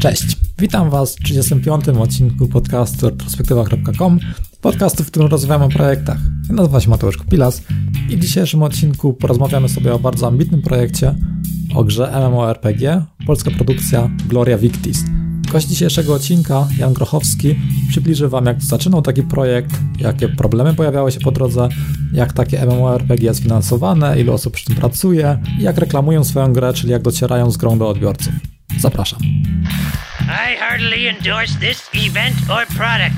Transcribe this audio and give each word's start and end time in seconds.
Cześć, 0.00 0.36
witam 0.58 0.90
Was 0.90 1.16
w 1.16 1.22
35. 1.22 1.88
odcinku 1.88 2.48
podcastu 2.48 3.10
retrospektywa.com, 3.10 4.18
podcastu, 4.60 5.04
w 5.04 5.06
którym 5.06 5.28
rozmawiamy 5.28 5.64
o 5.64 5.68
projektach. 5.68 6.18
Ja 6.48 6.54
nazywam 6.54 6.80
się 6.80 6.90
Mateusz 6.90 7.16
Kupilas 7.16 7.62
i 8.10 8.16
w 8.16 8.20
dzisiejszym 8.20 8.62
odcinku 8.62 9.12
porozmawiamy 9.12 9.68
sobie 9.68 9.94
o 9.94 9.98
bardzo 9.98 10.26
ambitnym 10.26 10.62
projekcie, 10.62 11.14
o 11.74 11.84
grze 11.84 12.12
MMORPG, 12.12 13.04
polska 13.26 13.50
produkcja 13.50 14.10
Gloria 14.28 14.58
Victis. 14.58 15.04
Gość 15.52 15.66
dzisiejszego 15.66 16.14
odcinka, 16.14 16.68
Jan 16.78 16.92
Grochowski, 16.92 17.56
przybliży 17.88 18.28
Wam, 18.28 18.46
jak 18.46 18.62
zaczynał 18.62 19.02
taki 19.02 19.22
projekt, 19.22 19.70
jakie 19.98 20.28
problemy 20.28 20.74
pojawiały 20.74 21.12
się 21.12 21.20
po 21.20 21.32
drodze, 21.32 21.68
jak 22.12 22.32
takie 22.32 22.66
MMORPG 22.66 23.22
jest 23.22 23.40
finansowane, 23.40 24.20
ilu 24.20 24.32
osób 24.32 24.54
przy 24.54 24.66
tym 24.66 24.76
pracuje 24.76 25.38
i 25.58 25.62
jak 25.62 25.78
reklamują 25.78 26.24
swoją 26.24 26.52
grę, 26.52 26.72
czyli 26.72 26.92
jak 26.92 27.02
docierają 27.02 27.50
z 27.50 27.56
grą 27.56 27.78
do 27.78 27.88
odbiorców. 27.88 28.32
Zapraszam. 28.78 29.20
I 30.30 30.56
heartily 30.56 31.08
endorse 31.08 31.58
this 31.58 31.90
event 31.92 32.36
or 32.50 32.66
product. 32.66 33.16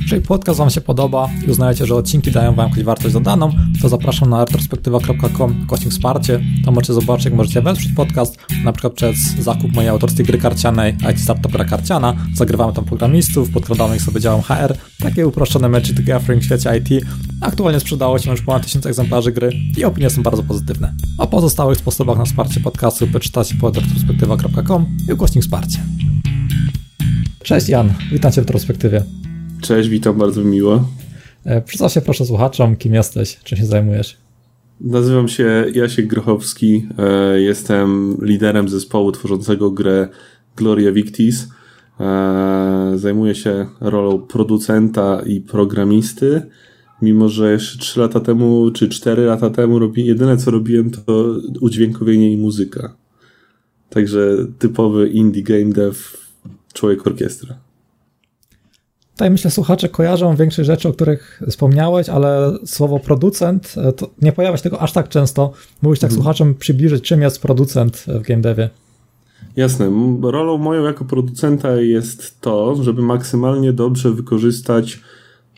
Jeżeli 0.00 0.22
podcast 0.22 0.58
Wam 0.58 0.70
się 0.70 0.80
podoba 0.80 1.28
i 1.46 1.50
uznajecie, 1.50 1.86
że 1.86 1.94
odcinki 1.94 2.30
dają 2.30 2.54
Wam 2.54 2.68
jakąś 2.68 2.84
wartość 2.84 3.14
dodaną, 3.14 3.52
to 3.82 3.88
zapraszam 3.88 4.30
na 4.30 4.44
retrospektywa.com 4.44 5.66
kośnik 5.66 5.92
wsparcie. 5.92 6.40
Tam 6.64 6.74
możecie 6.74 6.92
zobaczyć, 6.92 7.24
jak 7.24 7.34
możecie 7.34 7.62
wesprzeć 7.62 7.92
podcast, 7.92 8.36
na 8.64 8.72
przykład 8.72 8.92
przez 8.92 9.16
zakup 9.18 9.72
mojej 9.72 9.90
autorskiej 9.90 10.26
gry 10.26 10.38
karcianej 10.38 10.96
IT 11.12 11.20
Startup 11.20 11.52
Gra 11.52 11.64
Karciana. 11.64 12.14
Zagrywamy 12.34 12.72
tam 12.72 12.84
programistów, 12.84 13.50
podkładamy 13.50 13.96
ich 13.96 14.02
sobie 14.02 14.20
działem 14.20 14.42
HR. 14.42 14.74
Takie 14.98 15.26
uproszczone 15.26 15.68
Magic 15.68 15.96
the 15.96 16.02
Gathering 16.02 16.42
w 16.42 16.46
świecie 16.46 16.70
IT. 16.76 17.04
Aktualnie 17.40 17.80
sprzedało 17.80 18.18
się 18.18 18.30
już 18.30 18.42
ponad 18.42 18.62
1000 18.62 18.86
egzemplarzy 18.86 19.32
gry 19.32 19.52
i 19.76 19.84
opinie 19.84 20.10
są 20.10 20.22
bardzo 20.22 20.42
pozytywne. 20.42 20.94
O 21.18 21.26
pozostałych 21.26 21.78
sposobach 21.78 22.18
na 22.18 22.24
wsparcie 22.24 22.60
podcastu 22.60 23.06
poczytacie 23.06 23.54
pod 23.54 23.76
retrospektywa.com 23.76 24.86
i 25.08 25.12
ukośnik 25.12 25.44
wsparcie. 25.44 25.78
Cześć 27.42 27.68
Jan, 27.68 27.92
witam 28.12 28.32
Cię 28.32 28.42
w 28.42 28.44
retrospektywie. 28.44 29.02
Cześć, 29.60 29.88
witam, 29.88 30.18
bardzo 30.18 30.44
miło. 30.44 30.88
E, 31.44 31.62
przedstaw 31.62 31.92
się 31.92 32.00
proszę 32.00 32.26
słuchaczom, 32.26 32.76
kim 32.76 32.94
jesteś, 32.94 33.38
czym 33.44 33.58
się 33.58 33.66
zajmujesz. 33.66 34.16
Nazywam 34.80 35.28
się 35.28 35.64
Jasiek 35.74 36.06
Grochowski, 36.06 36.86
e, 36.98 37.40
jestem 37.40 38.16
liderem 38.22 38.68
zespołu 38.68 39.12
tworzącego 39.12 39.70
grę 39.70 40.08
Gloria 40.56 40.92
Victis. 40.92 41.48
E, 42.00 42.92
zajmuję 42.96 43.34
się 43.34 43.66
rolą 43.80 44.18
producenta 44.18 45.22
i 45.26 45.40
programisty, 45.40 46.42
mimo 47.02 47.28
że 47.28 47.52
jeszcze 47.52 47.78
3 47.78 48.00
lata 48.00 48.20
temu, 48.20 48.70
czy 48.70 48.88
4 48.88 49.22
lata 49.22 49.50
temu 49.50 49.78
robi, 49.78 50.06
jedyne 50.06 50.36
co 50.36 50.50
robiłem 50.50 50.90
to 50.90 51.36
udźwiękowienie 51.60 52.32
i 52.32 52.36
muzyka. 52.36 52.96
Także 53.90 54.36
typowy 54.58 55.08
indie 55.08 55.42
game 55.42 55.72
dev, 55.72 55.98
człowiek 56.72 57.06
orkiestra. 57.06 57.58
Tutaj 59.12 59.30
myślę, 59.30 59.50
słuchacze 59.50 59.88
kojarzą 59.88 60.36
większość 60.36 60.66
rzeczy, 60.66 60.88
o 60.88 60.92
których 60.92 61.42
wspomniałeś, 61.48 62.08
ale 62.08 62.52
słowo 62.64 62.98
producent 62.98 63.74
e, 63.76 63.92
to 63.92 64.10
nie 64.22 64.32
pojawia 64.32 64.56
się 64.56 64.62
tego 64.62 64.80
aż 64.80 64.92
tak 64.92 65.08
często. 65.08 65.52
Mógłbyś 65.82 66.00
tak 66.00 66.10
hmm. 66.10 66.22
słuchaczom 66.22 66.54
przybliżyć, 66.54 67.04
czym 67.04 67.22
jest 67.22 67.42
producent 67.42 67.96
w 67.96 68.22
game 68.22 68.40
devie? 68.40 68.70
Jasne. 69.56 69.90
Rolą 70.22 70.58
moją 70.58 70.84
jako 70.84 71.04
producenta 71.04 71.76
jest 71.76 72.40
to, 72.40 72.82
żeby 72.82 73.02
maksymalnie 73.02 73.72
dobrze 73.72 74.10
wykorzystać 74.10 75.00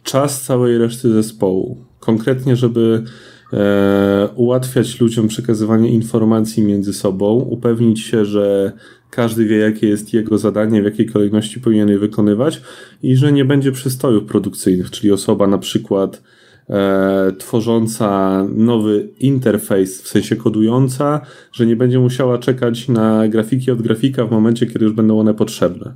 czas 0.03 0.43
całej 0.43 0.79
reszty 0.79 1.13
zespołu. 1.13 1.77
Konkretnie, 2.01 2.57
żeby 2.57 3.05
e, 3.53 4.29
ułatwiać 4.35 5.01
ludziom 5.01 5.29
przekazywanie 5.29 5.89
informacji 5.89 6.63
między 6.63 6.93
sobą, 6.93 7.35
upewnić 7.35 8.01
się, 8.01 8.25
że 8.25 8.73
każdy 9.13 9.45
wie, 9.45 9.59
jakie 9.59 9.89
jest 9.89 10.15
jego 10.15 10.39
zadanie, 10.39 10.83
w 10.83 10.85
jakiej 10.85 11.07
kolejności 11.07 11.61
powinien 11.61 11.89
je 11.89 11.99
wykonywać 11.99 12.63
i 13.03 13.17
że 13.17 13.33
nie 13.33 13.45
będzie 13.45 13.73
przystojów 13.73 14.25
produkcyjnych, 14.25 14.91
czyli 14.91 15.13
osoba 15.13 15.47
na 15.47 15.59
przykład 15.59 16.23
e, 16.71 17.33
tworząca 17.39 18.43
nowy 18.55 19.09
interfejs, 19.21 20.03
w 20.03 20.09
sensie 20.09 20.37
kodująca, 20.37 21.21
że 21.53 21.67
nie 21.67 21.77
będzie 21.77 21.99
musiała 21.99 22.39
czekać 22.39 22.89
na 22.89 23.29
grafiki 23.29 23.71
od 23.71 23.83
grafika 23.83 24.27
w 24.27 24.31
momencie, 24.31 24.67
kiedy 24.67 24.85
już 24.85 24.95
będą 24.95 25.21
one 25.21 25.35
potrzebne. 25.35 25.95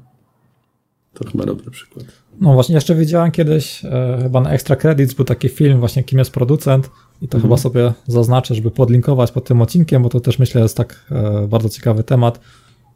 To 1.14 1.30
chyba 1.30 1.46
dobry 1.46 1.70
przykład. 1.70 2.06
No 2.40 2.54
właśnie, 2.54 2.74
jeszcze 2.74 2.94
widziałem 2.94 3.30
kiedyś, 3.30 3.84
e, 3.84 4.18
chyba 4.22 4.40
na 4.40 4.50
Extra 4.50 4.76
Credits 4.76 5.14
był 5.14 5.24
taki 5.24 5.48
film 5.48 5.78
właśnie 5.78 6.04
Kim 6.04 6.18
jest 6.18 6.30
producent 6.30 6.90
i 7.22 7.28
to 7.28 7.36
mhm. 7.36 7.42
chyba 7.42 7.56
sobie 7.56 7.92
zaznaczę, 8.06 8.54
żeby 8.54 8.70
podlinkować 8.70 9.32
pod 9.32 9.44
tym 9.44 9.62
odcinkiem, 9.62 10.02
bo 10.02 10.08
to 10.08 10.20
też 10.20 10.38
myślę 10.38 10.62
jest 10.62 10.76
tak 10.76 11.04
e, 11.10 11.46
bardzo 11.48 11.68
ciekawy 11.68 12.04
temat 12.04 12.40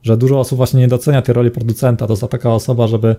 że 0.03 0.16
dużo 0.16 0.41
osób 0.41 0.56
właśnie 0.56 0.81
nie 0.81 0.88
docenia 0.88 1.22
tej 1.22 1.34
roli 1.34 1.50
producenta. 1.50 2.06
To 2.06 2.12
jest 2.12 2.28
taka 2.28 2.55
osoba, 2.55 2.87
żeby, 2.87 3.16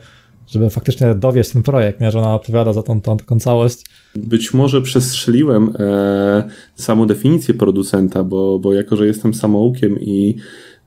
żeby 0.47 0.69
faktycznie 0.69 1.15
dowieść 1.15 1.51
ten 1.51 1.63
projekt, 1.63 2.01
nie? 2.01 2.11
że 2.11 2.19
ona 2.19 2.35
odpowiada 2.35 2.73
za 2.73 2.83
tą, 2.83 3.01
tą 3.01 3.17
taką 3.17 3.39
całość. 3.39 3.85
Być 4.15 4.53
może 4.53 4.81
przestrzeliłem 4.81 5.73
e, 5.79 6.43
samą 6.75 7.07
definicję 7.07 7.53
producenta, 7.53 8.23
bo, 8.23 8.59
bo 8.59 8.73
jako, 8.73 8.95
że 8.95 9.07
jestem 9.07 9.33
samoukiem 9.33 9.99
i 9.99 10.35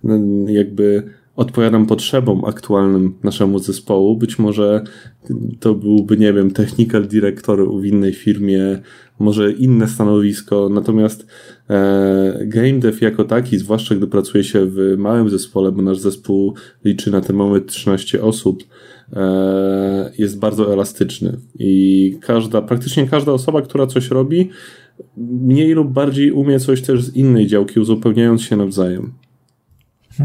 no, 0.04 0.14
jakby 0.50 1.02
odpowiadam 1.36 1.86
potrzebom 1.86 2.44
aktualnym 2.44 3.14
naszemu 3.22 3.58
zespołu. 3.58 4.16
Być 4.16 4.38
może 4.38 4.84
to 5.60 5.74
byłby, 5.74 6.16
nie 6.16 6.32
wiem, 6.32 6.50
technical 6.50 7.06
director 7.06 7.80
w 7.80 7.84
innej 7.84 8.12
firmie, 8.12 8.78
może 9.18 9.52
inne 9.52 9.88
stanowisko, 9.88 10.68
natomiast 10.68 11.26
e, 11.70 12.38
game 12.46 12.78
dev 12.78 13.04
jako 13.04 13.24
taki, 13.24 13.58
zwłaszcza 13.58 13.94
gdy 13.94 14.06
pracuje 14.06 14.44
się 14.44 14.66
w 14.66 14.94
małym 14.98 15.30
zespole, 15.30 15.72
bo 15.72 15.82
nasz 15.82 15.98
zespół 15.98 16.54
liczy 16.84 17.10
na 17.10 17.20
ten 17.20 17.36
moment 17.36 17.66
13 17.66 18.22
osób, 18.22 18.64
e, 19.12 20.12
jest 20.18 20.38
bardzo 20.38 20.72
elastyczny 20.72 21.36
i 21.58 22.16
każda, 22.20 22.62
praktycznie 22.62 23.06
każda 23.06 23.32
osoba, 23.32 23.62
która 23.62 23.86
coś 23.86 24.08
robi, 24.08 24.50
mniej 25.16 25.72
lub 25.72 25.92
bardziej 25.92 26.32
umie 26.32 26.60
coś 26.60 26.82
też 26.82 27.02
z 27.02 27.16
innej 27.16 27.46
działki, 27.46 27.80
uzupełniając 27.80 28.42
się 28.42 28.56
nawzajem. 28.56 29.12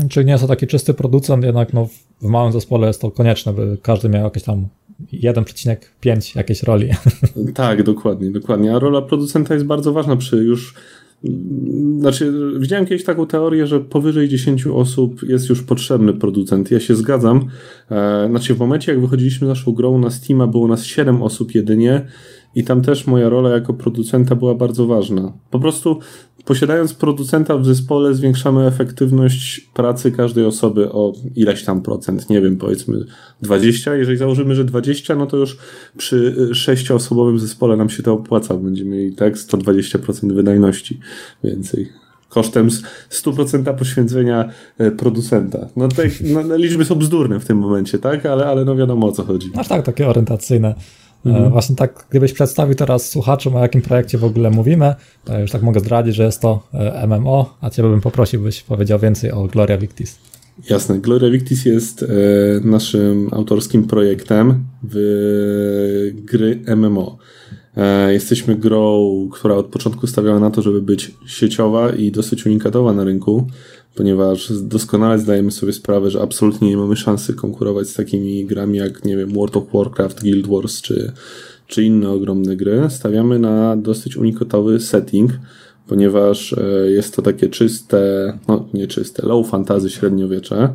Czyli 0.09 0.25
nie 0.25 0.31
jest 0.31 0.43
to 0.43 0.47
taki 0.47 0.67
czysty 0.67 0.93
producent, 0.93 1.43
jednak 1.43 1.73
no, 1.73 1.87
w 2.21 2.25
małym 2.25 2.51
zespole 2.51 2.87
jest 2.87 3.01
to 3.01 3.11
konieczne, 3.11 3.53
by 3.53 3.77
każdy 3.81 4.09
miał 4.09 4.23
jakieś 4.23 4.43
tam 4.43 4.67
1,5 5.13 6.37
jakiejś 6.37 6.63
roli. 6.63 6.89
Tak, 7.53 7.83
dokładnie, 7.83 8.31
dokładnie. 8.31 8.75
A 8.75 8.79
rola 8.79 9.01
producenta 9.01 9.53
jest 9.53 9.65
bardzo 9.65 9.93
ważna 9.93 10.15
przy 10.15 10.37
już 10.37 10.73
znaczy, 11.99 12.33
widziałem 12.59 12.85
kiedyś 12.85 13.03
taką 13.03 13.27
teorię, 13.27 13.67
że 13.67 13.79
powyżej 13.79 14.29
10 14.29 14.67
osób 14.67 15.23
jest 15.23 15.49
już 15.49 15.63
potrzebny 15.63 16.13
producent. 16.13 16.71
Ja 16.71 16.79
się 16.79 16.95
zgadzam. 16.95 17.45
E, 17.91 18.27
znaczy, 18.29 18.55
w 18.55 18.59
momencie, 18.59 18.91
jak 18.91 19.01
wychodziliśmy 19.01 19.47
naszą 19.47 19.71
grą 19.71 19.99
na 19.99 20.09
Steama, 20.09 20.47
było 20.47 20.67
nas 20.67 20.85
7 20.85 21.21
osób 21.21 21.55
jedynie 21.55 22.05
i 22.55 22.63
tam 22.63 22.81
też 22.81 23.07
moja 23.07 23.29
rola 23.29 23.49
jako 23.49 23.73
producenta 23.73 24.35
była 24.35 24.55
bardzo 24.55 24.87
ważna. 24.87 25.33
Po 25.51 25.59
prostu 25.59 25.99
posiadając 26.49 26.93
producenta 26.93 27.57
w 27.57 27.65
zespole 27.65 28.13
zwiększamy 28.13 28.65
efektywność 28.67 29.59
pracy 29.59 30.11
każdej 30.11 30.45
osoby 30.45 30.91
o 30.91 31.13
ileś 31.35 31.63
tam 31.63 31.81
procent, 31.81 32.29
nie 32.29 32.41
wiem, 32.41 32.57
powiedzmy 32.57 33.05
20. 33.41 33.95
Jeżeli 33.95 34.17
założymy, 34.17 34.55
że 34.55 34.65
20, 34.65 35.15
no 35.15 35.25
to 35.25 35.37
już 35.37 35.57
przy 35.97 36.49
sześcioosobowym 36.53 37.39
zespole 37.39 37.77
nam 37.77 37.89
się 37.89 38.03
to 38.03 38.13
opłaca. 38.13 38.55
Będziemy 38.55 38.89
mieli 38.89 39.15
tak 39.15 39.35
120% 39.35 40.33
wydajności 40.33 40.99
więcej 41.43 41.89
kosztem 42.29 42.69
100% 43.09 43.75
poświęcenia 43.75 44.49
e, 44.77 44.91
producenta. 44.91 45.67
No 45.75 45.87
te 45.87 46.03
no, 46.23 46.57
liczby 46.57 46.85
są 46.85 46.95
bzdurne 46.95 47.39
w 47.39 47.45
tym 47.45 47.57
momencie, 47.57 47.99
tak? 47.99 48.25
Ale, 48.25 48.45
ale 48.45 48.65
no 48.65 48.75
wiadomo 48.75 49.07
o 49.07 49.11
co 49.11 49.23
chodzi. 49.23 49.51
Aż 49.55 49.67
tak, 49.67 49.85
takie 49.85 50.07
orientacyjne. 50.07 50.75
E, 51.25 51.29
mhm. 51.29 51.51
Właśnie 51.51 51.75
tak, 51.75 52.05
gdybyś 52.09 52.33
przedstawił 52.33 52.75
teraz 52.75 53.09
słuchaczom, 53.09 53.55
o 53.55 53.59
jakim 53.59 53.81
projekcie 53.81 54.17
w 54.17 54.23
ogóle 54.23 54.49
mówimy, 54.49 54.95
to 55.25 55.39
już 55.39 55.51
tak 55.51 55.61
mogę 55.61 55.79
zdradzić, 55.79 56.15
że 56.15 56.23
jest 56.23 56.41
to 56.41 56.67
e, 56.73 57.07
MMO, 57.07 57.57
a 57.61 57.69
ciebie 57.69 57.89
bym 57.89 58.01
poprosił, 58.01 58.41
byś 58.41 58.61
powiedział 58.61 58.99
więcej 58.99 59.31
o 59.31 59.43
Gloria 59.47 59.77
Victis. 59.77 60.19
Jasne. 60.69 60.99
Gloria 60.99 61.29
Victis 61.29 61.65
jest 61.65 62.03
e, 62.03 62.07
naszym 62.63 63.29
autorskim 63.31 63.87
projektem 63.87 64.63
w 64.83 66.11
gry 66.13 66.61
MMO. 66.75 67.17
Jesteśmy 68.09 68.55
grą, 68.55 69.29
która 69.31 69.55
od 69.55 69.65
początku 69.65 70.07
stawiała 70.07 70.39
na 70.39 70.51
to, 70.51 70.61
żeby 70.61 70.81
być 70.81 71.11
sieciowa 71.25 71.89
i 71.89 72.11
dosyć 72.11 72.45
unikatowa 72.45 72.93
na 72.93 73.03
rynku 73.03 73.47
ponieważ 73.95 74.53
doskonale 74.53 75.19
zdajemy 75.19 75.51
sobie 75.51 75.73
sprawę, 75.73 76.11
że 76.11 76.21
absolutnie 76.21 76.69
nie 76.69 76.77
mamy 76.77 76.95
szansy 76.95 77.33
konkurować 77.33 77.87
z 77.87 77.93
takimi 77.93 78.45
grami 78.45 78.77
jak, 78.77 79.05
nie 79.05 79.17
wiem, 79.17 79.33
World 79.33 79.57
of 79.57 79.63
Warcraft, 79.73 80.21
Guild 80.21 80.47
Wars 80.47 80.81
czy, 80.81 81.11
czy 81.67 81.83
inne 81.83 82.09
ogromne 82.09 82.55
gry. 82.55 82.87
Stawiamy 82.89 83.39
na 83.39 83.77
dosyć 83.77 84.17
unikatowy 84.17 84.79
setting, 84.79 85.31
ponieważ 85.89 86.53
e, 86.53 86.91
jest 86.91 87.15
to 87.15 87.21
takie 87.21 87.49
czyste, 87.49 88.33
no 88.47 88.65
nie 88.73 88.87
czyste, 88.87 89.27
low 89.27 89.49
fantasy 89.49 89.89
średniowiecze 89.89 90.69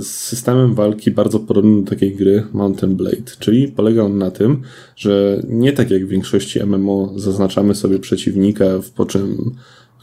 z 0.00 0.06
systemem 0.06 0.74
walki 0.74 1.10
bardzo 1.10 1.40
podobnym 1.40 1.84
do 1.84 1.90
takiej 1.90 2.16
gry 2.16 2.46
Mountain 2.52 2.96
Blade, 2.96 3.30
czyli 3.38 3.68
polega 3.68 4.02
on 4.02 4.18
na 4.18 4.30
tym, 4.30 4.62
że 4.96 5.42
nie 5.48 5.72
tak 5.72 5.90
jak 5.90 6.06
w 6.06 6.08
większości 6.08 6.66
MMO 6.66 7.12
zaznaczamy 7.16 7.74
sobie 7.74 7.98
przeciwnika, 7.98 8.66
po 8.96 9.06
czym 9.06 9.54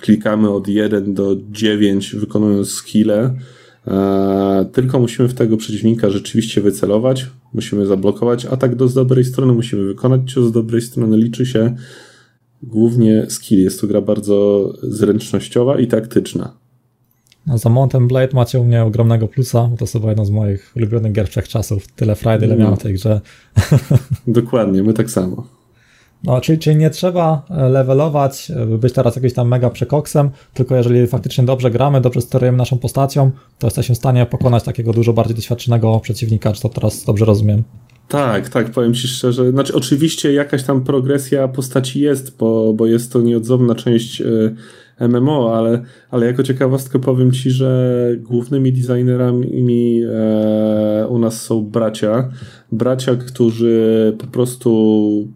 klikamy 0.02 0.50
od 0.50 0.68
1 0.68 1.14
do 1.14 1.38
9, 1.52 2.16
wykonując 2.16 2.72
skille. 2.72 3.34
E, 3.88 4.66
tylko 4.74 5.00
musimy 5.00 5.28
w 5.28 5.34
tego 5.34 5.58
przeciwnika 5.58 6.10
rzeczywiście 6.10 6.62
wycelować, 6.62 7.26
musimy 7.54 7.86
zablokować 7.86 8.46
atak 8.46 8.76
do 8.76 8.88
z 8.88 8.94
dobrej 8.94 9.26
strony, 9.26 9.54
musimy 9.54 9.84
wykonać 9.84 10.34
cios 10.34 10.46
z 10.46 10.52
dobrej 10.52 10.82
strony, 10.82 11.18
liczy 11.18 11.46
się 11.46 11.76
głównie 12.64 13.26
skill. 13.30 13.64
Jest 13.64 13.82
to 13.82 13.88
gra 13.88 14.02
bardzo 14.02 14.74
zręcznościowa 14.84 15.80
i 15.80 15.88
taktyczna. 15.88 16.54
No, 17.48 17.58
za 17.58 17.70
Mountain 17.70 18.08
Blade 18.08 18.34
macie 18.34 18.60
u 18.60 18.64
mnie 18.64 18.84
ogromnego 18.84 19.28
plusa, 19.28 19.70
to 19.78 19.84
jest 19.84 19.94
chyba 19.94 20.10
jedna 20.10 20.26
z 20.26 20.30
moich 20.30 20.72
ulubionych 20.76 21.12
gier 21.12 21.28
wszechczasów. 21.28 21.88
Tyle 21.88 22.16
frajdy, 22.16 22.46
ile 22.46 22.56
miałem 22.58 22.76
w 22.76 22.84
tej 22.84 22.94
grze. 22.94 23.22
Dokładnie, 24.28 24.84
my 24.84 24.94
tak 24.94 25.10
samo. 25.10 25.57
No, 26.28 26.42
czyli, 26.42 26.60
czyli 26.60 26.76
nie 26.76 26.90
trzeba 26.90 27.46
e, 27.50 27.70
levelować, 27.70 28.52
e, 28.52 28.66
by 28.66 28.78
być 28.78 28.94
teraz 28.94 29.16
jakimś 29.16 29.34
tam 29.34 29.48
mega 29.48 29.70
przekoksem, 29.70 30.30
tylko 30.54 30.76
jeżeli 30.76 31.08
faktycznie 31.08 31.44
dobrze 31.44 31.72
gramy, 31.72 32.02
dobrze 32.02 32.22
sterujemy 32.22 32.58
naszą 32.58 32.78
postacią, 32.78 33.32
to 33.60 33.68
jesteśmy 33.68 33.96
w 33.96 33.98
stanie 33.98 34.26
pokonać 34.26 34.64
takiego 34.64 34.94
dużo 34.94 35.14
bardziej 35.14 35.36
doświadczonego 35.36 36.00
przeciwnika, 36.00 36.54
czy 36.54 36.62
to 36.62 36.70
teraz 36.70 37.06
dobrze 37.06 37.26
rozumiem? 37.26 37.64
Tak, 38.08 38.50
tak, 38.50 38.72
powiem 38.72 38.94
Ci 38.94 39.08
szczerze. 39.08 39.52
Znaczy, 39.52 39.74
oczywiście 39.74 40.34
jakaś 40.34 40.64
tam 40.64 40.84
progresja 40.84 41.48
postaci 41.48 42.00
jest, 42.00 42.38
bo, 42.38 42.74
bo 42.74 42.86
jest 42.86 43.14
to 43.14 43.22
nieodzowna 43.22 43.76
część 43.76 44.22
e, 44.22 45.08
MMO, 45.08 45.58
ale, 45.58 45.82
ale 46.12 46.26
jako 46.26 46.44
ciekawostkę 46.44 47.00
powiem 47.00 47.32
Ci, 47.32 47.52
że 47.52 48.10
głównymi 48.20 48.74
designerami 48.74 50.02
e, 50.04 51.08
u 51.08 51.20
nas 51.20 51.42
są 51.42 51.62
bracia. 51.62 52.30
Bracia, 52.72 53.16
którzy 53.16 54.16
po 54.20 54.28
prostu 54.28 55.28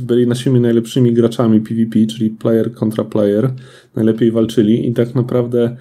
byli 0.00 0.26
naszymi 0.26 0.60
najlepszymi 0.60 1.12
graczami 1.12 1.60
PvP, 1.60 2.06
czyli 2.06 2.30
player 2.30 2.74
kontra 2.74 3.04
player, 3.04 3.52
najlepiej 3.96 4.32
walczyli 4.32 4.88
i 4.88 4.92
tak 4.92 5.14
naprawdę 5.14 5.76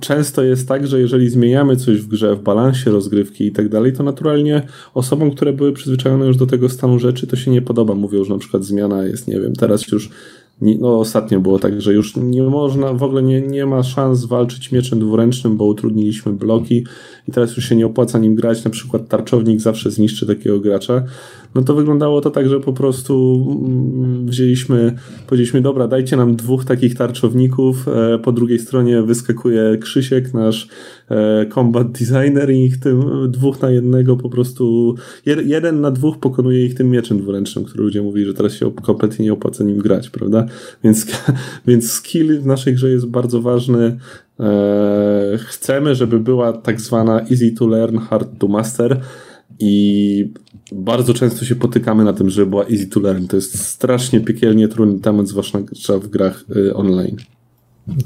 często 0.00 0.42
jest 0.42 0.68
tak, 0.68 0.86
że 0.86 1.00
jeżeli 1.00 1.30
zmieniamy 1.30 1.76
coś 1.76 2.00
w 2.00 2.08
grze, 2.08 2.36
w 2.36 2.42
balansie 2.42 2.90
rozgrywki 2.90 3.46
i 3.46 3.52
tak 3.52 3.68
dalej, 3.68 3.92
to 3.92 4.02
naturalnie 4.02 4.62
osobom, 4.94 5.30
które 5.30 5.52
były 5.52 5.72
przyzwyczajone 5.72 6.26
już 6.26 6.36
do 6.36 6.46
tego 6.46 6.68
stanu 6.68 6.98
rzeczy, 6.98 7.26
to 7.26 7.36
się 7.36 7.50
nie 7.50 7.62
podoba. 7.62 7.94
Mówią, 7.94 8.24
że 8.24 8.32
na 8.32 8.38
przykład 8.38 8.64
zmiana 8.64 9.04
jest, 9.04 9.28
nie 9.28 9.40
wiem, 9.40 9.52
teraz 9.52 9.88
już 9.92 10.10
no 10.60 10.98
ostatnio 10.98 11.40
było 11.40 11.58
tak, 11.58 11.80
że 11.80 11.94
już 11.94 12.16
nie 12.16 12.42
można, 12.42 12.92
w 12.92 13.02
ogóle 13.02 13.22
nie, 13.22 13.40
nie 13.40 13.66
ma 13.66 13.82
szans 13.82 14.24
walczyć 14.24 14.72
mieczem 14.72 14.98
dwuręcznym, 14.98 15.56
bo 15.56 15.64
utrudniliśmy 15.64 16.32
bloki 16.32 16.84
i 17.28 17.32
teraz 17.32 17.56
już 17.56 17.68
się 17.68 17.76
nie 17.76 17.86
opłaca 17.86 18.18
nim 18.18 18.34
grać, 18.34 18.64
na 18.64 18.70
przykład 18.70 19.08
tarczownik 19.08 19.60
zawsze 19.60 19.90
zniszczy 19.90 20.26
takiego 20.26 20.60
gracza. 20.60 21.04
No 21.54 21.62
to 21.62 21.74
wyglądało 21.74 22.20
to 22.20 22.30
tak, 22.30 22.48
że 22.48 22.60
po 22.60 22.72
prostu 22.72 23.44
mm, 23.64 24.26
wzięliśmy, 24.26 24.94
powiedzieliśmy, 25.26 25.60
dobra, 25.60 25.88
dajcie 25.88 26.16
nam 26.16 26.36
dwóch 26.36 26.64
takich 26.64 26.94
tarczowników, 26.94 27.88
e, 27.88 28.18
po 28.18 28.32
drugiej 28.32 28.58
stronie 28.58 29.02
wyskakuje 29.02 29.78
Krzysiek, 29.80 30.34
nasz 30.34 30.68
e, 31.10 31.46
combat 31.46 31.92
designer 31.92 32.50
i 32.50 32.64
ich 32.64 32.80
tym 32.80 33.02
dwóch 33.28 33.62
na 33.62 33.70
jednego 33.70 34.16
po 34.16 34.30
prostu, 34.30 34.94
jeden 35.26 35.80
na 35.80 35.90
dwóch 35.90 36.18
pokonuje 36.18 36.66
ich 36.66 36.74
tym 36.74 36.90
mieczem 36.90 37.18
dwuręcznym, 37.18 37.64
który 37.64 37.84
ludzie 37.84 38.02
mówili, 38.02 38.26
że 38.26 38.34
teraz 38.34 38.52
się 38.52 38.72
kompletnie 38.82 39.24
nie 39.24 39.32
opłaca 39.32 39.64
nim 39.64 39.78
grać, 39.78 40.10
prawda? 40.10 40.46
Więc, 40.84 41.06
więc 41.66 41.92
skill 41.92 42.40
w 42.40 42.46
naszej 42.46 42.74
grze 42.74 42.90
jest 42.90 43.06
bardzo 43.06 43.42
ważny, 43.42 43.96
chcemy, 45.38 45.94
żeby 45.94 46.20
była 46.20 46.52
tak 46.52 46.80
zwana 46.80 47.20
easy 47.20 47.52
to 47.52 47.66
learn, 47.66 47.98
hard 47.98 48.38
to 48.38 48.48
master 48.48 49.00
i 49.58 50.32
bardzo 50.72 51.14
często 51.14 51.44
się 51.44 51.54
potykamy 51.54 52.04
na 52.04 52.12
tym, 52.12 52.30
że 52.30 52.46
była 52.46 52.64
easy 52.64 52.86
to 52.86 53.00
learn. 53.00 53.26
To 53.26 53.36
jest 53.36 53.64
strasznie 53.64 54.20
piekielnie 54.20 54.68
trudny 54.68 55.00
temat, 55.00 55.28
zwłaszcza 55.28 55.58
w 56.02 56.08
grach 56.08 56.44
y, 56.56 56.74
online. 56.74 57.16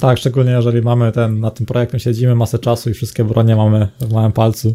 Tak, 0.01 0.19
szczególnie 0.19 0.51
jeżeli 0.51 0.83
mamy 0.83 1.13
ten, 1.13 1.41
na 1.41 1.51
tym 1.51 1.67
projektem 1.67 2.01
siedzimy 2.01 2.35
masę 2.35 2.59
czasu 2.59 2.91
i 2.91 2.95
wszystkie 2.95 3.25
bronie 3.25 3.57
mamy 3.57 3.89
w 4.01 4.13
małym 4.13 4.33
palcu. 4.33 4.75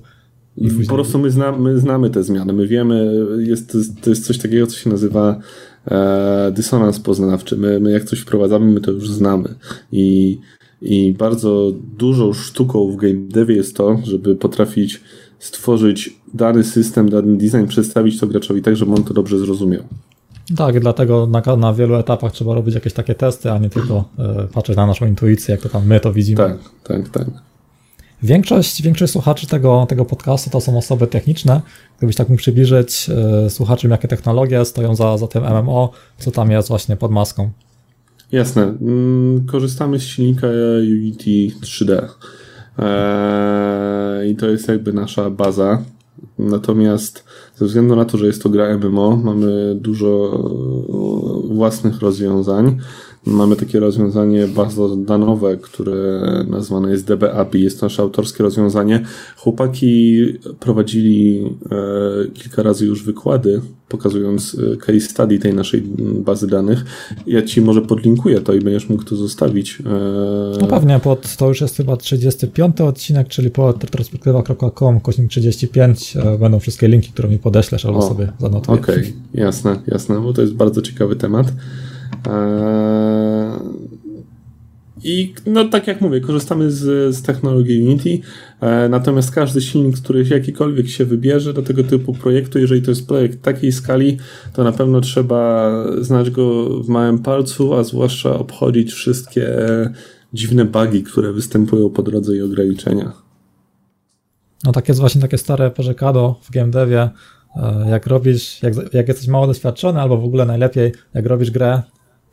Później... 0.57 0.87
Po 0.87 0.93
prostu 0.93 1.19
my, 1.19 1.31
zna, 1.31 1.51
my 1.51 1.79
znamy 1.79 2.09
te 2.09 2.23
zmiany, 2.23 2.53
my 2.53 2.67
wiemy, 2.67 3.25
jest, 3.39 3.77
to 4.01 4.09
jest 4.09 4.25
coś 4.25 4.37
takiego, 4.37 4.67
co 4.67 4.77
się 4.77 4.89
nazywa 4.89 5.39
e, 5.91 6.51
dysonans 6.55 6.99
poznawczy. 6.99 7.57
My, 7.57 7.79
my 7.79 7.91
jak 7.91 8.03
coś 8.03 8.19
wprowadzamy, 8.19 8.65
my 8.65 8.81
to 8.81 8.91
już 8.91 9.09
znamy. 9.09 9.55
I, 9.91 10.37
I 10.83 11.13
bardzo 11.13 11.71
dużą 11.97 12.33
sztuką 12.33 12.91
w 12.91 12.95
game 12.95 13.13
devie 13.13 13.55
jest 13.55 13.75
to, 13.75 13.97
żeby 14.03 14.35
potrafić 14.35 15.01
stworzyć 15.39 16.15
dany 16.33 16.63
system, 16.63 17.09
dany 17.09 17.37
design, 17.37 17.65
przedstawić 17.67 18.19
to 18.19 18.27
graczowi 18.27 18.61
tak, 18.61 18.75
żeby 18.75 18.93
on 18.93 19.03
to 19.03 19.13
dobrze 19.13 19.39
zrozumiał. 19.39 19.83
Tak, 20.57 20.79
dlatego 20.79 21.27
na, 21.27 21.55
na 21.55 21.73
wielu 21.73 21.95
etapach 21.95 22.31
trzeba 22.31 22.53
robić 22.53 22.75
jakieś 22.75 22.93
takie 22.93 23.15
testy, 23.15 23.51
a 23.51 23.57
nie 23.57 23.69
tylko 23.69 24.03
e, 24.19 24.47
patrzeć 24.53 24.77
na 24.77 24.85
naszą 24.85 25.05
intuicję, 25.07 25.51
jak 25.51 25.61
to 25.61 25.69
tam 25.69 25.87
my 25.87 25.99
to 25.99 26.13
widzimy. 26.13 26.37
Tak, 26.37 26.57
tak, 26.83 27.09
tak. 27.09 27.27
Większość, 28.23 28.81
większość 28.81 29.13
słuchaczy 29.13 29.47
tego, 29.47 29.85
tego 29.89 30.05
podcastu 30.05 30.49
to 30.49 30.61
są 30.61 30.77
osoby 30.77 31.07
techniczne. 31.07 31.61
Gdybyś 31.97 32.15
tak 32.15 32.29
mógł 32.29 32.39
przybliżyć 32.39 33.09
e, 33.09 33.49
słuchaczom, 33.49 33.91
jakie 33.91 34.07
technologie 34.07 34.65
stoją 34.65 34.95
za, 34.95 35.17
za 35.17 35.27
tym 35.27 35.43
MMO, 35.43 35.91
co 36.17 36.31
tam 36.31 36.51
jest 36.51 36.67
właśnie 36.67 36.97
pod 36.97 37.11
maską. 37.11 37.49
Jasne. 38.33 38.61
Mm, 38.81 39.45
korzystamy 39.45 39.99
z 39.99 40.03
silnika 40.03 40.47
Unity 40.81 41.51
3D. 41.61 42.09
Eee, 42.77 44.31
I 44.31 44.35
to 44.35 44.49
jest 44.49 44.67
jakby 44.67 44.93
nasza 44.93 45.29
baza. 45.29 45.81
Natomiast 46.39 47.23
ze 47.55 47.65
względu 47.65 47.95
na 47.95 48.05
to, 48.05 48.17
że 48.17 48.27
jest 48.27 48.43
to 48.43 48.49
gra 48.49 48.77
MMO, 48.77 49.15
mamy 49.15 49.75
dużo 49.75 50.39
e, 51.49 51.55
własnych 51.55 51.99
rozwiązań. 51.99 52.77
Mamy 53.25 53.55
takie 53.55 53.79
rozwiązanie 53.79 54.47
bazodanowe, 54.47 55.57
które 55.57 56.21
nazwane 56.47 56.91
jest 56.91 57.07
DB 57.07 57.23
API. 57.23 57.61
Jest 57.61 57.79
to 57.79 57.85
nasze 57.85 58.01
autorskie 58.01 58.43
rozwiązanie. 58.43 59.03
Chłopaki 59.37 60.25
prowadzili 60.59 61.45
e, 61.71 62.31
kilka 62.33 62.63
razy 62.63 62.85
już 62.85 63.03
wykłady, 63.03 63.61
pokazując 63.89 64.57
e, 64.73 64.77
case 64.77 64.99
study 64.99 65.39
tej 65.39 65.53
naszej 65.53 65.81
bazy 65.99 66.47
danych. 66.47 66.85
Ja 67.27 67.41
ci 67.41 67.61
może 67.61 67.81
podlinkuję 67.81 68.41
to 68.41 68.53
i 68.53 68.59
będziesz 68.59 68.89
mógł 68.89 69.03
to 69.03 69.15
zostawić. 69.15 69.79
E... 69.85 70.57
No 70.61 70.67
pewnie, 70.67 70.99
pod, 70.99 71.37
to 71.37 71.47
już 71.47 71.61
jest 71.61 71.77
chyba 71.77 71.97
35 71.97 72.81
odcinek, 72.81 73.27
czyli 73.27 73.49
po 73.49 73.71
retrospektywa.com, 73.71 74.99
kośnik 74.99 75.29
35 75.29 76.17
e, 76.17 76.37
będą 76.37 76.59
wszystkie 76.59 76.87
linki, 76.87 77.11
które 77.11 77.29
mi 77.29 77.39
podeślesz 77.39 77.85
albo 77.85 77.99
o, 77.99 78.07
sobie 78.07 78.31
zanotujesz. 78.39 78.81
Okej, 78.81 78.99
okay. 78.99 79.13
jasne, 79.33 79.79
jasne, 79.87 80.21
bo 80.21 80.33
to 80.33 80.41
jest 80.41 80.53
bardzo 80.53 80.81
ciekawy 80.81 81.15
temat. 81.15 81.53
Eee, 82.27 83.59
I 85.03 85.33
no 85.45 85.65
tak 85.65 85.87
jak 85.87 86.01
mówię, 86.01 86.21
korzystamy 86.21 86.71
z, 86.71 87.15
z 87.15 87.21
technologii 87.21 87.81
Unity, 87.81 88.09
eee, 88.61 88.89
natomiast 88.89 89.31
każdy 89.31 89.61
silnik, 89.61 89.97
który 89.97 90.25
jakikolwiek 90.29 90.87
się 90.87 91.05
wybierze 91.05 91.53
do 91.53 91.61
tego 91.61 91.83
typu 91.83 92.13
projektu, 92.13 92.59
jeżeli 92.59 92.81
to 92.81 92.91
jest 92.91 93.07
projekt 93.07 93.41
takiej 93.41 93.71
skali, 93.71 94.17
to 94.53 94.63
na 94.63 94.71
pewno 94.71 95.01
trzeba 95.01 95.71
znać 96.01 96.29
go 96.29 96.69
w 96.83 96.89
małym 96.89 97.19
palcu, 97.19 97.73
a 97.73 97.83
zwłaszcza 97.83 98.39
obchodzić 98.39 98.93
wszystkie 98.93 99.47
dziwne 100.33 100.65
bugi, 100.65 101.03
które 101.03 101.33
występują 101.33 101.89
po 101.89 102.03
drodze 102.03 102.35
i 102.35 102.41
ograniczenia. 102.41 103.11
No 104.63 104.71
tak 104.71 104.87
jest 104.87 104.99
właśnie 104.99 105.21
takie 105.21 105.37
stare 105.37 105.71
porzekado 105.71 106.39
w 106.43 106.51
GameDevie, 106.51 107.09
eee, 107.55 107.89
jak 107.89 108.07
robisz, 108.07 108.63
jak, 108.63 108.73
jak 108.93 109.07
jesteś 109.07 109.27
mało 109.27 109.47
doświadczony, 109.47 110.01
albo 110.01 110.17
w 110.17 110.25
ogóle 110.25 110.45
najlepiej, 110.45 110.91
jak 111.13 111.25
robisz 111.25 111.51
grę, 111.51 111.81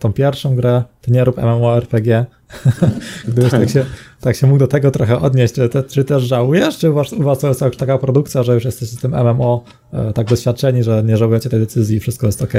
tą 0.00 0.12
pierwszą 0.12 0.57
grę, 0.57 0.83
to 1.02 1.12
nie 1.12 1.25
rób 1.25 1.38
MMORPG. 1.38 2.26
Gdybyś 3.28 3.50
tak. 3.50 3.61
tak. 3.61 3.71
się, 3.71 3.85
tak 4.21 4.37
się 4.37 4.47
mógł 4.47 4.59
do 4.59 4.66
tego 4.66 4.90
trochę 4.90 5.21
odnieść, 5.21 5.54
czy, 5.54 5.69
te, 5.69 5.83
czy 5.83 6.04
też 6.04 6.23
żałujesz, 6.23 6.78
czy 6.78 6.90
u 6.90 6.95
was, 6.95 7.38
to 7.40 7.49
jest 7.49 7.61
taka 7.78 7.99
produkcja, 7.99 8.42
że 8.42 8.54
już 8.54 8.64
jesteście 8.64 8.97
z 8.97 9.00
tym 9.00 9.14
MMO 9.14 9.64
e, 9.92 10.12
tak 10.12 10.28
doświadczeni, 10.28 10.83
że 10.83 11.02
nie 11.07 11.16
żałujecie 11.16 11.50
tej 11.50 11.61
decyzji 11.61 11.97
i 11.97 12.00
wszystko 12.00 12.26
jest 12.26 12.42
ok? 12.42 12.52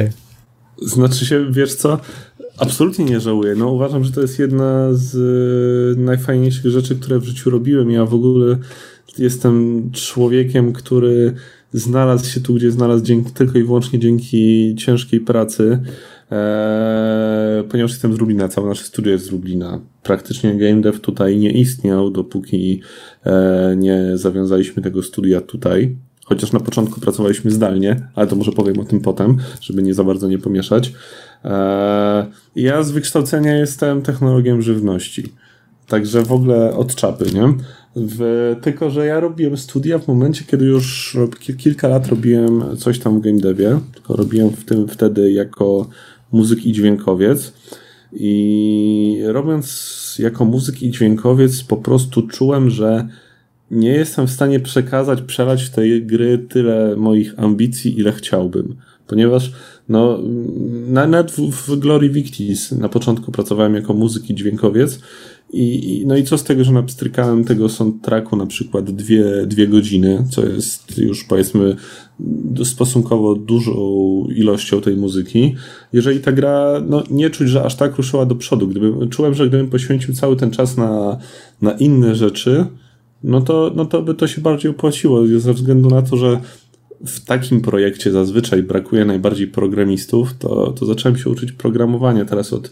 Znaczy 0.82 1.26
się, 1.26 1.52
wiesz 1.52 1.76
co, 1.76 2.00
absolutnie 2.58 3.06
nie 3.06 3.20
żałuję. 3.20 3.56
No 3.56 3.70
uważam, 3.70 4.04
że 4.04 4.12
to 4.12 4.22
jest 4.22 4.40
jedna 4.40 4.88
z 4.92 5.16
e, 5.98 6.02
najfajniejszych 6.02 6.72
rzeczy, 6.72 6.96
które 6.96 7.20
w 7.20 7.24
życiu 7.24 7.50
robiłem. 7.50 7.92
Ja 7.92 8.06
w 8.06 8.14
ogóle 8.14 8.58
jestem 9.18 9.90
człowiekiem, 9.94 10.74
który 10.74 11.34
znalazł 11.74 12.30
się 12.30 12.42
tu, 12.42 12.54
gdzie 12.54 12.72
znalazł 12.72 13.04
dzięki, 13.04 13.32
tylko 13.32 13.60
i 13.60 13.64
wyłącznie 13.64 14.00
dzięki 14.00 14.76
ciężkiej 14.76 15.20
pracy. 15.20 15.80
Eee, 16.32 17.64
ponieważ 17.64 17.92
jestem 17.92 18.14
z 18.14 18.18
Lublina, 18.18 18.48
całe 18.48 18.70
nasze 18.70 18.84
studio 18.84 19.12
jest 19.12 19.26
z 19.26 19.32
Lublina. 19.32 19.80
Praktycznie 20.04 20.56
game 20.56 20.82
dev 20.82 21.00
tutaj 21.00 21.38
nie 21.38 21.52
istniał, 21.52 22.12
dopóki 22.12 22.82
e, 23.26 23.76
nie 23.78 24.12
zawiązaliśmy 24.14 24.84
tego 24.84 25.04
studia 25.04 25.42
tutaj. 25.42 25.96
Chociaż 26.26 26.52
na 26.52 26.60
początku 26.60 27.02
pracowaliśmy 27.02 27.52
zdalnie, 27.52 28.08
ale 28.16 28.28
to 28.28 28.36
może 28.36 28.52
powiem 28.52 28.80
o 28.80 28.84
tym 28.84 29.02
potem, 29.02 29.38
żeby 29.62 29.84
nie 29.84 29.94
za 29.94 30.04
bardzo 30.04 30.28
nie 30.28 30.40
pomieszać. 30.40 30.94
Eee, 31.44 32.26
ja 32.56 32.84
z 32.84 32.92
wykształcenia 32.92 33.58
jestem 33.58 34.02
technologiem 34.02 34.62
żywności. 34.62 35.34
Także 35.88 36.22
w 36.24 36.32
ogóle 36.32 36.76
od 36.76 36.96
czapy, 36.96 37.26
nie? 37.34 37.54
W, 37.96 38.56
tylko, 38.62 38.90
że 38.90 39.06
ja 39.06 39.20
robiłem 39.20 39.58
studia 39.58 40.00
w 40.00 40.08
momencie, 40.08 40.44
kiedy 40.48 40.66
już 40.66 41.18
kilka 41.58 41.88
lat 41.88 42.08
robiłem 42.08 42.78
coś 42.78 43.00
tam 43.00 43.20
w 43.20 43.22
game 43.22 43.40
devie, 43.40 43.80
tylko 43.94 44.16
robiłem 44.16 44.50
w 44.50 44.66
tym 44.66 44.88
wtedy 44.88 45.32
jako 45.32 45.90
muzyk 46.32 46.66
i 46.66 46.72
dźwiękowiec. 46.72 47.54
I 48.14 49.20
robiąc 49.26 50.16
jako 50.20 50.46
muzyk 50.46 50.84
i 50.84 50.92
dźwiękowiec, 50.92 51.64
po 51.64 51.78
prostu 51.78 52.28
czułem, 52.28 52.70
że 52.70 53.08
nie 53.72 53.90
jestem 53.90 54.28
w 54.28 54.32
stanie 54.32 54.60
przekazać, 54.60 55.22
przelać 55.22 55.64
w 55.64 55.70
tej 55.70 56.06
gry 56.06 56.38
tyle 56.38 56.96
moich 56.96 57.40
ambicji, 57.40 58.00
ile 58.00 58.12
chciałbym. 58.12 58.76
Ponieważ 59.08 59.52
no, 59.90 60.20
nawet 60.88 61.32
w, 61.32 61.52
w 61.52 61.80
Glory 61.80 62.10
Victis 62.10 62.72
na 62.72 62.90
początku 62.90 63.32
pracowałem 63.32 63.76
jako 63.76 63.94
muzyk 63.94 64.30
i 64.30 64.36
dźwiękowiec 64.36 65.00
i, 65.54 66.04
no 66.08 66.18
i 66.18 66.24
co 66.24 66.38
z 66.38 66.44
tego, 66.44 66.64
że 66.64 66.72
napstrykałem 66.72 67.44
tego 67.44 67.70
soundtracku 67.70 68.36
na 68.36 68.46
przykład 68.46 68.92
dwie, 68.92 69.24
dwie 69.46 69.68
godziny, 69.68 70.24
co 70.30 70.46
jest 70.46 70.98
już 70.98 71.24
powiedzmy 71.24 71.76
stosunkowo 72.64 73.36
dużą 73.36 73.74
ilością 74.36 74.82
tej 74.82 74.98
muzyki. 74.98 75.56
Jeżeli 75.94 76.20
ta 76.20 76.32
gra, 76.32 76.82
no 76.88 77.04
nie 77.10 77.30
czuć, 77.30 77.50
że 77.50 77.64
aż 77.64 77.76
tak 77.76 77.98
ruszyła 77.98 78.26
do 78.26 78.36
przodu. 78.36 78.68
Gdybym, 78.68 79.10
czułem, 79.10 79.34
że 79.34 79.48
gdybym 79.48 79.70
poświęcił 79.70 80.14
cały 80.14 80.36
ten 80.36 80.52
czas 80.52 80.78
na, 80.78 81.18
na 81.62 81.72
inne 81.72 82.16
rzeczy, 82.16 82.66
no 83.24 83.42
to, 83.42 83.72
no 83.76 83.86
to 83.86 84.02
by 84.02 84.14
to 84.14 84.28
się 84.28 84.42
bardziej 84.42 84.72
opłaciło, 84.72 85.28
ze 85.38 85.54
względu 85.54 85.90
na 85.90 86.02
to, 86.02 86.18
że 86.18 86.40
w 87.06 87.26
takim 87.26 87.62
projekcie 87.62 88.12
zazwyczaj 88.12 88.64
brakuje 88.64 89.06
najbardziej 89.06 89.48
programistów, 89.48 90.34
to, 90.40 90.72
to 90.72 90.86
zacząłem 90.86 91.18
się 91.18 91.30
uczyć 91.30 91.52
programowania. 91.52 92.26
Teraz 92.26 92.54
od 92.54 92.72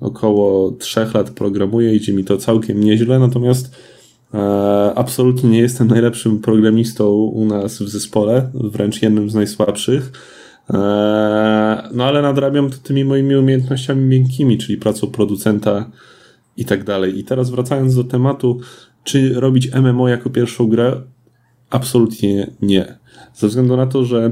około 0.00 0.70
trzech 0.70 1.14
lat 1.14 1.30
programuję, 1.30 1.94
idzie 1.94 2.12
mi 2.12 2.24
to 2.24 2.36
całkiem 2.36 2.84
nieźle, 2.84 3.18
natomiast 3.18 3.76
e, 4.34 4.38
absolutnie 4.94 5.50
nie 5.50 5.58
jestem 5.58 5.88
najlepszym 5.88 6.38
programistą 6.38 7.10
u 7.12 7.44
nas 7.44 7.82
w 7.82 7.88
zespole, 7.88 8.50
wręcz 8.54 9.02
jednym 9.02 9.30
z 9.30 9.34
najsłabszych. 9.34 10.12
E, 10.70 10.78
no 11.92 12.04
ale 12.04 12.22
nadrabiam 12.22 12.70
to 12.70 12.76
tymi 12.82 13.04
moimi 13.04 13.36
umiejętnościami 13.36 14.04
miękkimi, 14.04 14.58
czyli 14.58 14.78
pracą 14.78 15.06
producenta 15.06 15.90
i 16.56 16.64
tak 16.64 16.84
dalej. 16.84 17.18
I 17.18 17.24
teraz 17.24 17.50
wracając 17.50 17.94
do 17.94 18.04
tematu, 18.04 18.60
czy 19.04 19.40
robić 19.40 19.74
MMO 19.74 20.08
jako 20.08 20.30
pierwszą 20.30 20.68
grę? 20.68 21.02
Absolutnie 21.70 22.50
nie. 22.62 22.98
Ze 23.34 23.48
względu 23.48 23.76
na 23.76 23.86
to, 23.86 24.04
że 24.04 24.30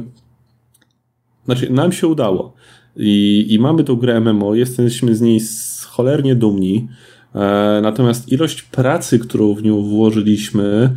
znaczy 1.45 1.73
nam 1.73 1.93
się 1.93 2.07
udało. 2.07 2.55
I, 2.99 3.47
I 3.49 3.59
mamy 3.59 3.85
tą 3.85 3.97
grę 3.97 4.21
MMO, 4.21 4.55
jesteśmy 4.55 5.15
z 5.15 5.21
niej 5.21 5.41
cholernie 5.87 6.35
dumni. 6.35 6.89
E, 7.35 7.81
natomiast 7.83 8.33
ilość 8.33 8.63
pracy, 8.63 9.19
którą 9.19 9.55
w 9.55 9.63
nią 9.63 9.83
włożyliśmy, 9.83 10.91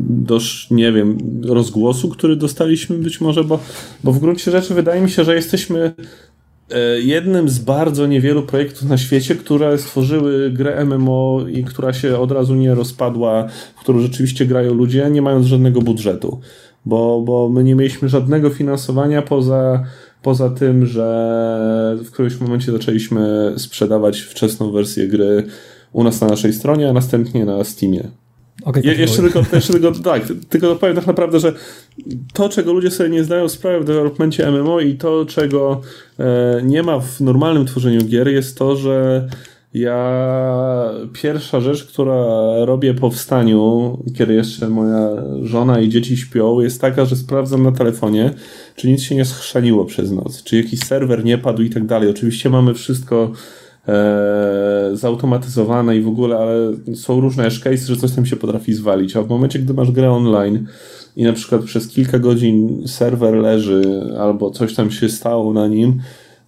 do 0.10 0.40
nie 0.72 0.92
wiem, 0.92 1.18
rozgłosu, 1.46 2.10
który 2.10 2.36
dostaliśmy 2.36 2.98
być 2.98 3.22
może, 3.22 3.44
bo, 3.44 3.60
bo 4.04 4.12
w 4.12 4.20
gruncie 4.20 4.52
rzeczy 4.52 4.74
wydaje 4.74 5.02
mi 5.02 5.10
się, 5.10 5.24
że 5.24 5.36
jesteśmy 5.36 5.94
jednym 7.00 7.50
z 7.50 7.60
bardzo 7.60 8.08
niewielu 8.08 8.44
projektów 8.44 8.90
na 8.90 8.98
świecie, 8.98 9.36
które 9.36 9.78
stworzyły 9.78 10.52
grę 10.52 10.86
MMO 10.86 11.46
i 11.52 11.64
która 11.64 11.94
się 11.94 12.18
od 12.18 12.32
razu 12.32 12.56
nie 12.56 12.76
rozpadła, 12.76 13.48
w 13.76 13.80
którą 13.80 14.00
rzeczywiście 14.00 14.46
grają 14.46 14.74
ludzie, 14.74 15.10
nie 15.12 15.22
mając 15.22 15.46
żadnego 15.46 15.82
budżetu. 15.82 16.40
Bo, 16.86 17.22
bo 17.22 17.50
my 17.50 17.64
nie 17.64 17.76
mieliśmy 17.76 18.10
żadnego 18.10 18.50
finansowania 18.50 19.22
poza, 19.22 19.84
poza 20.22 20.50
tym, 20.50 20.86
że 20.86 21.98
w 22.04 22.12
którymś 22.12 22.40
momencie 22.40 22.72
zaczęliśmy 22.72 23.54
sprzedawać 23.58 24.20
wczesną 24.20 24.72
wersję 24.72 25.08
gry 25.08 25.44
u 25.94 26.04
nas 26.04 26.22
na 26.22 26.28
naszej 26.28 26.54
stronie, 26.54 26.90
a 26.90 26.94
następnie 26.94 27.46
na 27.46 27.64
Steamie. 27.64 28.10
Okay, 28.64 28.84
Je, 28.84 28.94
jeszcze, 28.94 29.22
tylko, 29.22 29.44
jeszcze 29.54 29.74
tylko, 29.74 29.92
tak, 29.92 30.24
tylko 30.50 30.68
dopowiem 30.68 30.96
tak 30.96 31.08
naprawdę, 31.08 31.40
że 31.40 31.54
to, 32.34 32.50
czego 32.50 32.74
ludzie 32.74 32.92
sobie 32.92 33.10
nie 33.10 33.24
zdają 33.24 33.50
sprawy 33.50 33.80
w 33.80 33.86
developmencie 33.86 34.52
MMO 34.52 34.80
i 34.80 34.96
to, 34.96 35.26
czego 35.26 35.82
e, 36.20 36.62
nie 36.64 36.84
ma 36.84 37.00
w 37.00 37.22
normalnym 37.22 37.66
tworzeniu 37.66 38.06
gier, 38.06 38.28
jest 38.28 38.58
to, 38.58 38.76
że 38.76 39.28
ja 39.74 40.22
pierwsza 41.14 41.62
rzecz, 41.62 41.86
która 41.86 42.26
robię 42.66 42.94
po 42.94 43.10
wstaniu, 43.10 43.98
kiedy 44.18 44.34
jeszcze 44.34 44.70
moja 44.70 45.10
żona 45.44 45.80
i 45.80 45.90
dzieci 45.90 46.18
śpią, 46.18 46.60
jest 46.60 46.82
taka, 46.82 47.06
że 47.06 47.16
sprawdzam 47.16 47.64
na 47.64 47.72
telefonie, 47.72 48.34
czy 48.76 48.88
nic 48.88 49.02
się 49.02 49.16
nie 49.16 49.26
schrzaniło 49.26 49.86
przez 49.86 50.12
noc, 50.12 50.44
czy 50.44 50.58
jakiś 50.58 50.80
serwer 50.80 51.26
nie 51.26 51.38
padł 51.38 51.62
i 51.62 51.70
tak 51.70 51.86
dalej. 51.86 52.10
Oczywiście 52.10 52.50
mamy 52.50 52.74
wszystko 52.74 53.32
e, 53.88 54.90
zautomatyzowane 54.94 55.98
i 55.98 56.02
w 56.02 56.08
ogóle, 56.08 56.38
ale 56.38 56.56
są 56.96 57.22
różne 57.22 57.46
edge 57.46 57.60
case, 57.60 57.78
że 57.78 57.96
coś 57.96 58.12
tam 58.12 58.26
się 58.26 58.36
potrafi 58.36 58.74
zwalić, 58.74 59.16
a 59.16 59.22
w 59.22 59.30
momencie, 59.30 59.60
gdy 59.60 59.74
masz 59.74 59.92
grę 59.92 60.12
online 60.12 60.66
i 61.16 61.24
na 61.24 61.34
przykład 61.34 61.64
przez 61.64 61.88
kilka 61.88 62.20
godzin 62.20 62.88
serwer 62.88 63.34
leży 63.34 64.02
albo 64.20 64.52
coś 64.52 64.76
tam 64.76 64.92
się 64.92 65.10
stało 65.10 65.54
na 65.54 65.68
nim, 65.68 66.02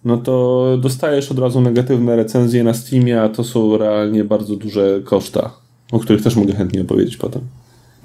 no 0.04 0.16
to 0.16 0.66
dostajesz 0.80 1.30
od 1.30 1.38
razu 1.38 1.60
negatywne 1.60 2.16
recenzje 2.16 2.64
na 2.64 2.74
Steamie, 2.74 3.22
a 3.22 3.28
to 3.28 3.44
są 3.44 3.78
realnie 3.78 4.24
bardzo 4.24 4.56
duże 4.56 5.00
koszta, 5.04 5.50
o 5.92 5.98
których 5.98 6.22
też 6.22 6.36
mogę 6.36 6.54
chętnie 6.54 6.82
opowiedzieć 6.82 7.16
potem. 7.16 7.42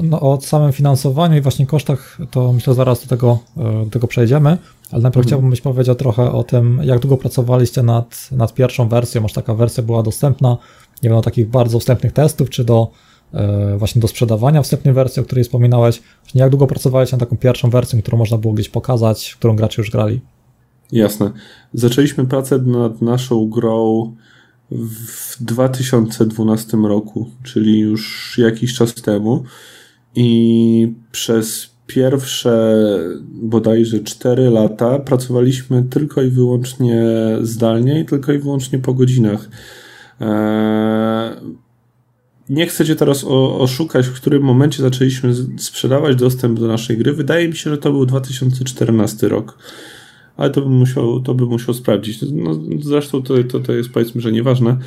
No, 0.03 0.19
o 0.19 0.41
samym 0.41 0.71
finansowaniu 0.71 1.37
i 1.37 1.41
właśnie 1.41 1.65
kosztach, 1.65 2.17
to 2.31 2.53
myślę 2.53 2.73
zaraz 2.73 3.01
do 3.01 3.07
tego, 3.07 3.39
e, 3.57 3.83
do 3.85 3.89
tego 3.89 4.07
przejdziemy, 4.07 4.49
ale 4.91 5.01
najpierw 5.01 5.17
mhm. 5.17 5.25
chciałbym, 5.25 5.49
byś 5.49 5.61
powiedział 5.61 5.95
trochę 5.95 6.31
o 6.31 6.43
tym, 6.43 6.79
jak 6.83 6.99
długo 6.99 7.17
pracowaliście 7.17 7.83
nad, 7.83 8.29
nad 8.31 8.53
pierwszą 8.53 8.87
wersją, 8.87 9.21
może 9.21 9.33
taka 9.33 9.53
wersja 9.53 9.83
była 9.83 10.03
dostępna, 10.03 10.57
nie 11.03 11.09
wiem, 11.09 11.17
do 11.17 11.21
takich 11.21 11.49
bardzo 11.49 11.79
wstępnych 11.79 12.13
testów, 12.13 12.49
czy 12.49 12.63
do 12.63 12.91
e, 13.33 13.77
właśnie 13.77 14.01
do 14.01 14.07
sprzedawania 14.07 14.61
wstępnej 14.61 14.93
wersji, 14.93 15.21
o 15.21 15.25
której 15.25 15.43
wspominałeś. 15.43 16.01
Właśnie 16.23 16.41
jak 16.41 16.49
długo 16.49 16.67
pracowaliście 16.67 17.17
nad 17.17 17.29
taką 17.29 17.37
pierwszą 17.37 17.69
wersją, 17.69 18.01
którą 18.01 18.17
można 18.17 18.37
było 18.37 18.53
gdzieś 18.53 18.69
pokazać, 18.69 19.35
którą 19.39 19.55
gracze 19.55 19.81
już 19.81 19.91
grali? 19.91 20.21
Jasne. 20.91 21.31
Zaczęliśmy 21.73 22.25
pracę 22.25 22.57
nad 22.57 23.01
naszą 23.01 23.49
grą 23.49 24.13
w 24.71 25.43
2012 25.43 26.77
roku, 26.77 27.29
czyli 27.43 27.79
już 27.79 28.35
jakiś 28.37 28.73
czas 28.73 28.93
temu 28.93 29.43
i 30.19 30.93
przez 31.11 31.69
pierwsze 31.87 32.77
bodajże 33.31 33.99
4 33.99 34.49
lata 34.49 34.99
pracowaliśmy 34.99 35.83
tylko 35.83 36.21
i 36.21 36.29
wyłącznie 36.29 37.05
zdalnie 37.41 38.01
i 38.01 38.05
tylko 38.05 38.33
i 38.33 38.37
wyłącznie 38.37 38.79
po 38.79 38.93
godzinach. 38.93 39.49
Eee, 40.21 41.31
nie 42.49 42.67
chcę 42.67 42.85
Cię 42.85 42.95
teraz 42.95 43.23
oszukać, 43.59 44.07
w 44.07 44.13
którym 44.13 44.43
momencie 44.43 44.83
zaczęliśmy 44.83 45.33
sprzedawać 45.57 46.15
dostęp 46.15 46.59
do 46.59 46.67
naszej 46.67 46.97
gry. 46.97 47.13
Wydaje 47.13 47.47
mi 47.47 47.55
się, 47.55 47.69
że 47.69 47.77
to 47.77 47.91
był 47.91 48.05
2014 48.05 49.27
rok. 49.27 49.57
Ale 50.37 50.49
to 50.49 50.61
bym 50.61 50.71
musiał, 50.71 51.19
to 51.19 51.33
bym 51.33 51.47
musiał 51.47 51.73
sprawdzić. 51.73 52.19
No, 52.31 52.59
zresztą 52.79 53.23
to, 53.23 53.43
to, 53.43 53.59
to 53.59 53.73
jest 53.73 53.89
powiedzmy, 53.89 54.21
że 54.21 54.31
nieważne. 54.31 54.77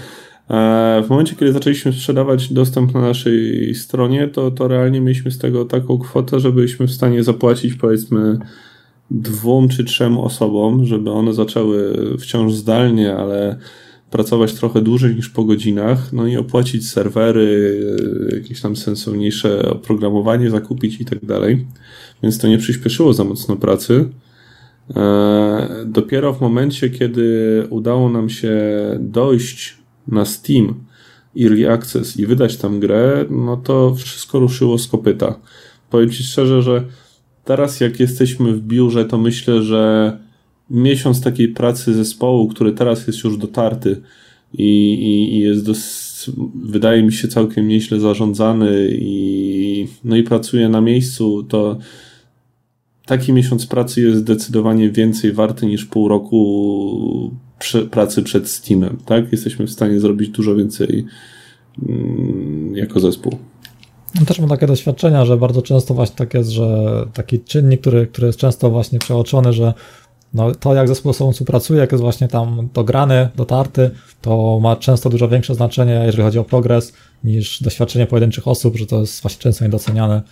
W 1.03 1.07
momencie, 1.11 1.37
kiedy 1.37 1.53
zaczęliśmy 1.53 1.93
sprzedawać 1.93 2.53
dostęp 2.53 2.95
na 2.95 3.01
naszej 3.01 3.75
stronie, 3.75 4.29
to, 4.29 4.51
to 4.51 4.69
realnie 4.69 5.01
mieliśmy 5.01 5.31
z 5.31 5.39
tego 5.39 5.65
taką 5.65 5.99
kwotę, 5.99 6.41
że 6.41 6.53
byliśmy 6.53 6.87
w 6.87 6.93
stanie 6.93 7.25
zapłacić 7.25 7.75
powiedzmy 7.75 8.39
dwóm 9.11 9.69
czy 9.69 9.85
trzem 9.85 10.19
osobom, 10.19 10.85
żeby 10.85 11.11
one 11.11 11.35
zaczęły 11.35 11.95
wciąż 12.19 12.55
zdalnie, 12.55 13.17
ale 13.17 13.59
pracować 14.11 14.55
trochę 14.55 14.83
dłużej 14.83 15.15
niż 15.15 15.29
po 15.29 15.45
godzinach, 15.45 16.13
no 16.13 16.27
i 16.27 16.37
opłacić 16.37 16.91
serwery, 16.91 17.81
jakieś 18.33 18.61
tam 18.61 18.77
sensowniejsze 18.77 19.71
oprogramowanie 19.71 20.51
zakupić 20.51 21.01
i 21.01 21.05
tak 21.05 21.25
dalej. 21.25 21.67
Więc 22.23 22.39
to 22.39 22.49
nie 22.49 22.59
przyspieszyło 22.59 23.13
za 23.13 23.25
mocno 23.25 23.57
pracy. 23.57 24.09
E, 24.97 25.85
dopiero 25.87 26.33
w 26.33 26.41
momencie, 26.41 26.91
kiedy 26.91 27.67
udało 27.71 28.09
nam 28.09 28.31
się 28.31 28.59
dojść 29.01 29.80
na 30.09 30.25
Steam 30.25 30.75
Early 31.41 31.71
Access 31.71 32.17
i 32.17 32.27
wydać 32.27 32.57
tam 32.57 32.81
grę, 32.81 33.25
no 33.31 33.57
to 33.57 33.95
wszystko 33.95 34.39
ruszyło 34.39 34.79
z 34.79 34.89
kopyta. 34.89 35.41
Powiem 35.91 36.11
Ci 36.11 36.23
szczerze, 36.23 36.63
że 36.63 36.85
teraz 37.45 37.81
jak 37.81 38.01
jesteśmy 38.01 38.53
w 38.53 38.61
biurze, 38.61 39.05
to 39.05 39.19
myślę, 39.19 39.63
że 39.63 40.19
miesiąc 40.71 41.21
takiej 41.21 41.49
pracy 41.49 41.95
zespołu, 41.95 42.49
który 42.49 42.73
teraz 42.73 43.07
jest 43.07 43.25
już 43.25 43.39
dotarty 43.39 44.03
i, 44.55 44.93
i, 44.95 45.35
i 45.35 45.39
jest 45.39 46.31
wydaje 46.65 47.03
mi 47.03 47.13
się 47.13 47.29
całkiem 47.29 47.69
nieźle 47.69 48.01
zarządzany 48.01 48.89
i, 48.93 49.89
no 50.05 50.17
i 50.17 50.23
pracuje 50.23 50.69
na 50.69 50.81
miejscu, 50.81 51.43
to 51.43 51.79
taki 53.07 53.33
miesiąc 53.33 53.67
pracy 53.67 54.01
jest 54.01 54.19
zdecydowanie 54.19 54.91
więcej 54.91 55.33
warty 55.33 55.67
niż 55.67 55.85
pół 55.85 56.09
roku 56.09 57.31
pracy 57.91 58.23
przed 58.23 58.49
Steamem, 58.49 58.99
tak? 59.07 59.33
Jesteśmy 59.33 59.67
w 59.67 59.71
stanie 59.71 60.01
zrobić 60.01 60.29
dużo 60.29 60.55
więcej 60.57 61.07
mm, 61.89 62.77
jako 62.77 63.01
zespół. 63.01 63.39
Też 64.27 64.39
mam 64.39 64.49
takie 64.49 64.67
doświadczenia, 64.67 65.25
że 65.25 65.37
bardzo 65.37 65.63
często 65.63 65.95
właśnie 65.95 66.17
tak 66.17 66.35
jest, 66.35 66.51
że 66.51 66.91
taki 67.13 67.41
czynnik, 67.41 67.81
który, 67.81 68.07
który 68.07 68.27
jest 68.27 68.39
często 68.39 68.71
właśnie 68.71 68.99
przeoczony, 68.99 69.53
że 69.53 69.75
no, 70.35 70.55
to 70.55 70.75
jak 70.75 70.89
zespół 70.89 71.13
ze 71.13 71.19
sobą 71.19 71.33
współpracuje, 71.33 71.81
jak 71.81 71.93
jest 71.93 72.03
właśnie 72.03 72.29
tam 72.29 72.69
dograny, 72.75 73.29
dotarty, 73.37 73.91
to 74.21 74.61
ma 74.63 74.77
często 74.77 75.11
dużo 75.11 75.29
większe 75.29 75.55
znaczenie, 75.55 76.03
jeżeli 76.07 76.23
chodzi 76.23 76.39
o 76.39 76.45
progres, 76.45 76.93
niż 77.25 77.63
doświadczenie 77.63 78.07
pojedynczych 78.07 78.49
osób, 78.49 78.77
że 78.77 78.87
to 78.87 79.01
jest 79.01 79.23
właśnie 79.23 79.43
często 79.43 79.65
niedoceniane. 79.65 80.23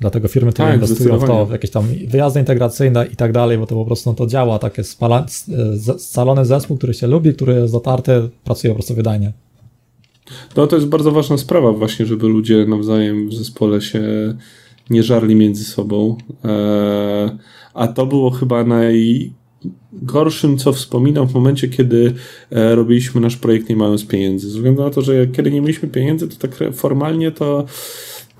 Dlatego 0.00 0.28
firmy 0.28 0.52
które 0.52 0.68
tak, 0.68 0.74
inwestują 0.74 1.18
w 1.18 1.24
to, 1.24 1.46
w 1.46 1.50
jakieś 1.50 1.70
tam 1.70 1.84
wyjazdy 2.06 2.40
integracyjne 2.40 3.06
i 3.06 3.16
tak 3.16 3.32
dalej, 3.32 3.58
bo 3.58 3.66
to 3.66 3.74
po 3.74 3.84
prostu 3.84 4.10
no, 4.10 4.16
to 4.16 4.26
działa, 4.26 4.58
takie 4.58 4.84
spala, 4.84 5.26
scalony 5.98 6.44
zespół, 6.44 6.76
który 6.76 6.94
się 6.94 7.06
lubi, 7.06 7.34
który 7.34 7.54
jest 7.54 7.72
dotarty, 7.72 8.28
pracuje 8.44 8.72
po 8.72 8.74
prostu 8.74 8.94
wydajnie. 8.94 9.32
No 10.56 10.66
to 10.66 10.76
jest 10.76 10.88
bardzo 10.88 11.12
ważna 11.12 11.38
sprawa 11.38 11.72
właśnie, 11.72 12.06
żeby 12.06 12.28
ludzie 12.28 12.66
nawzajem 12.66 13.28
w 13.28 13.34
zespole 13.34 13.80
się 13.80 14.02
nie 14.90 15.02
żarli 15.02 15.34
między 15.34 15.64
sobą. 15.64 16.16
Eee, 16.44 17.30
a 17.74 17.88
to 17.88 18.06
było 18.06 18.30
chyba 18.30 18.64
najgorszym, 18.64 20.58
co 20.58 20.72
wspominam 20.72 21.28
w 21.28 21.34
momencie, 21.34 21.68
kiedy 21.68 22.14
e, 22.50 22.74
robiliśmy 22.74 23.20
nasz 23.20 23.36
projekt 23.36 23.68
nie 23.68 23.76
mając 23.76 24.06
pieniędzy. 24.06 24.50
Ze 24.50 24.56
względu 24.56 24.82
na 24.82 24.90
to, 24.90 25.02
że 25.02 25.26
kiedy 25.26 25.50
nie 25.50 25.60
mieliśmy 25.60 25.88
pieniędzy, 25.88 26.28
to 26.28 26.48
tak 26.48 26.50
formalnie 26.72 27.30
to 27.30 27.64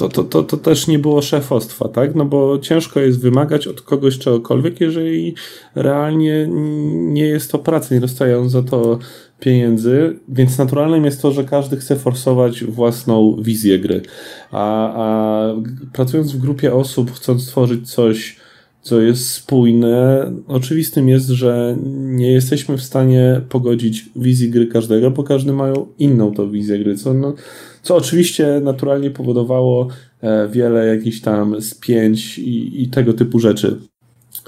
to, 0.01 0.09
to, 0.09 0.25
to, 0.25 0.43
to 0.43 0.57
też 0.57 0.87
nie 0.87 0.99
było 0.99 1.23
szefostwa, 1.23 1.89
tak? 1.89 2.15
No 2.15 2.25
bo 2.25 2.59
ciężko 2.59 3.01
jest 3.01 3.21
wymagać 3.21 3.67
od 3.67 3.81
kogoś 3.81 4.19
czegokolwiek, 4.19 4.81
jeżeli 4.81 5.35
realnie 5.75 6.49
nie 6.93 7.27
jest 7.27 7.53
to 7.53 7.59
praca, 7.59 7.95
nie 7.95 8.01
dostają 8.01 8.49
za 8.49 8.63
to 8.63 8.99
pieniędzy, 9.41 10.19
więc 10.29 10.59
naturalnym 10.59 11.05
jest 11.05 11.23
to, 11.23 11.33
że 11.33 11.45
każdy 11.45 11.77
chce 11.77 11.97
forsować 11.97 12.65
własną 12.65 13.37
wizję 13.43 13.79
gry. 13.79 14.03
A, 14.51 14.95
a 14.95 15.47
pracując 15.93 16.33
w 16.33 16.41
grupie 16.41 16.75
osób, 16.75 17.13
chcąc 17.13 17.43
stworzyć 17.43 17.91
coś, 17.91 18.37
co 18.83 19.01
jest 19.01 19.31
spójne, 19.31 20.33
oczywistym 20.49 21.09
jest, 21.09 21.29
że 21.29 21.77
nie 21.95 22.33
jesteśmy 22.33 22.77
w 22.77 22.83
stanie 22.83 23.41
pogodzić 23.49 24.11
wizji 24.17 24.51
gry 24.51 24.67
każdego, 24.67 25.11
bo 25.11 25.23
każdy 25.23 25.53
ma 25.53 25.73
inną 25.99 26.35
tą 26.35 26.51
wizję 26.51 26.79
gry, 26.79 26.97
co, 26.97 27.15
no, 27.15 27.35
co 27.83 27.97
oczywiście 27.97 28.61
naturalnie 28.63 29.11
powodowało 29.11 29.89
e, 30.21 30.49
wiele 30.49 30.87
jakichś 30.87 31.21
tam 31.21 31.63
spięć 31.63 32.39
i, 32.39 32.83
i 32.83 32.89
tego 32.89 33.13
typu 33.13 33.39
rzeczy. 33.39 33.79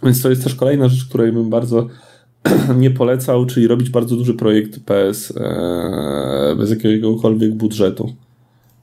Więc 0.03 0.23
to 0.23 0.31
jest 0.31 0.45
też 0.45 0.55
kolejna 0.55 0.89
rzecz, 0.89 1.09
której 1.09 1.33
bym 1.33 1.51
bardzo 1.51 1.87
nie 2.79 2.91
polecał, 2.91 3.47
czyli 3.47 3.67
robić 3.67 3.91
bardzo 3.91 4.17
duży 4.17 4.35
projekt 4.35 4.79
bez, 4.79 5.37
e, 5.37 6.55
bez 6.59 6.71
jakiegokolwiek 6.71 7.55
budżetu. 7.55 8.15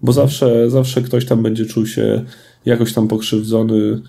Bo 0.02 0.14
zawsze, 0.14 0.70
zawsze 0.70 1.02
ktoś 1.02 1.26
tam 1.26 1.44
będzie 1.44 1.66
czuł 1.66 1.86
się 1.86 2.26
jakoś 2.66 2.94
tam 2.94 3.08
pokrzywdzony, 3.08 4.02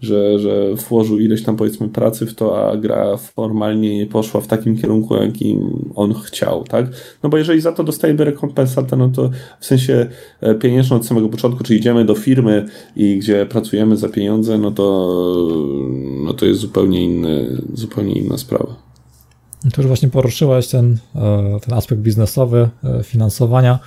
że, 0.00 0.38
że 0.38 0.74
włożył 0.74 1.18
ileś 1.18 1.42
tam 1.42 1.56
powiedzmy 1.56 1.88
pracy 1.88 2.26
w 2.26 2.34
to, 2.34 2.70
a 2.70 2.76
gra 2.76 3.16
formalnie 3.16 3.98
nie 3.98 4.06
poszła 4.06 4.40
w 4.40 4.46
takim 4.46 4.78
kierunku, 4.78 5.16
jakim 5.16 5.90
on 5.94 6.14
chciał, 6.14 6.64
tak? 6.64 6.86
No 7.22 7.28
bo 7.28 7.38
jeżeli 7.38 7.60
za 7.60 7.72
to 7.72 7.84
dostajemy 7.84 8.24
rekompensatę, 8.24 8.96
no 8.96 9.08
to 9.08 9.30
w 9.60 9.66
sensie 9.66 10.06
e, 10.40 10.54
pieniężną 10.54 10.96
od 10.96 11.06
samego 11.06 11.28
początku, 11.28 11.64
czy 11.64 11.76
idziemy 11.76 12.04
do 12.04 12.14
firmy 12.14 12.66
i 12.96 13.18
gdzie 13.18 13.46
pracujemy 13.46 13.96
za 13.96 14.08
pieniądze, 14.08 14.58
no 14.58 14.70
to, 14.70 15.14
no 16.24 16.34
to 16.34 16.46
jest 16.46 16.60
zupełnie 16.60 17.04
inny, 17.04 17.62
zupełnie 17.74 18.12
inna 18.12 18.38
sprawa. 18.38 18.76
Tu 19.72 19.80
już 19.80 19.86
właśnie 19.86 20.08
poruszyłeś 20.08 20.68
ten, 20.68 20.98
e, 21.14 21.58
ten 21.66 21.74
aspekt 21.74 22.00
biznesowy, 22.00 22.68
e, 22.84 23.02
finansowania 23.02 23.78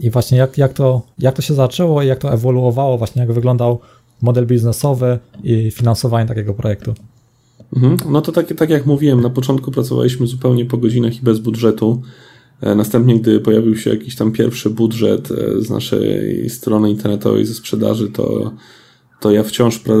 i 0.00 0.10
właśnie 0.10 0.38
jak, 0.38 0.58
jak, 0.58 0.72
to, 0.72 1.02
jak 1.18 1.34
to 1.34 1.42
się 1.42 1.54
zaczęło 1.54 2.02
i 2.02 2.06
jak 2.06 2.18
to 2.18 2.32
ewoluowało, 2.32 2.98
właśnie 2.98 3.20
jak 3.20 3.32
wyglądał 3.32 3.80
model 4.22 4.46
biznesowy 4.46 5.18
i 5.44 5.70
finansowanie 5.70 6.28
takiego 6.28 6.54
projektu. 6.54 6.94
Mhm. 7.76 7.96
No 8.12 8.22
to 8.22 8.32
tak, 8.32 8.54
tak 8.54 8.70
jak 8.70 8.86
mówiłem, 8.86 9.20
na 9.20 9.30
początku 9.30 9.70
pracowaliśmy 9.70 10.26
zupełnie 10.26 10.64
po 10.64 10.78
godzinach 10.78 11.16
i 11.16 11.22
bez 11.22 11.38
budżetu. 11.38 12.02
E, 12.60 12.74
następnie, 12.74 13.20
gdy 13.20 13.40
pojawił 13.40 13.76
się 13.76 13.90
jakiś 13.90 14.16
tam 14.16 14.32
pierwszy 14.32 14.70
budżet 14.70 15.28
z 15.58 15.70
naszej 15.70 16.50
strony 16.50 16.90
internetowej 16.90 17.46
ze 17.46 17.54
sprzedaży, 17.54 18.08
to 18.08 18.52
to 19.20 19.30
ja 19.30 19.42
wciąż 19.42 19.78
pra 19.78 19.94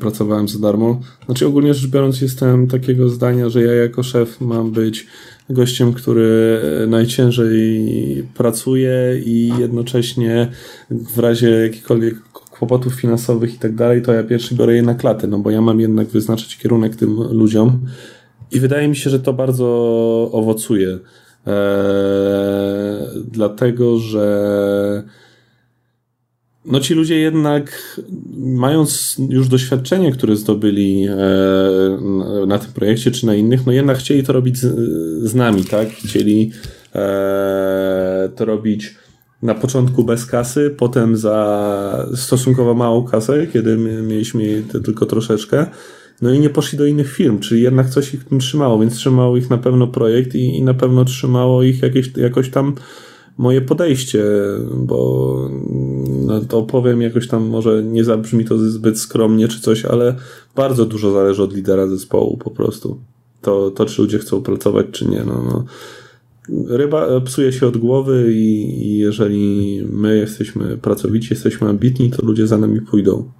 pracowałem 0.00 0.48
za 0.48 0.58
darmo. 0.58 1.00
Znaczy 1.26 1.46
ogólnie 1.46 1.74
rzecz 1.74 1.90
biorąc 1.90 2.20
jestem 2.20 2.66
takiego 2.66 3.08
zdania, 3.08 3.48
że 3.48 3.62
ja 3.62 3.74
jako 3.74 4.02
szef 4.02 4.40
mam 4.40 4.70
być 4.72 5.06
gościem, 5.50 5.92
który 5.92 6.60
najciężej 6.88 7.88
pracuje 8.36 8.94
i 9.24 9.52
jednocześnie 9.58 10.48
w 10.90 11.18
razie 11.18 11.50
jakichkolwiek 11.50 12.14
kłopotów 12.58 12.94
finansowych 12.94 13.54
i 13.54 13.58
tak 13.58 13.74
dalej, 13.74 14.02
to 14.02 14.12
ja 14.12 14.22
pierwszy 14.22 14.54
biorę 14.54 14.74
je 14.74 14.82
na 14.82 14.94
klatę, 14.94 15.26
no 15.26 15.38
bo 15.38 15.50
ja 15.50 15.60
mam 15.60 15.80
jednak 15.80 16.06
wyznaczyć 16.06 16.58
kierunek 16.58 16.96
tym 16.96 17.22
ludziom 17.30 17.80
i 18.52 18.60
wydaje 18.60 18.88
mi 18.88 18.96
się, 18.96 19.10
że 19.10 19.20
to 19.20 19.32
bardzo 19.32 19.66
owocuje. 20.32 20.98
Eee, 21.46 21.54
dlatego, 23.30 23.98
że 23.98 25.02
no 26.64 26.80
ci 26.80 26.94
ludzie 26.94 27.18
jednak, 27.18 27.92
mając 28.36 29.16
już 29.28 29.48
doświadczenie, 29.48 30.12
które 30.12 30.36
zdobyli 30.36 31.06
e, 31.06 31.16
na 32.46 32.58
tym 32.58 32.72
projekcie 32.72 33.10
czy 33.10 33.26
na 33.26 33.34
innych, 33.34 33.66
no 33.66 33.72
jednak 33.72 33.98
chcieli 33.98 34.22
to 34.22 34.32
robić 34.32 34.58
z, 34.58 35.34
nami, 35.34 35.64
tak? 35.64 35.88
Chcieli 35.88 36.52
e, 36.94 38.28
to 38.36 38.44
robić 38.44 38.94
na 39.42 39.54
początku 39.54 40.04
bez 40.04 40.26
kasy, 40.26 40.74
potem 40.76 41.16
za 41.16 42.06
stosunkowo 42.14 42.74
małą 42.74 43.04
kasę, 43.04 43.46
kiedy 43.46 43.76
my 43.76 44.02
mieliśmy 44.02 44.62
tylko 44.84 45.06
troszeczkę. 45.06 45.66
No 46.22 46.32
i 46.32 46.40
nie 46.40 46.50
poszli 46.50 46.78
do 46.78 46.86
innych 46.86 47.12
firm, 47.12 47.38
czyli 47.38 47.62
jednak 47.62 47.90
coś 47.90 48.14
ich 48.14 48.24
tym 48.24 48.38
trzymało, 48.38 48.78
więc 48.78 48.94
trzymało 48.94 49.36
ich 49.36 49.50
na 49.50 49.58
pewno 49.58 49.86
projekt 49.86 50.34
i, 50.34 50.56
i 50.56 50.62
na 50.62 50.74
pewno 50.74 51.04
trzymało 51.04 51.62
ich 51.62 51.82
jakieś, 51.82 52.16
jakoś 52.16 52.50
tam 52.50 52.74
moje 53.38 53.60
podejście, 53.60 54.24
bo 54.74 55.50
no 56.26 56.40
to 56.40 56.62
powiem 56.62 57.02
jakoś 57.02 57.28
tam, 57.28 57.46
może 57.46 57.82
nie 57.82 58.04
zabrzmi 58.04 58.44
to 58.44 58.58
zbyt 58.58 59.00
skromnie 59.00 59.48
czy 59.48 59.60
coś, 59.60 59.84
ale 59.84 60.14
bardzo 60.56 60.86
dużo 60.86 61.12
zależy 61.12 61.42
od 61.42 61.54
lidera 61.54 61.86
zespołu 61.86 62.36
po 62.36 62.50
prostu. 62.50 62.98
To, 63.42 63.70
to 63.70 63.86
czy 63.86 64.02
ludzie 64.02 64.18
chcą 64.18 64.42
pracować, 64.42 64.86
czy 64.92 65.08
nie. 65.08 65.24
No, 65.24 65.42
no. 65.44 65.64
Ryba 66.68 67.20
psuje 67.20 67.52
się 67.52 67.66
od 67.66 67.76
głowy 67.76 68.32
i, 68.34 68.86
i 68.86 68.98
jeżeli 68.98 69.82
my 69.90 70.16
jesteśmy 70.16 70.76
pracowici, 70.76 71.28
jesteśmy 71.30 71.68
ambitni, 71.68 72.10
to 72.10 72.26
ludzie 72.26 72.46
za 72.46 72.58
nami 72.58 72.80
pójdą. 72.80 73.30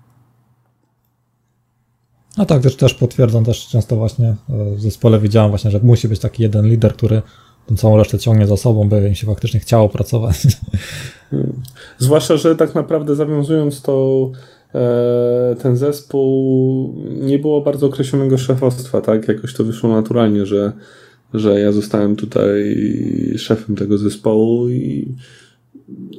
No 2.39 2.47
tak, 2.47 2.63
też, 2.63 2.77
też 2.77 2.95
potwierdzam, 2.95 3.45
też 3.45 3.69
często 3.69 3.97
właśnie 3.97 4.37
w 4.49 4.81
zespole 4.81 5.19
widziałem 5.19 5.51
właśnie, 5.51 5.71
że 5.71 5.81
musi 5.83 6.09
być 6.09 6.21
taki 6.21 6.43
jeden 6.43 6.67
lider, 6.67 6.93
który 6.93 7.23
tą 7.67 7.77
całą 7.77 7.97
resztę 7.97 8.19
ciągnie 8.19 8.47
za 8.47 8.57
sobą, 8.57 8.89
by 8.89 9.09
im 9.09 9.15
się 9.15 9.27
faktycznie 9.27 9.61
chciało 9.61 9.89
pracować. 9.89 10.47
Zwłaszcza, 11.99 12.37
że 12.37 12.57
tak 12.57 12.75
naprawdę 12.75 13.15
zawiązując 13.15 13.83
to 13.83 14.31
e, 14.75 15.57
ten 15.63 15.77
zespół 15.77 16.95
nie 17.21 17.39
było 17.39 17.61
bardzo 17.61 17.87
określonego 17.87 18.39
szefostwa, 18.39 19.01
tak? 19.01 19.29
Jakoś 19.29 19.55
to 19.55 19.65
wyszło 19.65 19.91
naturalnie, 19.91 20.47
że, 20.47 20.73
że 21.35 21.61
ja 21.61 21.73
zostałem 21.73 22.17
tutaj 22.17 22.77
szefem 23.37 23.77
tego 23.77 23.99
zespołu 23.99 24.69
i 24.69 25.09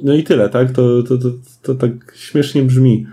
no 0.02 0.14
i 0.14 0.24
tyle, 0.24 0.48
tak? 0.48 0.72
To, 0.72 1.02
to, 1.02 1.18
to, 1.18 1.28
to 1.62 1.74
tak 1.74 1.90
śmiesznie 2.14 2.62
brzmi, 2.62 3.06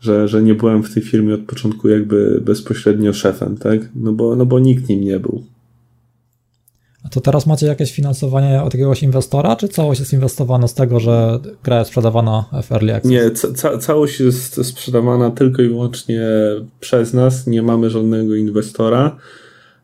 że, 0.00 0.28
że 0.28 0.42
nie 0.42 0.54
byłem 0.54 0.82
w 0.82 0.94
tej 0.94 1.02
firmie 1.02 1.34
od 1.34 1.40
początku 1.40 1.88
jakby 1.88 2.40
bezpośrednio 2.44 3.12
szefem, 3.12 3.56
tak? 3.56 3.80
No 3.94 4.12
bo, 4.12 4.36
no 4.36 4.46
bo 4.46 4.58
nikt 4.58 4.88
nim 4.88 5.00
nie 5.00 5.20
był. 5.20 5.44
A 7.04 7.08
to 7.08 7.20
teraz 7.20 7.46
macie 7.46 7.66
jakieś 7.66 7.92
finansowanie 7.92 8.62
od 8.62 8.74
jakiegoś 8.74 9.02
inwestora, 9.02 9.56
czy 9.56 9.68
całość 9.68 10.00
jest 10.00 10.12
inwestowana 10.12 10.68
z 10.68 10.74
tego, 10.74 11.00
że 11.00 11.40
gra 11.64 11.78
jest 11.78 11.88
sprzedawana 11.88 12.44
w 12.62 12.72
Early 12.72 12.94
Access? 12.94 13.10
Nie, 13.10 13.30
ca 13.30 13.78
całość 13.78 14.20
jest 14.20 14.66
sprzedawana 14.66 15.30
tylko 15.30 15.62
i 15.62 15.68
wyłącznie 15.68 16.22
przez 16.80 17.14
nas, 17.14 17.46
nie 17.46 17.62
mamy 17.62 17.90
żadnego 17.90 18.34
inwestora. 18.34 19.16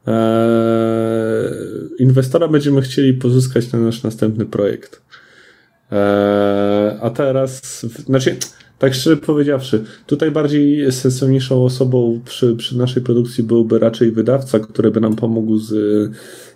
Eee, 0.06 1.50
inwestora 1.98 2.48
będziemy 2.48 2.82
chcieli 2.82 3.14
pozyskać 3.14 3.72
na 3.72 3.78
nasz 3.78 4.02
następny 4.02 4.46
projekt. 4.46 5.02
Eee, 5.90 6.98
a 7.00 7.10
teraz, 7.10 7.80
znaczy, 8.06 8.36
tak 8.78 8.94
szczerze 8.94 9.16
powiedziawszy, 9.16 9.84
tutaj 10.06 10.30
bardziej 10.30 10.92
sensowniejszą 10.92 11.64
osobą 11.64 12.20
przy, 12.24 12.56
przy 12.56 12.78
naszej 12.78 13.02
produkcji 13.02 13.44
byłby 13.44 13.78
raczej 13.78 14.12
wydawca, 14.12 14.58
który 14.58 14.90
by 14.90 15.00
nam 15.00 15.16
pomógł 15.16 15.58
z 15.58 15.72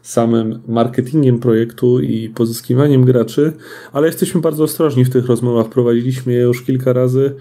samym 0.02 0.60
marketingiem 0.68 1.38
projektu 1.38 2.00
i 2.00 2.28
pozyskiwaniem 2.28 3.04
graczy, 3.04 3.52
ale 3.92 4.06
jesteśmy 4.06 4.40
bardzo 4.40 4.64
ostrożni 4.64 5.04
w 5.04 5.10
tych 5.10 5.26
rozmowach. 5.26 5.68
Prowadziliśmy 5.68 6.32
je 6.32 6.40
już 6.40 6.62
kilka 6.62 6.92
razy. 6.92 7.34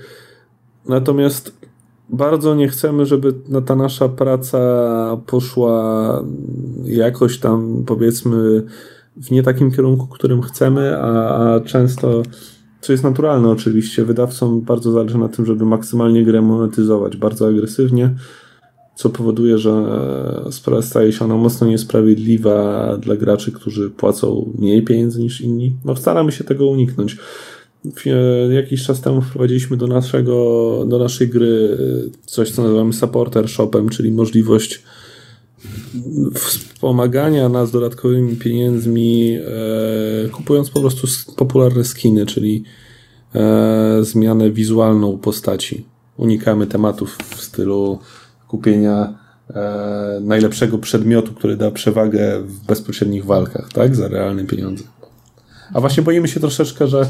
Natomiast 0.88 1.67
bardzo 2.10 2.56
nie 2.56 2.68
chcemy, 2.68 3.06
żeby 3.06 3.34
ta 3.66 3.76
nasza 3.76 4.10
praca 4.10 4.60
poszła 5.26 6.24
jakoś 6.84 7.40
tam, 7.40 7.84
powiedzmy, 7.86 8.64
w 9.18 9.32
nie 9.32 9.44
takim 9.44 9.72
kierunku, 9.72 10.08
którym 10.08 10.42
chcemy, 10.42 10.98
a, 10.98 11.38
a 11.56 11.60
często, 11.60 12.24
co 12.82 12.94
jest 12.94 13.04
naturalne 13.04 13.50
oczywiście, 13.50 14.06
wydawcom 14.06 14.62
bardzo 14.62 14.92
zależy 14.92 15.18
na 15.18 15.30
tym, 15.30 15.46
żeby 15.46 15.66
maksymalnie 15.66 16.26
grę 16.26 16.42
monetyzować 16.42 17.18
bardzo 17.18 17.48
agresywnie 17.48 18.16
co 18.98 19.10
powoduje, 19.10 19.58
że 19.58 19.84
sprawa 20.52 20.82
staje 20.82 21.14
się 21.14 21.26
ona 21.26 21.36
mocno 21.36 21.68
niesprawiedliwa 21.68 22.98
dla 22.98 23.16
graczy, 23.16 23.52
którzy 23.52 23.90
płacą 23.90 24.54
mniej 24.58 24.84
pieniędzy 24.84 25.22
niż 25.22 25.42
inni. 25.42 25.76
No 25.86 25.96
staramy 25.96 26.32
się 26.32 26.44
tego 26.44 26.68
uniknąć. 26.68 27.18
Jakiś 28.50 28.84
czas 28.84 29.02
temu 29.02 29.22
wprowadziliśmy 29.22 29.78
do, 29.78 29.88
naszego, 29.88 30.86
do 30.88 31.00
naszej 31.00 31.28
gry 31.28 31.78
coś, 32.26 32.52
co 32.52 32.64
nazywamy 32.64 32.94
supporter 32.94 33.50
shopem, 33.50 33.90
czyli 33.90 34.12
możliwość 34.12 34.84
wspomagania 36.34 37.50
nas 37.50 37.72
dodatkowymi 37.72 38.36
pieniędzmi, 38.36 39.38
e, 40.26 40.30
kupując 40.30 40.70
po 40.70 40.82
prostu 40.82 41.08
popularne 41.36 41.84
skiny, 41.84 42.26
czyli 42.26 42.64
e, 43.36 44.00
zmianę 44.02 44.52
wizualną 44.52 45.18
postaci. 45.18 45.86
Unikamy 46.18 46.68
tematów 46.68 47.18
w 47.36 47.42
stylu 47.42 48.00
kupienia 48.48 49.20
e, 49.50 50.20
najlepszego 50.22 50.78
przedmiotu, 50.78 51.34
który 51.34 51.58
da 51.58 51.72
przewagę 51.72 52.42
w 52.42 52.66
bezpośrednich 52.66 53.26
walkach, 53.26 53.70
tak? 53.74 53.96
Za 53.96 54.08
realne 54.08 54.46
pieniądze. 54.46 54.84
A 55.74 55.82
właśnie 55.82 56.04
boimy 56.04 56.28
się 56.28 56.40
troszeczkę, 56.40 56.88
że 56.88 57.10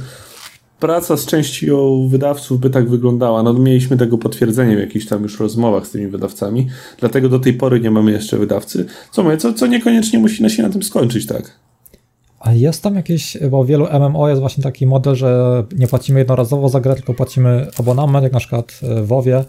praca 0.79 1.17
z 1.17 1.25
częścią 1.25 2.07
wydawców 2.07 2.59
by 2.59 2.69
tak 2.69 2.89
wyglądała. 2.89 3.43
No, 3.43 3.53
mieliśmy 3.53 3.97
tego 3.97 4.17
potwierdzenie 4.17 4.75
w 4.75 4.79
jakichś 4.79 5.05
tam 5.05 5.23
już 5.23 5.39
rozmowach 5.39 5.87
z 5.87 5.91
tymi 5.91 6.07
wydawcami, 6.07 6.67
dlatego 6.99 7.29
do 7.29 7.39
tej 7.39 7.53
pory 7.53 7.79
nie 7.79 7.91
mamy 7.91 8.11
jeszcze 8.11 8.37
wydawcy. 8.37 8.85
Co 9.11 9.23
mówię, 9.23 9.37
co, 9.37 9.53
co 9.53 9.67
niekoniecznie 9.67 10.19
musi 10.19 10.49
się 10.49 10.63
na 10.63 10.69
tym 10.69 10.83
skończyć, 10.83 11.25
tak? 11.25 11.59
A 12.39 12.53
jest 12.53 12.83
tam 12.83 12.95
jakieś, 12.95 13.37
bo 13.51 13.63
w 13.63 13.67
wielu 13.67 13.87
MMO 13.99 14.29
jest 14.29 14.41
właśnie 14.41 14.63
taki 14.63 14.87
model, 14.87 15.15
że 15.15 15.63
nie 15.77 15.87
płacimy 15.87 16.19
jednorazowo 16.19 16.69
za 16.69 16.81
grę, 16.81 16.95
tylko 16.95 17.13
płacimy 17.13 17.67
abonament, 17.79 18.23
jak 18.23 18.33
na 18.33 18.39
przykład 18.39 18.79
w 18.81 19.07
WoWie, 19.07 19.43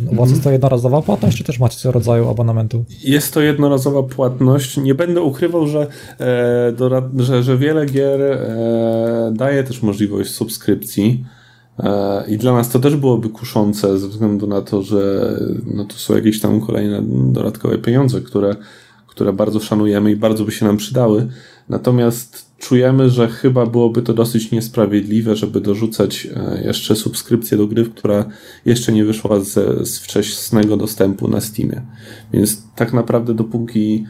no, 0.00 0.12
bo 0.12 0.26
jest 0.26 0.44
to 0.44 0.50
jednorazowa 0.50 1.02
płatność, 1.02 1.38
czy 1.38 1.44
też 1.44 1.58
macie 1.58 1.76
coś 1.76 1.94
rodzaju 1.94 2.28
abonamentu? 2.28 2.84
Jest 3.04 3.34
to 3.34 3.40
jednorazowa 3.40 4.02
płatność. 4.02 4.76
Nie 4.76 4.94
będę 4.94 5.22
ukrywał, 5.22 5.66
że, 5.66 5.86
e, 6.18 6.72
do, 6.72 7.02
że, 7.16 7.42
że 7.42 7.58
wiele 7.58 7.86
gier 7.86 8.22
e, 8.22 9.32
daje 9.34 9.64
też 9.64 9.82
możliwość 9.82 10.30
subskrypcji. 10.30 11.24
E, 11.78 12.24
I 12.28 12.38
dla 12.38 12.52
nas 12.52 12.68
to 12.68 12.78
też 12.78 12.96
byłoby 12.96 13.28
kuszące 13.28 13.98
ze 13.98 14.08
względu 14.08 14.46
na 14.46 14.62
to, 14.62 14.82
że 14.82 15.32
no 15.74 15.84
to 15.84 15.94
są 15.94 16.16
jakieś 16.16 16.40
tam 16.40 16.60
kolejne 16.60 17.02
dodatkowe 17.32 17.78
pieniądze, 17.78 18.20
które, 18.20 18.56
które 19.06 19.32
bardzo 19.32 19.60
szanujemy 19.60 20.10
i 20.10 20.16
bardzo 20.16 20.44
by 20.44 20.52
się 20.52 20.66
nam 20.66 20.76
przydały. 20.76 21.28
Natomiast 21.68 22.54
czujemy, 22.58 23.10
że 23.10 23.28
chyba 23.28 23.66
byłoby 23.66 24.02
to 24.02 24.14
dosyć 24.14 24.50
niesprawiedliwe, 24.50 25.36
żeby 25.36 25.60
dorzucać 25.60 26.28
e, 26.36 26.62
jeszcze 26.64 26.96
subskrypcję 26.96 27.58
do 27.58 27.66
gry, 27.66 27.84
która 27.84 28.24
jeszcze 28.64 28.92
nie 28.92 29.04
wyszła 29.04 29.40
z, 29.40 29.52
z 29.88 29.98
wczesnego 29.98 30.76
dostępu 30.76 31.28
na 31.28 31.40
Steamie. 31.40 31.82
Więc 32.32 32.62
tak 32.76 32.92
naprawdę 32.92 33.34
dopóki 33.34 34.04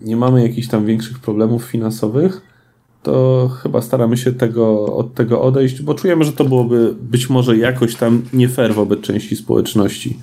nie 0.00 0.16
mamy 0.16 0.42
jakichś 0.42 0.68
tam 0.68 0.86
większych 0.86 1.18
problemów 1.18 1.64
finansowych, 1.64 2.40
to 3.02 3.48
chyba 3.62 3.82
staramy 3.82 4.16
się 4.16 4.32
tego, 4.32 4.96
od 4.96 5.14
tego 5.14 5.42
odejść, 5.42 5.82
bo 5.82 5.94
czujemy, 5.94 6.24
że 6.24 6.32
to 6.32 6.44
byłoby 6.44 6.94
być 7.00 7.30
może 7.30 7.56
jakoś 7.56 7.94
tam 7.94 8.22
nie 8.32 8.48
fair 8.48 8.74
wobec 8.74 9.00
części 9.00 9.36
społeczności. 9.36 10.18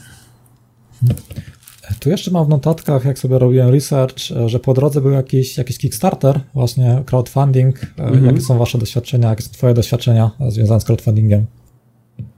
Tu 1.99 2.09
jeszcze 2.09 2.31
mam 2.31 2.45
w 2.45 2.49
notatkach, 2.49 3.05
jak 3.05 3.19
sobie 3.19 3.39
robiłem 3.39 3.69
research, 3.69 4.17
że 4.45 4.59
po 4.59 4.73
drodze 4.73 5.01
był 5.01 5.11
jakiś, 5.11 5.57
jakiś 5.57 5.77
Kickstarter, 5.77 6.39
właśnie 6.53 7.03
crowdfunding. 7.05 7.75
Mhm. 7.97 8.25
Jakie 8.25 8.41
są 8.41 8.57
Wasze 8.57 8.77
doświadczenia, 8.77 9.29
jakie 9.29 9.43
są 9.43 9.51
Twoje 9.51 9.73
doświadczenia 9.73 10.31
związane 10.49 10.81
z 10.81 10.83
crowdfundingiem? 10.83 11.45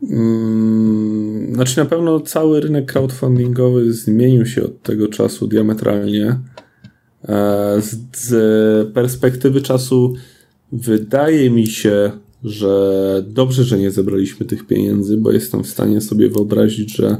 Hmm, 0.10 1.54
znaczy 1.54 1.78
na 1.78 1.86
pewno 1.86 2.20
cały 2.20 2.62
rynek 2.62 2.92
crowdfundingowy 2.92 3.94
zmienił 3.94 4.46
się 4.46 4.64
od 4.64 4.82
tego 4.82 5.08
czasu 5.08 5.48
diametralnie. 5.48 6.40
E, 7.28 7.82
z 8.16 8.94
perspektywy 8.94 9.62
czasu 9.62 10.14
wydaje 10.72 11.50
mi 11.50 11.68
się, 11.68 12.12
że 12.44 13.24
dobrze, 13.28 13.64
że 13.64 13.80
nie 13.80 13.92
zebraliśmy 13.92 14.46
tych 14.46 14.68
pieniędzy, 14.68 15.18
bo 15.18 15.32
jestem 15.32 15.64
w 15.64 15.68
stanie 15.68 16.02
sobie 16.02 16.30
wyobrazić, 16.30 16.96
że 16.96 17.18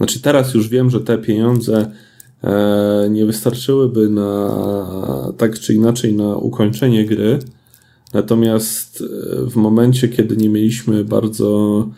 znaczy 0.00 0.22
teraz 0.22 0.54
już 0.54 0.68
wiem, 0.68 0.90
że 0.90 1.00
te 1.00 1.18
pieniądze 1.18 1.90
e, 2.44 3.08
nie 3.10 3.26
wystarczyłyby 3.26 4.08
na 4.08 5.32
tak 5.38 5.58
czy 5.58 5.74
inaczej 5.74 6.14
na 6.14 6.36
ukończenie 6.36 7.04
gry. 7.04 7.38
Natomiast 8.14 9.02
e, 9.02 9.50
w 9.50 9.56
momencie, 9.56 10.08
kiedy 10.08 10.36
nie 10.36 10.48
mieliśmy 10.48 11.04
bardzo 11.04 11.88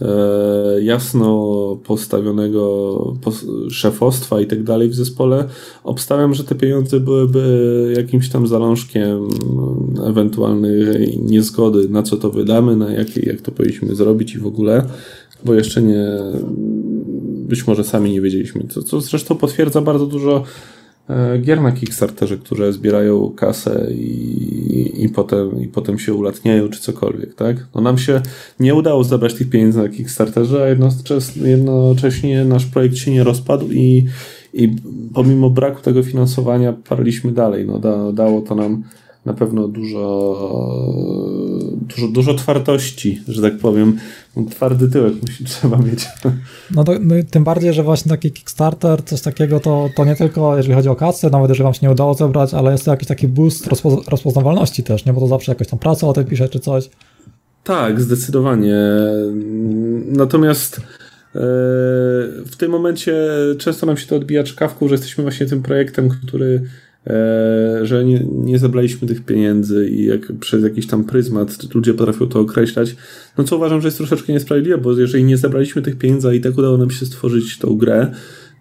e, 0.00 0.82
jasno 0.82 1.76
postawionego 1.84 3.16
szefostwa 3.70 4.40
i 4.40 4.46
tak 4.46 4.62
dalej 4.62 4.88
w 4.88 4.94
zespole, 4.94 5.44
obstawiam, 5.84 6.34
że 6.34 6.44
te 6.44 6.54
pieniądze 6.54 7.00
byłyby 7.00 7.94
jakimś 7.96 8.28
tam 8.28 8.46
zalążkiem 8.46 9.28
ewentualnej 10.06 11.18
niezgody, 11.22 11.88
na 11.88 12.02
co 12.02 12.16
to 12.16 12.30
wydamy, 12.30 12.76
na 12.76 12.92
jakie, 12.92 13.20
jak 13.20 13.40
to 13.40 13.52
powinniśmy 13.52 13.94
zrobić 13.94 14.34
i 14.34 14.38
w 14.38 14.46
ogóle, 14.46 14.86
bo 15.44 15.54
jeszcze 15.54 15.82
nie, 15.82 16.06
być 17.50 17.66
może 17.66 17.84
sami 17.84 18.10
nie 18.10 18.20
wiedzieliśmy. 18.20 18.64
Co, 18.68 18.82
co 18.82 19.00
zresztą 19.00 19.36
potwierdza 19.36 19.80
bardzo 19.80 20.06
dużo 20.06 20.44
e, 21.08 21.38
gier 21.38 21.60
na 21.60 21.72
Kickstarterze, 21.72 22.36
które 22.36 22.72
zbierają 22.72 23.30
kasę 23.36 23.88
i, 23.92 25.04
i, 25.04 25.08
potem, 25.08 25.60
i 25.60 25.68
potem 25.68 25.98
się 25.98 26.14
ulatniają, 26.14 26.68
czy 26.68 26.80
cokolwiek, 26.80 27.34
tak? 27.34 27.68
No 27.74 27.80
nam 27.80 27.98
się 27.98 28.20
nie 28.60 28.74
udało 28.74 29.04
zebrać 29.04 29.34
tych 29.34 29.50
pieniędzy 29.50 29.78
na 29.78 29.88
Kickstarterze, 29.88 30.62
a 30.62 30.68
jednocześnie, 30.68 31.48
jednocześnie 31.48 32.44
nasz 32.44 32.66
projekt 32.66 32.96
się 32.96 33.10
nie 33.10 33.24
rozpadł 33.24 33.66
i, 33.70 34.06
i 34.52 34.76
pomimo 35.14 35.50
braku 35.50 35.82
tego 35.82 36.02
finansowania 36.02 36.72
parliśmy 36.72 37.32
dalej. 37.32 37.66
No 37.66 37.78
da, 37.78 38.12
dało 38.12 38.40
to 38.40 38.54
nam 38.54 38.84
na 39.24 39.34
pewno 39.34 39.68
dużo, 39.68 40.00
dużo, 41.96 42.08
dużo 42.08 42.34
twardości, 42.34 43.22
że 43.28 43.42
tak 43.42 43.58
powiem. 43.58 43.98
Twardy 44.50 44.88
tyłek 44.88 45.14
musi 45.22 45.44
trzeba 45.44 45.76
mieć. 45.76 46.06
No, 46.74 46.84
to, 46.84 46.92
no 47.00 47.14
tym 47.30 47.44
bardziej, 47.44 47.72
że 47.72 47.82
właśnie 47.82 48.10
taki 48.10 48.30
Kickstarter, 48.30 49.04
coś 49.04 49.20
takiego, 49.20 49.60
to, 49.60 49.88
to 49.96 50.04
nie 50.04 50.16
tylko 50.16 50.56
jeżeli 50.56 50.74
chodzi 50.74 50.88
o 50.88 50.96
kasę, 50.96 51.30
nawet 51.30 51.48
jeżeli 51.48 51.64
wam 51.64 51.74
się 51.74 51.80
nie 51.82 51.90
udało 51.90 52.14
zebrać, 52.14 52.54
ale 52.54 52.72
jest 52.72 52.84
to 52.84 52.90
jakiś 52.90 53.08
taki 53.08 53.28
boost 53.28 53.66
rozpoz 53.66 54.08
rozpoznawalności 54.08 54.82
też, 54.82 55.04
nie? 55.04 55.12
Bo 55.12 55.20
to 55.20 55.26
zawsze 55.26 55.52
jakaś 55.52 55.68
tam 55.68 55.78
praca 55.78 56.06
o 56.06 56.12
tym 56.12 56.24
pisze 56.24 56.48
czy 56.48 56.60
coś. 56.60 56.90
Tak, 57.64 58.00
zdecydowanie. 58.00 58.76
Natomiast 60.06 60.76
e, 60.76 60.80
w 62.46 62.56
tym 62.58 62.70
momencie 62.70 63.14
często 63.58 63.86
nam 63.86 63.96
się 63.96 64.06
to 64.06 64.16
odbija 64.16 64.44
czkawką, 64.44 64.88
że 64.88 64.94
jesteśmy 64.94 65.22
właśnie 65.22 65.46
tym 65.46 65.62
projektem, 65.62 66.08
który 66.08 66.62
że 67.82 68.04
nie, 68.04 68.26
nie 68.30 68.58
zebraliśmy 68.58 69.08
tych 69.08 69.24
pieniędzy 69.24 69.88
i 69.88 70.04
jak 70.04 70.32
przez 70.40 70.62
jakiś 70.62 70.86
tam 70.86 71.04
pryzmat 71.04 71.74
ludzie 71.74 71.94
potrafią 71.94 72.26
to 72.26 72.40
określać, 72.40 72.96
no 73.38 73.44
co 73.44 73.56
uważam, 73.56 73.80
że 73.80 73.88
jest 73.88 73.98
troszeczkę 73.98 74.32
niesprawiedliwe, 74.32 74.78
bo 74.78 74.98
jeżeli 74.98 75.24
nie 75.24 75.36
zebraliśmy 75.36 75.82
tych 75.82 75.98
pieniędzy, 75.98 76.28
a 76.28 76.32
i 76.32 76.40
tak 76.40 76.58
udało 76.58 76.78
nam 76.78 76.90
się 76.90 77.06
stworzyć 77.06 77.58
tą 77.58 77.76
grę, 77.76 78.12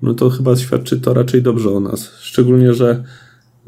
no 0.02 0.13
to 0.13 0.30
chyba 0.30 0.56
świadczy 0.56 0.99
to 0.99 1.13
raczej 1.13 1.41
dobrze 1.41 1.69
o 1.69 1.80
nas. 1.80 2.12
Szczególnie, 2.19 2.73
że 2.73 3.04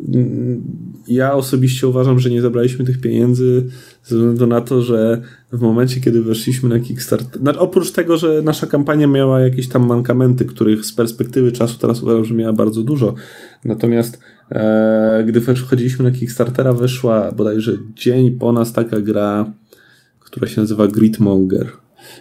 mm, 0.08 0.64
ja 1.08 1.34
osobiście 1.34 1.88
uważam, 1.88 2.20
że 2.20 2.30
nie 2.30 2.42
zebraliśmy 2.42 2.86
tych 2.86 3.02
pieniędzy 3.02 3.66
ze 4.04 4.16
względu 4.16 4.48
na 4.48 4.62
to, 4.62 4.82
że 4.82 5.22
w 5.52 5.62
momencie, 5.62 6.02
kiedy 6.02 6.22
weszliśmy 6.22 6.70
na 6.70 6.80
Kickstarter, 6.80 7.42
znaczy 7.42 7.60
oprócz 7.60 7.92
tego, 7.92 8.18
że 8.18 8.42
nasza 8.42 8.68
kampania 8.68 9.08
miała 9.08 9.40
jakieś 9.40 9.68
tam 9.68 9.86
mankamenty, 9.86 10.46
których 10.46 10.86
z 10.86 10.94
perspektywy 10.94 11.52
czasu 11.52 11.80
teraz 11.80 12.04
uważam, 12.04 12.26
że 12.26 12.34
miała 12.34 12.54
bardzo 12.54 12.84
dużo, 12.84 13.16
natomiast 13.66 14.16
e, 14.16 14.40
gdy 15.26 15.42
wchodziliśmy 15.42 16.06
na 16.06 16.12
Kickstartera, 16.12 16.74
wyszła 16.74 17.32
bodajże 17.32 17.78
dzień 17.96 18.32
po 18.32 18.52
nas 18.52 18.74
taka 18.74 19.00
gra, 19.00 19.54
która 20.20 20.48
się 20.48 20.62
nazywa 20.62 20.88
Gridmonger. 20.88 21.68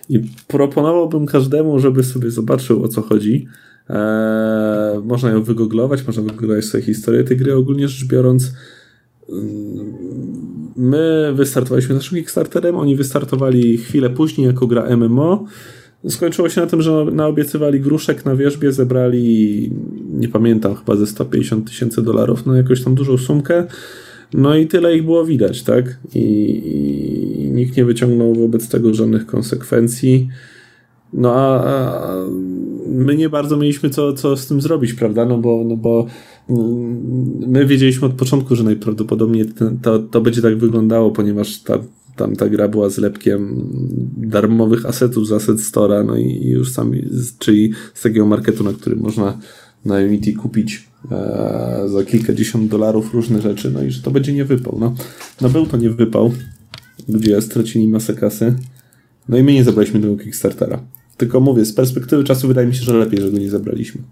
I 0.09 0.21
proponowałbym 0.49 1.27
każdemu, 1.27 1.79
żeby 1.79 2.05
sobie 2.05 2.31
zobaczył 2.31 2.85
o 2.85 2.89
co 2.89 3.03
chodzi. 3.03 3.47
E, 3.91 5.03
można 5.05 5.31
ją 5.31 5.43
wygooglować, 5.43 6.07
można 6.07 6.23
wygooglować 6.23 6.65
sobie 6.65 6.83
historię 6.83 7.25
tej 7.25 7.37
gry. 7.37 7.55
Ogólnie 7.55 7.89
rzecz 7.89 8.09
biorąc, 8.09 8.53
My 10.77 11.33
wystartowaliśmy 11.35 11.95
naszym 11.95 12.19
Kickstarterem, 12.19 12.77
oni 12.77 12.97
wystartowali 12.97 13.79
chwilę 13.79 14.11
później 14.11 14.47
jako 14.47 14.67
gra 14.67 14.97
MMO. 14.97 15.45
Skończyło 16.09 16.49
się 16.49 16.61
na 16.61 16.67
tym, 16.67 16.83
że 16.83 17.05
naobiecywali 17.13 17.81
gruszek 17.81 18.25
na 18.25 18.37
wierzbie, 18.37 18.73
zebrali, 18.73 19.71
nie 20.11 20.29
pamiętam, 20.29 20.75
chyba 20.75 20.97
ze 20.97 21.07
150 21.07 21.69
tysięcy 21.69 22.03
dolarów, 22.03 22.47
no 22.47 22.55
jakąś 22.55 22.85
tam 22.85 22.95
dużą 22.95 23.19
sumkę. 23.19 23.67
No 24.35 24.57
i 24.57 24.67
tyle 24.67 24.97
ich 24.97 25.05
było 25.05 25.25
widać, 25.25 25.63
tak? 25.63 25.99
I, 26.15 26.21
I, 26.21 27.51
nikt 27.51 27.77
nie 27.77 27.85
wyciągnął 27.85 28.35
wobec 28.35 28.69
tego 28.69 28.95
żadnych 28.95 29.27
konsekwencji. 29.27 30.29
No 31.13 31.35
a, 31.35 31.65
a 31.65 32.17
my 32.87 33.17
nie 33.17 33.29
bardzo 33.29 33.57
mieliśmy 33.57 33.91
co, 33.91 34.13
co 34.13 34.37
z 34.37 34.47
tym 34.47 34.61
zrobić, 34.61 34.93
prawda? 34.93 35.25
No 35.25 35.39
bo, 35.39 35.65
no 35.65 35.77
bo 35.77 36.07
my 37.47 37.67
wiedzieliśmy 37.67 38.07
od 38.07 38.15
początku, 38.15 38.57
że 38.57 38.65
najprawdopodobniej 38.65 39.45
to, 39.83 39.99
to 39.99 40.21
będzie 40.21 40.43
tak 40.43 40.59
wyglądało, 40.59 41.11
ponieważ 41.11 41.59
ta, 41.59 41.79
tam 42.21 42.37
ta 42.37 42.49
gra 42.49 42.69
była 42.69 42.89
zlepkiem 42.89 43.69
darmowych 44.17 44.87
asetów 44.87 45.29
z 45.29 45.33
Asset 45.33 45.59
Store'a, 45.59 46.07
no 46.07 46.17
i 46.17 46.47
już 46.49 46.73
sami, 46.73 47.05
czyli 47.39 47.73
z 47.95 48.03
takiego 48.03 48.27
marketu, 48.27 48.65
na 48.65 48.73
którym 48.73 48.99
można 48.99 49.39
na 49.85 49.97
Unity 49.97 50.33
kupić 50.33 50.89
e, 51.11 51.83
za 51.87 52.05
kilkadziesiąt 52.05 52.71
dolarów 52.71 53.15
różne 53.15 53.43
rzeczy, 53.43 53.71
no 53.71 53.83
i 53.83 53.91
że 53.91 54.03
to 54.03 54.11
będzie 54.11 54.33
nie 54.33 54.45
wypał. 54.45 54.77
No, 54.81 54.95
no 55.41 55.49
był 55.49 55.67
to 55.67 55.77
nie 55.77 55.91
wypał. 55.91 56.33
ludzie 57.09 57.43
stracili 57.43 57.89
masę 57.89 58.15
kasy. 58.15 58.55
No 59.29 59.39
i 59.39 59.43
my 59.43 59.53
nie 59.53 59.65
zabraliśmy 59.65 60.01
tego 60.01 60.17
Kickstartera. 60.17 60.81
Tylko 61.17 61.41
mówię, 61.41 61.65
z 61.65 61.73
perspektywy 61.73 62.25
czasu 62.25 62.49
wydaje 62.49 62.67
mi 62.67 62.75
się, 62.75 62.85
że 62.85 62.95
lepiej, 62.95 63.21
że 63.21 63.31
go 63.31 63.39
nie 63.39 63.51
zabraliśmy. 63.51 64.03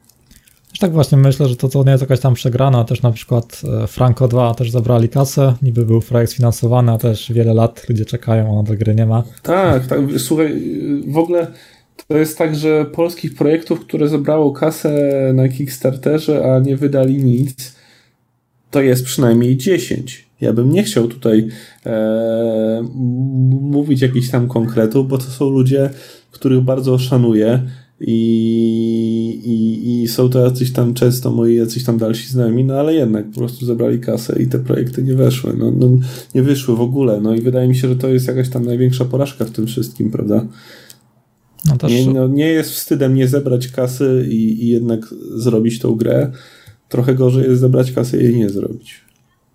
Tak 0.80 0.92
właśnie 0.92 1.18
myślę, 1.18 1.48
że 1.48 1.56
to, 1.56 1.68
to 1.68 1.84
nie 1.84 1.90
jest 1.90 2.02
jakaś 2.02 2.20
tam 2.20 2.34
przegrana. 2.34 2.84
Też 2.84 3.02
na 3.02 3.12
przykład 3.12 3.62
e, 3.82 3.86
Franco 3.86 4.28
2 4.28 4.54
też 4.54 4.70
zabrali 4.70 5.08
kasę, 5.08 5.54
niby 5.62 5.86
był 5.86 6.00
projekt 6.00 6.32
sfinansowany, 6.32 6.92
a 6.92 6.98
też 6.98 7.32
wiele 7.32 7.54
lat 7.54 7.88
ludzie 7.88 8.04
czekają, 8.04 8.60
a 8.60 8.62
do 8.62 8.74
gry 8.74 8.94
nie 8.94 9.06
ma. 9.06 9.22
Tak, 9.42 9.86
tak. 9.86 10.00
Słuchaj, 10.18 10.62
w 11.06 11.18
ogóle 11.18 11.46
to 12.08 12.18
jest 12.18 12.38
tak, 12.38 12.56
że 12.56 12.84
polskich 12.84 13.34
projektów, 13.34 13.80
które 13.80 14.08
zebrało 14.08 14.52
kasę 14.52 15.10
na 15.34 15.48
Kickstarterze, 15.48 16.54
a 16.54 16.58
nie 16.58 16.76
wydali 16.76 17.24
nic, 17.24 17.76
to 18.70 18.80
jest 18.80 19.04
przynajmniej 19.04 19.56
10. 19.56 20.28
Ja 20.40 20.52
bym 20.52 20.70
nie 20.70 20.82
chciał 20.82 21.08
tutaj 21.08 21.48
e, 21.86 22.82
mówić 23.60 24.02
jakichś 24.02 24.30
tam 24.30 24.48
konkretów, 24.48 25.08
bo 25.08 25.18
to 25.18 25.24
są 25.24 25.50
ludzie, 25.50 25.90
których 26.30 26.60
bardzo 26.60 26.98
szanuję 26.98 27.62
i, 28.00 29.40
i, 29.44 30.02
i 30.02 30.08
są 30.08 30.30
to 30.30 30.44
jacyś 30.44 30.72
tam 30.72 30.94
często 30.94 31.30
moi 31.30 31.54
jacyś 31.54 31.84
tam 31.84 31.98
dalsi 31.98 32.28
znajomych, 32.28 32.66
no 32.66 32.74
ale 32.74 32.94
jednak 32.94 33.30
po 33.30 33.38
prostu 33.38 33.66
zebrali 33.66 34.00
kasę 34.00 34.42
i 34.42 34.46
te 34.46 34.58
projekty 34.58 35.02
nie 35.02 35.14
weszły, 35.14 35.54
no, 35.58 35.70
no 35.70 35.88
nie 36.34 36.42
wyszły 36.42 36.76
w 36.76 36.80
ogóle, 36.80 37.20
no 37.20 37.34
i 37.34 37.40
wydaje 37.40 37.68
mi 37.68 37.76
się, 37.76 37.88
że 37.88 37.96
to 37.96 38.08
jest 38.08 38.28
jakaś 38.28 38.48
tam 38.48 38.64
największa 38.64 39.04
porażka 39.04 39.44
w 39.44 39.50
tym 39.50 39.66
wszystkim, 39.66 40.10
prawda? 40.10 40.46
No 41.66 41.76
też... 41.76 41.92
nie, 41.92 42.06
no, 42.06 42.28
nie 42.28 42.48
jest 42.48 42.70
wstydem 42.70 43.14
nie 43.14 43.28
zebrać 43.28 43.68
kasy 43.68 44.26
i, 44.28 44.64
i 44.64 44.68
jednak 44.68 45.14
zrobić 45.34 45.78
tą 45.78 45.94
grę, 45.94 46.32
trochę 46.88 47.14
gorzej 47.14 47.48
jest 47.48 47.60
zebrać 47.60 47.92
kasę 47.92 48.20
i 48.20 48.24
jej 48.24 48.36
nie 48.36 48.50
zrobić. 48.50 49.00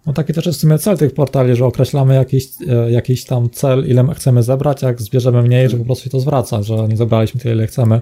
No 0.06 0.14
taki 0.14 0.34
też 0.34 0.46
jest 0.46 0.58
w 0.58 0.62
sumie 0.62 0.78
cel 0.78 0.98
tych 0.98 1.14
portali, 1.14 1.56
że 1.56 1.66
określamy 1.66 2.16
jakiś, 2.16 2.48
e, 2.68 2.92
jakiś 2.92 3.26
tam 3.26 3.50
cel, 3.50 3.86
ile 3.88 4.08
chcemy 4.16 4.44
zebrać, 4.44 4.82
jak 4.82 5.02
zbierzemy 5.02 5.42
mniej, 5.42 5.70
że 5.70 5.78
po 5.78 5.86
prostu 5.86 6.04
się 6.04 6.10
to 6.10 6.20
zwraca, 6.20 6.64
że 6.64 6.88
nie 6.88 6.98
zebraliśmy 6.98 7.40
tyle, 7.40 7.56
ile 7.56 7.68
chcemy. 7.68 8.02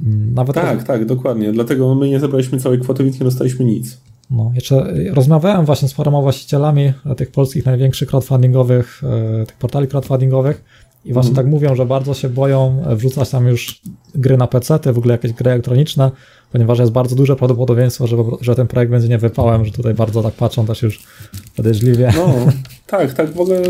Mm, 0.00 0.34
nawet 0.34 0.54
tak, 0.54 0.82
tak, 0.82 1.04
dokładnie. 1.04 1.52
Dlatego 1.52 1.94
my 1.94 2.08
nie 2.08 2.20
zebraliśmy 2.20 2.60
całej 2.60 2.80
kwoty, 2.80 3.04
więc 3.04 3.20
nie 3.20 3.24
dostaliśmy 3.24 3.64
nic. 3.64 4.00
No, 4.30 4.52
jeszcze 4.54 4.94
rozmawiałem 5.12 5.66
właśnie 5.66 5.88
z 5.88 5.94
paroma 5.94 6.20
właścicielami 6.20 6.92
tych 7.16 7.30
polskich 7.30 7.66
największych 7.66 8.08
crowdfundingowych, 8.08 9.02
e, 9.40 9.46
tych 9.46 9.56
portali 9.56 9.88
crowdfundingowych 9.88 10.64
i 11.04 11.12
właśnie 11.12 11.30
mhm. 11.30 11.46
tak 11.46 11.52
mówią, 11.52 11.74
że 11.74 11.86
bardzo 11.86 12.14
się 12.14 12.28
boją 12.28 12.82
wrzucać 12.96 13.30
tam 13.30 13.46
już 13.46 13.80
gry 14.14 14.36
na 14.36 14.46
PC, 14.46 14.78
w 14.92 14.98
ogóle 14.98 15.12
jakieś 15.12 15.32
gry 15.32 15.50
elektroniczne, 15.50 16.10
ponieważ 16.52 16.78
jest 16.78 16.92
bardzo 16.92 17.16
duże 17.16 17.36
prawdopodobieństwo, 17.36 18.06
że, 18.06 18.16
że 18.40 18.54
ten 18.54 18.66
projekt 18.66 18.92
będzie 18.92 19.08
nie 19.08 19.18
wypałem, 19.18 19.64
że 19.64 19.72
tutaj 19.72 19.94
bardzo 19.94 20.22
tak 20.22 20.34
patrzą 20.34 20.66
też 20.66 20.82
już 20.82 21.02
podejrzliwie. 21.56 22.12
No, 22.16 22.34
tak, 22.86 23.12
tak, 23.12 23.34
w 23.34 23.40
ogóle 23.40 23.62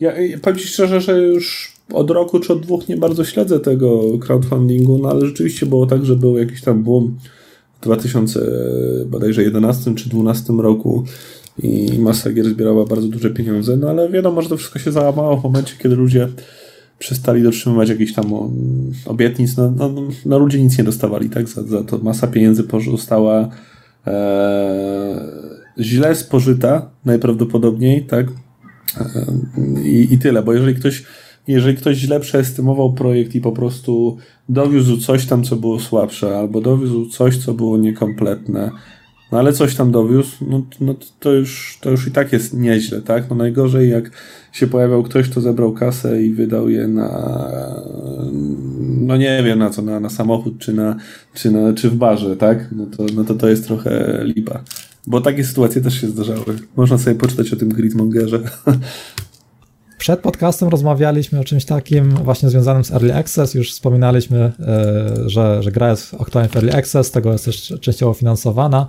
ja 0.00 0.12
powiem 0.42 0.58
Ci 0.58 0.68
szczerze, 0.68 1.00
że 1.00 1.18
już 1.18 1.75
od 1.92 2.10
roku 2.10 2.40
czy 2.40 2.52
od 2.52 2.60
dwóch 2.60 2.88
nie 2.88 2.96
bardzo 2.96 3.24
śledzę 3.24 3.60
tego 3.60 4.18
crowdfundingu, 4.18 4.98
no 4.98 5.10
ale 5.10 5.26
rzeczywiście 5.26 5.66
było 5.66 5.86
tak, 5.86 6.04
że 6.04 6.16
był 6.16 6.38
jakiś 6.38 6.62
tam 6.62 6.82
boom 6.82 7.16
w 7.80 7.84
2011 7.84 9.94
czy 9.94 10.08
2012 10.08 10.52
roku 10.52 11.04
i 11.62 11.98
masa 11.98 12.32
gier 12.32 12.48
zbierała 12.48 12.84
bardzo 12.84 13.08
duże 13.08 13.30
pieniądze, 13.30 13.76
no 13.76 13.90
ale 13.90 14.08
wiadomo, 14.08 14.42
że 14.42 14.48
to 14.48 14.56
wszystko 14.56 14.78
się 14.78 14.92
załamało 14.92 15.36
w 15.36 15.44
momencie, 15.44 15.74
kiedy 15.78 15.96
ludzie 15.96 16.28
przestali 16.98 17.42
dotrzymywać 17.42 17.88
jakichś 17.88 18.12
tam 18.12 18.24
obietnic, 19.06 19.56
no, 19.56 19.70
no, 19.70 19.92
no 20.26 20.38
ludzie 20.38 20.62
nic 20.62 20.78
nie 20.78 20.84
dostawali, 20.84 21.30
tak? 21.30 21.48
Za, 21.48 21.62
za 21.62 21.84
to 21.84 21.98
masa 21.98 22.26
pieniędzy 22.26 22.64
została 22.92 23.48
e, 24.06 25.26
źle 25.80 26.14
spożyta 26.14 26.90
najprawdopodobniej, 27.04 28.06
tak? 28.06 28.26
E, 29.00 29.26
i, 29.82 30.14
I 30.14 30.18
tyle, 30.18 30.42
bo 30.42 30.52
jeżeli 30.52 30.74
ktoś 30.74 31.04
jeżeli 31.48 31.76
ktoś 31.76 31.96
źle 31.96 32.20
przeestymował 32.20 32.92
projekt 32.92 33.34
i 33.34 33.40
po 33.40 33.52
prostu 33.52 34.16
dowiózł 34.48 34.96
coś 34.96 35.26
tam, 35.26 35.44
co 35.44 35.56
było 35.56 35.80
słabsze, 35.80 36.38
albo 36.38 36.60
dowiózł 36.60 37.06
coś, 37.06 37.36
co 37.36 37.54
było 37.54 37.78
niekompletne, 37.78 38.70
no 39.32 39.38
ale 39.38 39.52
coś 39.52 39.74
tam 39.74 39.92
dowiózł, 39.92 40.36
no, 40.48 40.62
no 40.80 40.94
to, 41.20 41.32
już, 41.32 41.78
to 41.80 41.90
już 41.90 42.06
i 42.06 42.10
tak 42.10 42.32
jest 42.32 42.54
nieźle, 42.54 43.02
tak? 43.02 43.30
No 43.30 43.36
najgorzej 43.36 43.90
jak 43.90 44.10
się 44.52 44.66
pojawiał 44.66 45.02
ktoś, 45.02 45.28
kto 45.28 45.40
zebrał 45.40 45.72
kasę 45.72 46.22
i 46.22 46.32
wydał 46.32 46.68
je 46.68 46.88
na 46.88 47.10
no 49.06 49.16
nie 49.16 49.42
wiem 49.44 49.58
na 49.58 49.70
co, 49.70 49.82
na, 49.82 50.00
na 50.00 50.10
samochód 50.10 50.58
czy, 50.58 50.72
na, 50.72 50.96
czy, 51.34 51.50
na, 51.50 51.72
czy 51.72 51.90
w 51.90 51.94
barze, 51.94 52.36
tak? 52.36 52.68
No 52.72 52.86
to, 52.86 53.06
no 53.14 53.24
to 53.24 53.34
to 53.34 53.48
jest 53.48 53.66
trochę 53.66 54.20
lipa. 54.24 54.60
Bo 55.06 55.20
takie 55.20 55.44
sytuacje 55.44 55.82
też 55.82 56.00
się 56.00 56.08
zdarzały. 56.08 56.58
Można 56.76 56.98
sobie 56.98 57.16
poczytać 57.16 57.52
o 57.52 57.56
tym 57.56 57.68
Gridmongerze. 57.68 58.40
Przed 59.98 60.20
podcastem 60.20 60.68
rozmawialiśmy 60.68 61.40
o 61.40 61.44
czymś 61.44 61.64
takim 61.64 62.10
właśnie 62.10 62.50
związanym 62.50 62.84
z 62.84 62.90
Early 62.90 63.14
Access. 63.14 63.54
Już 63.54 63.72
wspominaliśmy, 63.72 64.38
e, 64.38 64.52
że, 65.26 65.62
że 65.62 65.72
gra 65.72 65.90
jest 65.90 66.14
aktualnie 66.20 66.48
w 66.48 66.56
Early 66.56 66.74
Access, 66.74 67.10
tego 67.10 67.32
jest 67.32 67.44
też 67.44 67.74
częściowo 67.80 68.14
finansowana 68.14 68.86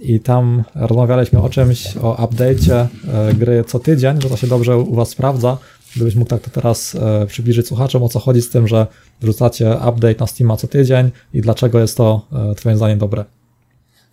i 0.00 0.20
tam 0.20 0.64
rozmawialiśmy 0.74 1.42
o 1.42 1.48
czymś, 1.48 1.96
o 1.96 2.14
update'cie 2.14 2.86
e, 3.08 3.34
gry 3.34 3.64
co 3.66 3.78
tydzień, 3.78 4.20
że 4.20 4.28
to 4.28 4.36
się 4.36 4.46
dobrze 4.46 4.76
u 4.76 4.94
Was 4.94 5.08
sprawdza. 5.08 5.58
Gdybyś 5.96 6.14
mógł 6.14 6.30
tak 6.30 6.42
to 6.42 6.50
teraz 6.50 6.94
e, 6.94 7.26
przybliżyć 7.26 7.66
słuchaczom, 7.66 8.02
o 8.02 8.08
co 8.08 8.18
chodzi 8.18 8.42
z 8.42 8.50
tym, 8.50 8.68
że 8.68 8.86
wrzucacie 9.20 9.70
update 9.70 10.16
na 10.20 10.26
Steama 10.26 10.56
co 10.56 10.66
tydzień 10.66 11.10
i 11.34 11.40
dlaczego 11.40 11.80
jest 11.80 11.96
to 11.96 12.28
Twoim 12.56 12.76
zdaniem 12.76 12.98
dobre? 12.98 13.24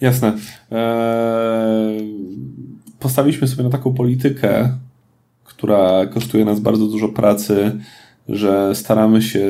Jasne. 0.01 0.37
Eee, 0.71 2.07
postawiliśmy 2.99 3.47
sobie 3.47 3.63
na 3.63 3.69
taką 3.69 3.93
politykę, 3.93 4.77
która 5.61 6.05
kosztuje 6.05 6.45
nas 6.45 6.59
bardzo 6.59 6.87
dużo 6.87 7.09
pracy, 7.09 7.71
że 8.29 8.75
staramy 8.75 9.21
się 9.21 9.47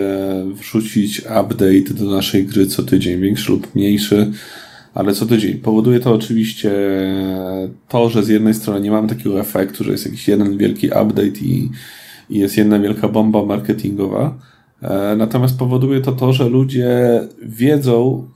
wrzucić 0.53 1.19
update 1.19 1.93
do 1.93 2.11
naszej 2.11 2.45
gry 2.45 2.67
co 2.67 2.83
tydzień, 2.83 3.21
większy 3.21 3.51
lub 3.51 3.75
mniejszy 3.75 4.31
ale 4.93 5.13
co 5.13 5.25
tydzień. 5.25 5.57
Powoduje 5.57 5.99
to 5.99 6.13
oczywiście 6.13 6.71
to, 7.87 8.09
że 8.09 8.23
z 8.23 8.27
jednej 8.27 8.53
strony 8.53 8.81
nie 8.81 8.91
mamy 8.91 9.07
takiego 9.07 9.39
efektu, 9.39 9.83
że 9.83 9.91
jest 9.91 10.05
jakiś 10.05 10.27
jeden 10.27 10.57
wielki 10.57 10.87
update 10.87 11.39
i, 11.41 11.69
i 12.29 12.39
jest 12.39 12.57
jedna 12.57 12.79
wielka 12.79 13.07
bomba 13.07 13.45
marketingowa. 13.45 14.37
E, 14.81 15.15
natomiast 15.17 15.57
powoduje 15.59 16.01
to 16.01 16.11
to, 16.11 16.33
że 16.33 16.49
ludzie 16.49 17.21
wiedzą, 17.41 18.27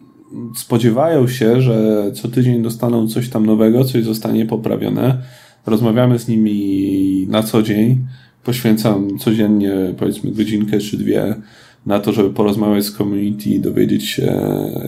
spodziewają 0.56 1.28
się, 1.28 1.62
że 1.62 2.04
co 2.14 2.28
tydzień 2.28 2.64
dostaną 2.64 3.08
coś 3.08 3.30
tam 3.30 3.46
nowego, 3.46 3.84
coś 3.84 4.04
zostanie 4.04 4.46
poprawione. 4.46 5.18
Rozmawiamy 5.66 6.20
z 6.20 6.28
nimi 6.28 7.28
na 7.30 7.44
co 7.44 7.64
dzień. 7.64 8.06
Poświęcam 8.44 9.18
codziennie 9.20 9.74
powiedzmy 9.98 10.32
godzinkę 10.32 10.80
czy 10.80 10.98
dwie 10.98 11.36
na 11.86 12.00
to, 12.00 12.14
żeby 12.14 12.30
porozmawiać 12.30 12.86
z 12.86 12.92
community, 12.92 13.60
dowiedzieć 13.60 14.06
się, 14.06 14.40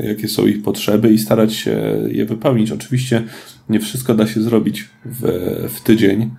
jakie 0.04 0.28
są 0.28 0.46
ich 0.46 0.64
potrzeby 0.64 1.14
i 1.14 1.20
starać 1.20 1.54
się 1.54 1.98
je 2.12 2.26
wypełnić. 2.26 2.72
Oczywiście 2.72 3.24
nie 3.70 3.80
wszystko 3.80 4.16
da 4.16 4.28
się 4.28 4.42
zrobić 4.42 4.90
w, 5.06 5.22
w 5.70 5.82
tydzień, 5.82 6.32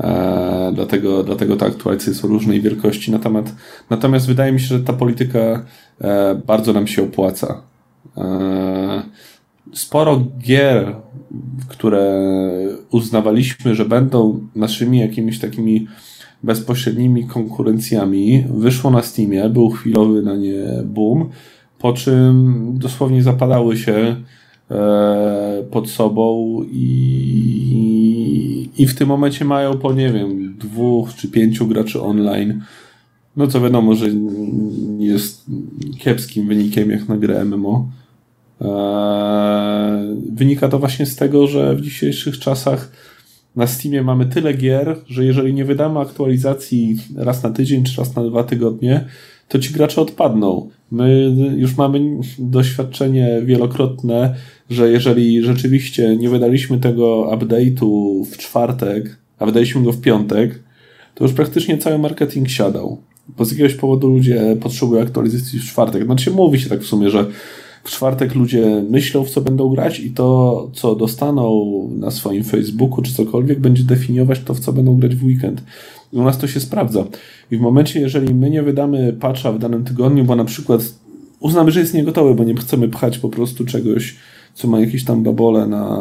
e, 0.00 0.72
dlatego, 0.74 1.22
dlatego 1.22 1.56
te 1.56 1.66
aktualizacje 1.66 2.14
są 2.14 2.28
różnej 2.28 2.60
wielkości. 2.60 3.10
Natomiast, 3.10 3.56
natomiast 3.90 4.26
wydaje 4.26 4.52
mi 4.52 4.60
się, 4.60 4.66
że 4.66 4.80
ta 4.80 4.92
polityka 4.92 5.64
e, 6.00 6.40
bardzo 6.46 6.72
nam 6.72 6.86
się 6.86 7.02
opłaca. 7.02 7.62
E, 8.16 9.02
sporo 9.72 10.24
gier, 10.38 10.96
które 11.68 12.22
uznawaliśmy, 12.90 13.74
że 13.74 13.84
będą 13.84 14.40
naszymi 14.56 14.98
jakimiś 14.98 15.38
takimi 15.38 15.86
bezpośrednimi 16.42 17.26
konkurencjami. 17.26 18.44
Wyszło 18.50 18.90
na 18.90 19.02
Steamie, 19.02 19.48
był 19.48 19.70
chwilowy 19.70 20.22
na 20.22 20.36
nie 20.36 20.64
boom, 20.84 21.28
po 21.78 21.92
czym 21.92 22.64
dosłownie 22.78 23.22
zapadały 23.22 23.76
się 23.76 24.16
e, 24.70 25.64
pod 25.70 25.90
sobą 25.90 26.56
i, 26.70 27.72
i 28.78 28.86
w 28.86 28.94
tym 28.94 29.08
momencie 29.08 29.44
mają 29.44 29.78
po, 29.78 29.92
nie 29.92 30.12
wiem, 30.12 30.56
dwóch 30.58 31.14
czy 31.14 31.28
pięciu 31.28 31.66
graczy 31.66 32.00
online. 32.02 32.62
No 33.36 33.46
co 33.46 33.60
wiadomo, 33.60 33.94
że 33.94 34.06
jest 34.98 35.50
kiepskim 35.98 36.48
wynikiem 36.48 36.90
jak 36.90 37.08
na 37.08 37.16
grę 37.16 37.44
MMO. 37.44 37.88
E, 38.62 40.16
wynika 40.32 40.68
to 40.68 40.78
właśnie 40.78 41.06
z 41.06 41.16
tego, 41.16 41.46
że 41.46 41.76
w 41.76 41.80
dzisiejszych 41.80 42.38
czasach 42.38 42.92
na 43.56 43.66
Steamie 43.66 44.02
mamy 44.02 44.26
tyle 44.26 44.54
gier, 44.54 44.96
że 45.06 45.24
jeżeli 45.24 45.54
nie 45.54 45.64
wydamy 45.64 46.00
aktualizacji 46.00 46.96
raz 47.16 47.42
na 47.42 47.50
tydzień 47.50 47.84
czy 47.84 48.00
raz 48.00 48.16
na 48.16 48.24
dwa 48.24 48.44
tygodnie, 48.44 49.04
to 49.48 49.58
ci 49.58 49.72
gracze 49.72 50.00
odpadną. 50.00 50.70
My 50.90 51.34
już 51.56 51.76
mamy 51.76 52.00
doświadczenie 52.38 53.40
wielokrotne, 53.44 54.34
że 54.70 54.90
jeżeli 54.90 55.44
rzeczywiście 55.44 56.16
nie 56.16 56.28
wydaliśmy 56.28 56.78
tego 56.78 57.30
update'u 57.32 58.24
w 58.24 58.36
czwartek, 58.38 59.16
a 59.38 59.46
wydaliśmy 59.46 59.82
go 59.82 59.92
w 59.92 60.00
piątek, 60.00 60.62
to 61.14 61.24
już 61.24 61.32
praktycznie 61.32 61.78
cały 61.78 61.98
marketing 61.98 62.48
siadał. 62.48 62.98
Bo 63.38 63.44
z 63.44 63.50
jakiegoś 63.50 63.74
powodu 63.74 64.08
ludzie 64.08 64.56
potrzebują 64.60 65.02
aktualizacji 65.02 65.58
w 65.58 65.64
czwartek. 65.64 66.04
Znaczy 66.04 66.30
mówi 66.30 66.60
się 66.60 66.68
tak 66.68 66.80
w 66.80 66.86
sumie, 66.86 67.10
że 67.10 67.26
w 67.84 67.90
czwartek 67.90 68.34
ludzie 68.34 68.84
myślą, 68.90 69.24
w 69.24 69.30
co 69.30 69.40
będą 69.40 69.68
grać 69.68 70.00
i 70.00 70.10
to, 70.10 70.70
co 70.74 70.94
dostaną 70.94 71.88
na 71.98 72.10
swoim 72.10 72.44
Facebooku 72.44 73.02
czy 73.02 73.14
cokolwiek, 73.14 73.60
będzie 73.60 73.84
definiować 73.84 74.40
to, 74.40 74.54
w 74.54 74.60
co 74.60 74.72
będą 74.72 74.96
grać 74.96 75.14
w 75.14 75.24
weekend. 75.24 75.62
U 76.12 76.22
nas 76.22 76.38
to 76.38 76.46
się 76.46 76.60
sprawdza. 76.60 77.04
I 77.50 77.56
w 77.56 77.60
momencie, 77.60 78.00
jeżeli 78.00 78.34
my 78.34 78.50
nie 78.50 78.62
wydamy 78.62 79.12
patcha 79.20 79.52
w 79.52 79.58
danym 79.58 79.84
tygodniu, 79.84 80.24
bo 80.24 80.36
na 80.36 80.44
przykład 80.44 80.94
uznamy, 81.40 81.70
że 81.70 81.80
jest 81.80 81.94
niegotowy, 81.94 82.34
bo 82.34 82.44
nie 82.44 82.54
chcemy 82.54 82.88
pchać 82.88 83.18
po 83.18 83.28
prostu 83.28 83.64
czegoś, 83.64 84.16
co 84.54 84.68
ma 84.68 84.80
jakieś 84.80 85.04
tam 85.04 85.22
babole 85.22 85.66
na, 85.66 85.98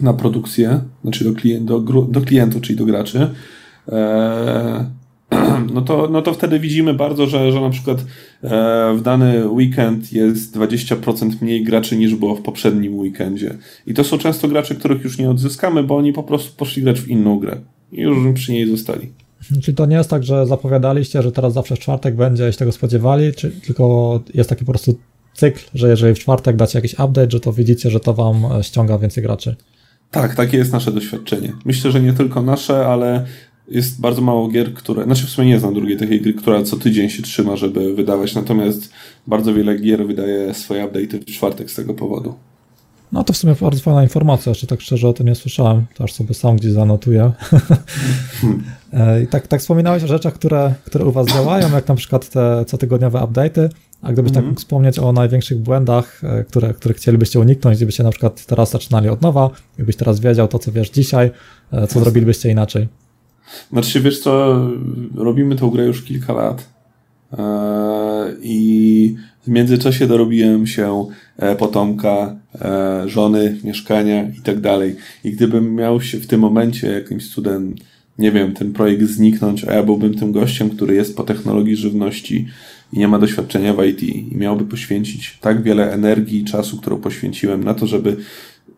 na 0.00 0.12
produkcję, 0.12 0.80
znaczy 1.02 1.24
do, 1.24 1.32
klient, 1.32 1.64
do, 1.64 1.80
do 2.08 2.20
klientów, 2.20 2.62
czyli 2.62 2.78
do 2.78 2.84
graczy, 2.84 3.30
e, 3.88 5.03
no 5.74 5.82
to, 5.82 6.08
no 6.10 6.22
to 6.22 6.32
wtedy 6.32 6.60
widzimy 6.60 6.94
bardzo, 6.94 7.26
że, 7.26 7.52
że 7.52 7.60
na 7.60 7.70
przykład 7.70 7.98
e, 8.00 8.04
w 8.96 9.02
dany 9.02 9.48
weekend 9.48 10.12
jest 10.12 10.56
20% 10.56 11.30
mniej 11.40 11.64
graczy 11.64 11.96
niż 11.96 12.14
było 12.14 12.34
w 12.34 12.42
poprzednim 12.42 12.98
weekendzie. 12.98 13.54
I 13.86 13.94
to 13.94 14.04
są 14.04 14.18
często 14.18 14.48
gracze, 14.48 14.74
których 14.74 15.04
już 15.04 15.18
nie 15.18 15.30
odzyskamy, 15.30 15.82
bo 15.82 15.96
oni 15.96 16.12
po 16.12 16.22
prostu 16.22 16.56
poszli 16.56 16.82
grać 16.82 17.00
w 17.00 17.08
inną 17.08 17.38
grę 17.38 17.56
i 17.92 18.00
już 18.00 18.34
przy 18.34 18.52
niej 18.52 18.70
zostali. 18.70 19.08
Czyli 19.62 19.76
to 19.76 19.86
nie 19.86 19.96
jest 19.96 20.10
tak, 20.10 20.24
że 20.24 20.46
zapowiadaliście, 20.46 21.22
że 21.22 21.32
teraz 21.32 21.52
zawsze 21.52 21.76
w 21.76 21.78
czwartek 21.78 22.16
będzie, 22.16 22.52
się 22.52 22.58
tego 22.58 22.72
spodziewali, 22.72 23.32
czy 23.34 23.50
tylko 23.50 24.20
jest 24.34 24.50
taki 24.50 24.64
po 24.64 24.72
prostu 24.72 24.98
cykl, 25.34 25.60
że 25.74 25.88
jeżeli 25.88 26.14
w 26.14 26.18
czwartek 26.18 26.56
dacie 26.56 26.78
jakiś 26.78 26.92
update, 26.92 27.30
że 27.30 27.40
to 27.40 27.52
widzicie, 27.52 27.90
że 27.90 28.00
to 28.00 28.14
wam 28.14 28.44
e, 28.44 28.64
ściąga 28.64 28.98
więcej 28.98 29.22
graczy? 29.22 29.56
Tak, 30.10 30.34
takie 30.34 30.56
jest 30.56 30.72
nasze 30.72 30.92
doświadczenie. 30.92 31.52
Myślę, 31.64 31.90
że 31.90 32.00
nie 32.00 32.12
tylko 32.12 32.42
nasze, 32.42 32.86
ale 32.86 33.24
jest 33.68 34.00
bardzo 34.00 34.22
mało 34.22 34.48
gier, 34.48 34.74
które. 34.74 35.04
Znaczy 35.04 35.26
w 35.26 35.30
sumie 35.30 35.48
nie 35.48 35.58
znam 35.58 35.74
drugiej 35.74 35.96
takiej 35.96 36.20
gry, 36.20 36.34
która 36.34 36.62
co 36.62 36.76
tydzień 36.76 37.08
się 37.08 37.22
trzyma, 37.22 37.56
żeby 37.56 37.94
wydawać, 37.94 38.34
natomiast 38.34 38.90
bardzo 39.26 39.54
wiele 39.54 39.78
gier 39.78 40.06
wydaje 40.06 40.54
swoje 40.54 40.88
update'y 40.88 41.20
w 41.20 41.24
czwartek 41.24 41.70
z 41.70 41.74
tego 41.74 41.94
powodu. 41.94 42.34
No 43.12 43.24
to 43.24 43.32
w 43.32 43.36
sumie 43.36 43.54
bardzo 43.60 43.80
fajna 43.80 44.02
informacja, 44.02 44.50
jeszcze 44.50 44.66
tak 44.66 44.80
szczerze 44.80 45.08
o 45.08 45.12
tym 45.12 45.26
nie 45.26 45.34
słyszałem, 45.34 45.86
to 45.94 46.04
aż 46.04 46.12
sobie 46.12 46.34
sam 46.34 46.56
gdzieś 46.56 46.72
zanotuję. 46.72 47.32
E, 48.92 49.22
I 49.22 49.26
tak, 49.26 49.46
tak 49.46 49.60
wspominałeś 49.60 50.04
o 50.04 50.06
rzeczach, 50.06 50.34
które, 50.34 50.74
które 50.84 51.04
u 51.04 51.12
Was 51.12 51.26
działają, 51.26 51.72
jak 51.72 51.88
na 51.88 51.94
przykład 51.94 52.28
te 52.28 52.64
cotygodniowe 52.66 53.18
update'y, 53.18 53.68
a 54.02 54.12
gdybyś 54.12 54.18
mm 54.18 54.22
-hmm. 54.22 54.34
tak 54.34 54.36
mhm. 54.36 54.46
mógł 54.46 54.60
wspomnieć 54.60 54.98
o 54.98 55.12
największych 55.12 55.58
błędach, 55.58 56.20
e, 56.24 56.44
które, 56.44 56.74
które 56.74 56.94
chcielibyście 56.94 57.40
uniknąć, 57.40 57.76
gdybyście 57.76 58.02
na 58.02 58.10
przykład 58.10 58.46
teraz 58.46 58.70
zaczynali 58.70 59.08
od 59.08 59.22
nowa, 59.22 59.50
gdybyś 59.76 59.96
teraz 59.96 60.20
wiedział 60.20 60.48
to, 60.48 60.58
co 60.58 60.72
wiesz 60.72 60.90
dzisiaj, 60.90 61.30
e, 61.72 61.86
co 61.86 62.00
zrobilibyście 62.00 62.50
inaczej? 62.50 62.88
Znaczy, 63.72 64.00
wiesz 64.00 64.20
co, 64.20 64.60
robimy 65.14 65.56
tą 65.56 65.70
grę 65.70 65.86
już 65.86 66.02
kilka 66.02 66.32
lat 66.32 66.74
i 68.42 69.16
w 69.44 69.48
międzyczasie 69.48 70.06
dorobiłem 70.06 70.66
się 70.66 71.06
e, 71.36 71.56
potomka, 71.56 72.36
e, 72.60 73.02
żony, 73.06 73.58
mieszkania 73.64 74.28
i 74.38 74.42
tak 74.42 74.60
dalej. 74.60 74.96
I 75.24 75.32
gdybym 75.32 75.74
miał 75.74 76.00
się 76.00 76.18
w 76.18 76.26
tym 76.26 76.40
momencie 76.40 76.88
jakimś 76.88 77.30
cudem, 77.30 77.74
nie 78.18 78.32
wiem, 78.32 78.52
ten 78.52 78.72
projekt 78.72 79.02
zniknąć, 79.02 79.64
a 79.64 79.74
ja 79.74 79.82
byłbym 79.82 80.14
tym 80.14 80.32
gościem, 80.32 80.70
który 80.70 80.94
jest 80.94 81.16
po 81.16 81.24
technologii 81.24 81.76
żywności 81.76 82.46
i 82.92 82.98
nie 82.98 83.08
ma 83.08 83.18
doświadczenia 83.18 83.74
w 83.74 83.84
IT 83.84 84.02
i 84.02 84.36
miałby 84.36 84.64
poświęcić 84.64 85.38
tak 85.40 85.62
wiele 85.62 85.92
energii 85.92 86.40
i 86.40 86.44
czasu, 86.44 86.76
którą 86.76 86.96
poświęciłem 86.96 87.64
na 87.64 87.74
to, 87.74 87.86
żeby 87.86 88.16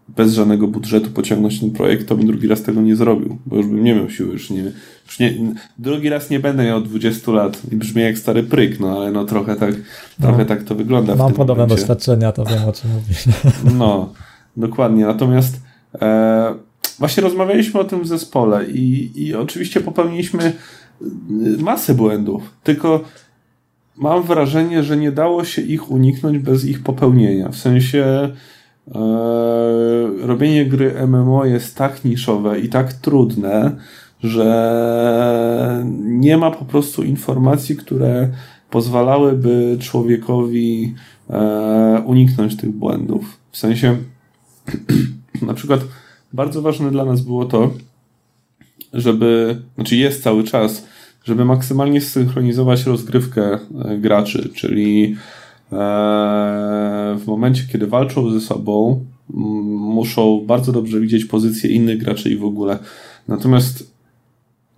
bez 0.09 0.35
żadnego 0.35 0.69
budżetu 0.69 1.11
pociągnąć 1.11 1.61
ten 1.61 1.71
projekt, 1.71 2.09
to 2.09 2.17
bym 2.17 2.27
drugi 2.27 2.49
raz 2.49 2.63
tego 2.63 2.83
nie 2.83 2.97
zrobił, 2.97 3.39
bo 3.47 3.57
już 3.57 3.67
bym 3.67 3.85
nie 3.85 3.95
miał 3.95 4.11
siły, 4.11 4.33
już 4.33 4.51
nie, 4.51 4.73
już 5.07 5.19
nie 5.19 5.35
drugi 5.79 6.09
raz 6.09 6.31
nie 6.31 6.41
będę 6.41 6.65
miał 6.65 6.81
20 6.81 7.33
lat 7.33 7.63
i 7.73 7.77
brzmi 7.77 8.03
jak 8.03 8.19
stary 8.19 8.43
pryk, 8.43 8.81
no 8.81 8.99
ale 8.99 9.13
no 9.13 9.25
trochę 9.25 9.57
tak, 9.57 9.75
no, 10.19 10.27
trochę 10.27 10.45
tak 10.45 10.63
to 10.63 10.75
wygląda. 10.75 11.15
Mam 11.15 11.33
podobne 11.33 11.63
momencie. 11.63 11.81
doświadczenia, 11.81 12.33
to 12.33 12.45
wiem 12.45 12.65
o 12.65 12.73
czym 12.73 12.91
mówisz. 12.91 13.25
No, 13.79 14.13
dokładnie, 14.57 15.07
natomiast 15.07 15.61
e, 16.03 16.55
właśnie 16.99 17.23
rozmawialiśmy 17.23 17.81
o 17.81 17.85
tym 17.85 18.03
w 18.03 18.07
zespole 18.07 18.65
i, 18.65 19.13
i 19.27 19.35
oczywiście 19.35 19.81
popełniliśmy 19.81 20.53
masę 21.59 21.95
błędów, 21.95 22.43
tylko 22.65 23.05
mam 23.97 24.23
wrażenie, 24.23 24.83
że 24.83 24.97
nie 24.97 25.13
dało 25.13 25.45
się 25.45 25.63
ich 25.63 25.91
uniknąć 25.91 26.39
bez 26.39 26.65
ich 26.65 26.83
popełnienia, 26.83 27.49
w 27.49 27.57
sensie 27.57 28.29
robienie 30.23 30.67
gry 30.67 31.07
MMO 31.07 31.45
jest 31.45 31.77
tak 31.77 32.05
niszowe 32.05 32.61
i 32.61 32.69
tak 32.69 32.93
trudne, 32.93 33.77
że 34.23 35.85
nie 36.03 36.37
ma 36.37 36.51
po 36.51 36.65
prostu 36.65 37.03
informacji, 37.03 37.77
które 37.77 38.29
pozwalałyby 38.71 39.77
człowiekowi 39.81 40.95
e, 41.31 42.03
uniknąć 42.07 42.57
tych 42.57 42.71
błędów. 42.71 43.39
W 43.51 43.57
sensie, 43.59 43.97
na 45.43 45.55
przykład, 45.55 45.81
bardzo 46.33 46.63
ważne 46.63 46.91
dla 46.91 47.05
nas 47.05 47.21
było 47.21 47.45
to, 47.45 47.71
żeby, 48.93 49.63
znaczy 49.75 49.97
jest 49.97 50.23
cały 50.23 50.45
czas, 50.45 50.87
żeby 51.25 51.45
maksymalnie 51.45 52.01
zsynchronizować 52.01 52.87
rozgrywkę 52.87 53.59
e, 53.85 53.99
graczy, 53.99 54.49
czyli 54.55 55.17
E, 55.17 55.17
w 55.71 57.23
momencie, 57.27 57.63
kiedy 57.73 57.87
walczą 57.87 58.31
ze 58.31 58.41
sobą, 58.41 59.05
muszą 59.29 60.45
bardzo 60.47 60.73
dobrze 60.73 61.01
widzieć 61.01 61.25
pozycję 61.25 61.71
innych 61.71 61.99
graczy 61.99 62.31
i 62.31 62.37
w 62.37 62.45
ogóle. 62.45 62.79
Natomiast 63.29 63.97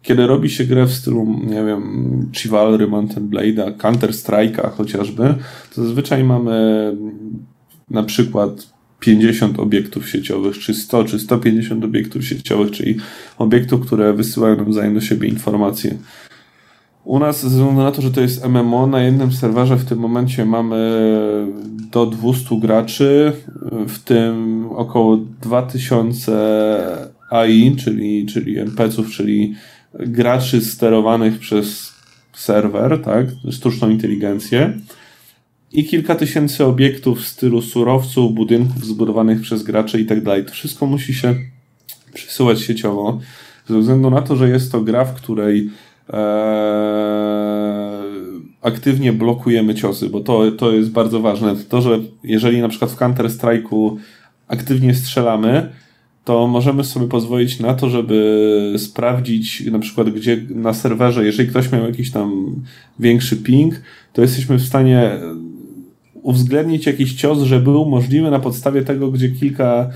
kiedy 0.02 0.26
robi 0.26 0.50
się 0.50 0.64
grę 0.64 0.86
w 0.86 0.92
stylu, 0.92 1.40
nie 1.46 1.64
wiem, 1.64 2.30
Chivalry, 2.32 2.86
Mountain 2.86 3.28
Blade'a, 3.28 3.76
Counter 3.76 4.10
Strike'a 4.10 4.70
chociażby, 4.70 5.34
to 5.74 5.84
zazwyczaj 5.84 6.24
mamy 6.24 6.96
na 7.90 8.02
przykład 8.02 8.78
50 9.00 9.58
obiektów 9.58 10.08
sieciowych, 10.08 10.58
czy 10.58 10.74
100, 10.74 11.04
czy 11.04 11.18
150 11.18 11.84
obiektów 11.84 12.24
sieciowych, 12.24 12.70
czyli 12.70 12.96
obiektów, 13.38 13.86
które 13.86 14.12
wysyłają 14.12 14.56
nawzajem 14.56 14.94
do 14.94 15.00
siebie 15.00 15.28
informacje. 15.28 15.98
U 17.08 17.18
nas, 17.18 17.40
ze 17.40 17.48
względu 17.48 17.82
na 17.82 17.92
to, 17.92 18.02
że 18.02 18.10
to 18.10 18.20
jest 18.20 18.44
MMO, 18.44 18.86
na 18.86 19.02
jednym 19.02 19.32
serwerze 19.32 19.76
w 19.76 19.84
tym 19.84 19.98
momencie 19.98 20.44
mamy 20.44 20.76
do 21.92 22.06
200 22.06 22.60
graczy, 22.60 23.32
w 23.88 23.98
tym 23.98 24.66
około 24.70 25.16
2000 25.16 26.32
AI, 27.30 27.76
czyli, 27.76 28.26
czyli 28.26 28.58
NPC-ów, 28.58 29.10
czyli 29.10 29.54
graczy 29.94 30.60
sterowanych 30.60 31.38
przez 31.38 31.92
serwer, 32.32 33.02
tak, 33.02 33.26
sztuczną 33.50 33.90
inteligencję 33.90 34.78
i 35.72 35.84
kilka 35.84 36.14
tysięcy 36.14 36.64
obiektów 36.64 37.20
w 37.20 37.28
stylu 37.28 37.62
surowców, 37.62 38.34
budynków 38.34 38.86
zbudowanych 38.86 39.40
przez 39.40 39.62
graczy 39.62 40.00
i 40.00 40.06
tak 40.06 40.22
dalej. 40.22 40.44
To 40.44 40.50
wszystko 40.50 40.86
musi 40.86 41.14
się 41.14 41.34
przesyłać 42.14 42.60
sieciowo, 42.60 43.20
ze 43.68 43.78
względu 43.78 44.10
na 44.10 44.22
to, 44.22 44.36
że 44.36 44.48
jest 44.48 44.72
to 44.72 44.80
gra, 44.80 45.04
w 45.04 45.14
której 45.14 45.70
aktywnie 48.62 49.12
blokujemy 49.12 49.74
ciosy, 49.74 50.08
bo 50.08 50.20
to, 50.20 50.52
to 50.52 50.72
jest 50.72 50.90
bardzo 50.90 51.20
ważne. 51.20 51.56
To, 51.68 51.82
że 51.82 51.98
jeżeli 52.24 52.60
na 52.60 52.68
przykład 52.68 52.90
w 52.90 52.96
Counter 52.96 53.26
Strike'u 53.26 53.96
aktywnie 54.48 54.94
strzelamy, 54.94 55.72
to 56.24 56.46
możemy 56.46 56.84
sobie 56.84 57.08
pozwolić 57.08 57.60
na 57.60 57.74
to, 57.74 57.90
żeby 57.90 58.74
sprawdzić 58.78 59.66
na 59.66 59.78
przykład 59.78 60.10
gdzie 60.10 60.46
na 60.50 60.74
serwerze, 60.74 61.24
jeżeli 61.24 61.48
ktoś 61.48 61.72
miał 61.72 61.86
jakiś 61.86 62.10
tam 62.10 62.56
większy 62.98 63.36
ping, 63.36 63.74
to 64.12 64.22
jesteśmy 64.22 64.56
w 64.58 64.62
stanie 64.62 65.10
uwzględnić 66.22 66.86
jakiś 66.86 67.14
cios, 67.14 67.42
że 67.42 67.60
był 67.60 67.86
możliwy 67.86 68.30
na 68.30 68.40
podstawie 68.40 68.82
tego, 68.82 69.10
gdzie 69.10 69.28
kilka 69.28 69.90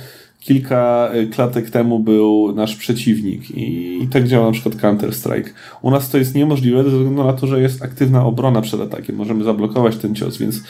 kilka 0.45 1.11
y, 1.15 1.27
klatek 1.27 1.71
temu 1.71 1.99
był 1.99 2.53
nasz 2.55 2.77
przeciwnik 2.77 3.51
i, 3.51 4.09
tak 4.13 4.29
działa 4.29 4.47
na 4.47 4.53
przykład 4.53 4.75
Counter-Strike. 4.75 5.51
U 5.83 5.91
nas 5.91 6.11
to 6.11 6.19
jest 6.19 6.35
niemożliwe 6.35 6.85
ze 6.85 6.91
względu 6.91 7.25
na 7.25 7.33
to, 7.33 7.47
że 7.47 7.61
jest 7.61 7.83
aktywna 7.83 8.25
obrona 8.25 8.61
przed 8.61 8.81
atakiem. 8.81 9.17
Możemy 9.17 9.45
zablokować 9.45 9.97
ten 9.97 10.15
cios, 10.15 10.39
więc 10.39 10.63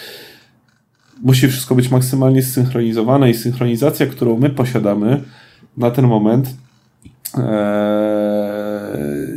musi 1.22 1.48
wszystko 1.48 1.74
być 1.74 1.90
maksymalnie 1.90 2.42
zsynchronizowane 2.42 3.30
i 3.30 3.34
synchronizacja, 3.34 4.06
którą 4.06 4.38
my 4.38 4.50
posiadamy 4.50 5.22
na 5.76 5.90
ten 5.90 6.06
moment 6.06 6.54
e, 7.38 7.42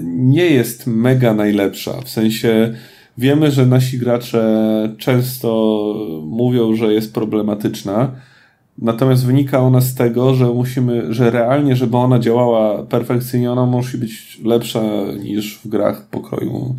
nie 0.03 0.45
jest 0.45 0.87
mega 0.87 1.33
najlepsza. 1.33 2.01
W 2.01 2.09
sensie 2.09 2.73
wiemy, 3.17 3.51
że 3.51 3.65
nasi 3.65 3.97
gracze 3.97 4.45
często 4.97 5.49
mówią, 6.23 6.75
że 6.75 6.93
jest 6.93 7.13
problematyczna, 7.13 8.11
Natomiast 8.77 9.25
wynika 9.25 9.59
ona 9.59 9.81
z 9.81 9.95
tego, 9.95 10.35
że 10.35 10.45
musimy, 10.45 11.13
że 11.13 11.31
realnie, 11.31 11.75
żeby 11.75 11.97
ona 11.97 12.19
działała 12.19 12.83
perfekcyjnie, 12.83 13.51
ona 13.51 13.65
musi 13.65 13.97
być 13.97 14.39
lepsza 14.43 14.81
niż 15.23 15.57
w 15.57 15.67
grach 15.67 16.07
pokroju, 16.09 16.75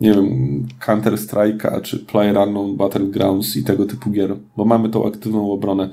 nie 0.00 0.14
wiem, 0.14 0.66
Counter 0.78 1.12
Strike'a 1.12 1.82
czy 1.82 1.98
PlayerUnknown 1.98 2.76
Battlegrounds 2.76 3.56
i 3.56 3.64
tego 3.64 3.84
typu 3.86 4.10
gier, 4.10 4.36
bo 4.56 4.64
mamy 4.64 4.88
tą 4.88 5.06
aktywną 5.08 5.52
obronę. 5.52 5.90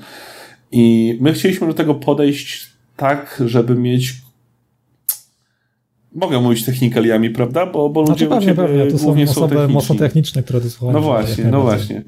I 0.71 1.17
my 1.21 1.33
chcieliśmy 1.33 1.67
do 1.67 1.73
tego 1.73 1.95
podejść 1.95 2.69
tak, 2.95 3.43
żeby 3.45 3.75
mieć 3.75 4.13
mogę 6.15 6.41
mówić 6.41 6.65
technikaliami, 6.65 7.29
prawda? 7.29 7.65
Bo, 7.65 7.89
bo 7.89 8.01
ludzie 8.01 8.27
znaczy, 8.27 8.45
pewnie, 8.45 8.55
pewnie. 8.55 8.91
To 8.91 8.97
są 8.97 9.23
osoby 9.23 9.55
są 9.55 9.67
mocno 9.67 9.95
techniczne, 9.95 10.43
które 10.43 10.61
to 10.61 10.69
słuchają. 10.69 10.93
No 10.93 11.01
właśnie, 11.01 11.43
no 11.43 11.61
właśnie. 11.61 12.03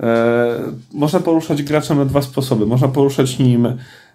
E, 0.00 0.58
można 0.94 1.20
poruszać 1.20 1.62
graczem 1.62 1.98
na 1.98 2.04
dwa 2.04 2.22
sposoby. 2.22 2.66
Można 2.66 2.88
poruszać 2.88 3.38
nim, 3.38 3.68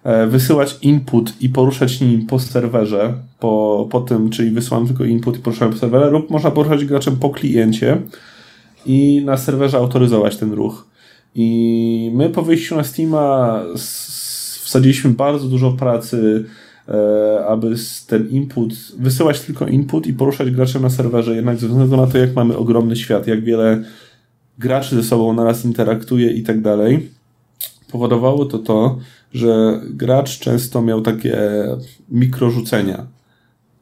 e, 0.04 0.26
wysyłać 0.26 0.78
input 0.82 1.32
i 1.40 1.48
poruszać 1.48 2.00
nim 2.00 2.26
po 2.26 2.38
serwerze, 2.38 3.14
po, 3.40 3.86
po 3.90 4.00
tym, 4.00 4.30
czyli 4.30 4.50
wysyłam 4.50 4.86
tylko 4.86 5.04
input 5.04 5.36
i 5.36 5.40
poruszam 5.40 5.72
po 5.72 5.78
serwerze, 5.78 6.10
lub 6.10 6.30
można 6.30 6.50
poruszać 6.50 6.84
graczem 6.84 7.16
po 7.16 7.30
kliencie 7.30 7.98
i 8.86 9.22
na 9.24 9.36
serwerze 9.36 9.78
autoryzować 9.78 10.36
ten 10.36 10.52
ruch. 10.52 10.86
I 11.34 12.10
my 12.14 12.30
po 12.30 12.42
wyjściu 12.42 12.76
na 12.76 12.84
Steama 12.84 13.62
wsadziliśmy 14.62 15.10
bardzo 15.10 15.48
dużo 15.48 15.72
pracy, 15.72 16.44
e, 16.88 17.46
aby 17.46 17.74
ten 18.06 18.28
input, 18.28 18.74
wysyłać 18.98 19.40
tylko 19.40 19.66
input 19.66 20.06
i 20.06 20.12
poruszać 20.12 20.50
graczem 20.50 20.82
na 20.82 20.90
serwerze, 20.90 21.36
jednak 21.36 21.56
ze 21.56 21.68
względu 21.68 21.96
na 21.96 22.06
to, 22.06 22.18
jak 22.18 22.34
mamy 22.34 22.56
ogromny 22.56 22.96
świat, 22.96 23.26
jak 23.26 23.44
wiele 23.44 23.84
graczy 24.58 24.96
ze 24.96 25.02
sobą 25.02 25.32
naraz 25.32 25.64
interaktuje 25.64 26.30
i 26.30 26.42
tak 26.42 26.60
dalej, 26.60 27.10
powodowało 27.92 28.44
to 28.44 28.58
to, 28.58 28.98
że 29.32 29.80
gracz 29.90 30.38
często 30.38 30.82
miał 30.82 31.00
takie 31.00 31.38
mikrorzucenia. 32.08 33.06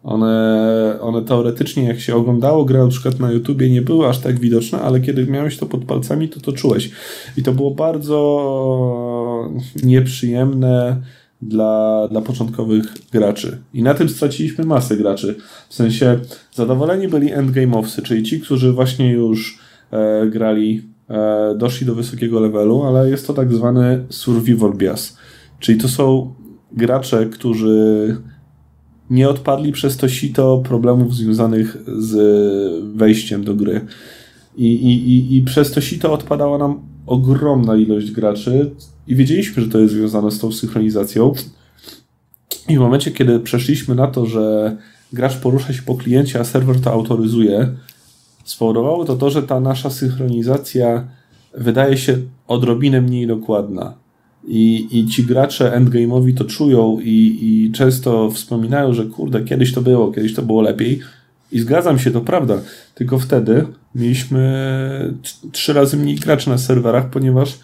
One, 0.04 0.98
one 1.00 1.22
teoretycznie, 1.22 1.84
jak 1.84 2.00
się 2.00 2.16
oglądało 2.16 2.64
grę 2.64 2.78
na 2.78 2.88
przykład 2.88 3.20
na 3.20 3.32
YouTubie, 3.32 3.70
nie 3.70 3.82
były 3.82 4.08
aż 4.08 4.18
tak 4.18 4.40
widoczne, 4.40 4.80
ale 4.80 5.00
kiedy 5.00 5.26
miałeś 5.26 5.56
to 5.58 5.66
pod 5.66 5.84
palcami, 5.84 6.28
to 6.28 6.40
to 6.40 6.52
czułeś. 6.52 6.90
I 7.36 7.42
to 7.42 7.52
było 7.52 7.70
bardzo 7.70 9.50
nieprzyjemne 9.82 11.02
dla, 11.42 12.08
dla 12.10 12.20
początkowych 12.20 12.84
graczy. 13.12 13.58
I 13.74 13.82
na 13.82 13.94
tym 13.94 14.08
straciliśmy 14.08 14.64
masę 14.64 14.96
graczy. 14.96 15.36
W 15.68 15.74
sensie 15.74 16.18
zadowoleni 16.54 17.08
byli 17.08 17.34
endgame'owcy, 17.34 18.02
czyli 18.02 18.22
ci, 18.22 18.40
którzy 18.40 18.72
właśnie 18.72 19.12
już 19.12 19.58
grali, 20.30 20.82
e, 21.10 21.54
doszli 21.58 21.86
do 21.86 21.94
wysokiego 21.94 22.40
levelu, 22.40 22.82
ale 22.82 23.10
jest 23.10 23.26
to 23.26 23.34
tak 23.34 23.52
zwany 23.52 24.04
survival 24.08 24.72
bias. 24.74 25.16
Czyli 25.58 25.80
to 25.80 25.88
są 25.88 26.34
gracze, 26.72 27.26
którzy 27.26 28.16
nie 29.10 29.28
odpadli 29.28 29.72
przez 29.72 29.96
to 29.96 30.08
sito 30.08 30.62
problemów 30.64 31.14
związanych 31.14 31.76
z 31.98 32.16
wejściem 32.96 33.44
do 33.44 33.54
gry. 33.54 33.80
I, 34.56 34.74
i, 34.74 35.08
i, 35.08 35.36
i 35.36 35.42
przez 35.42 35.72
to 35.72 35.80
sito 35.80 36.12
odpadała 36.12 36.58
nam 36.58 36.80
ogromna 37.06 37.76
ilość 37.76 38.10
graczy 38.10 38.70
i 39.06 39.14
wiedzieliśmy, 39.14 39.62
że 39.62 39.68
to 39.68 39.78
jest 39.78 39.94
związane 39.94 40.30
z 40.30 40.38
tą 40.38 40.52
synchronizacją. 40.52 41.32
I 42.68 42.76
w 42.76 42.80
momencie, 42.80 43.10
kiedy 43.10 43.40
przeszliśmy 43.40 43.94
na 43.94 44.06
to, 44.06 44.26
że 44.26 44.76
gracz 45.12 45.36
porusza 45.36 45.72
się 45.72 45.82
po 45.82 45.94
kliencie, 45.94 46.40
a 46.40 46.44
serwer 46.44 46.80
to 46.80 46.92
autoryzuje, 46.92 47.68
spowodowało 48.44 49.04
to 49.04 49.16
to, 49.16 49.30
że 49.30 49.42
ta 49.42 49.60
nasza 49.60 49.90
synchronizacja 49.90 51.04
wydaje 51.54 51.96
się 51.96 52.18
odrobinę 52.48 53.00
mniej 53.00 53.26
dokładna. 53.26 53.94
I, 54.46 54.88
I 54.90 55.06
ci 55.06 55.24
gracze 55.24 55.72
endgame'owi 55.76 56.34
to 56.34 56.44
czują 56.44 56.98
i, 57.00 57.38
i 57.42 57.72
często 57.72 58.30
wspominają, 58.30 58.94
że 58.94 59.04
kurde, 59.04 59.44
kiedyś 59.44 59.72
to 59.72 59.82
było, 59.82 60.12
kiedyś 60.12 60.34
to 60.34 60.42
było 60.42 60.62
lepiej. 60.62 61.00
I 61.52 61.60
zgadzam 61.60 61.98
się, 61.98 62.10
to 62.10 62.20
prawda. 62.20 62.60
Tylko 62.94 63.18
wtedy 63.18 63.66
mieliśmy 63.94 65.14
trzy 65.52 65.72
razy 65.72 65.96
mniej 65.96 66.16
graczy 66.16 66.50
na 66.50 66.58
serwerach, 66.58 67.10
ponieważ 67.10 67.58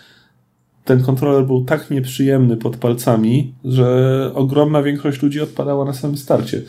ten 0.84 1.02
kontroler 1.02 1.46
był 1.46 1.64
tak 1.64 1.90
nieprzyjemny 1.90 2.56
pod 2.56 2.76
palcami, 2.76 3.52
że 3.64 4.30
ogromna 4.34 4.82
większość 4.82 5.22
ludzi 5.22 5.40
odpadała 5.40 5.84
na 5.84 5.92
samym 5.92 6.16
starcie. 6.16 6.62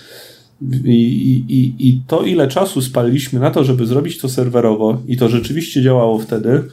I, 0.85 1.43
i, 1.47 1.87
I 1.89 2.01
to, 2.07 2.23
ile 2.23 2.47
czasu 2.47 2.81
spaliliśmy 2.81 3.39
na 3.39 3.51
to, 3.51 3.63
żeby 3.63 3.85
zrobić 3.85 4.17
to 4.17 4.29
serwerowo, 4.29 5.01
i 5.07 5.17
to 5.17 5.29
rzeczywiście 5.29 5.81
działało 5.81 6.19
wtedy, 6.19 6.63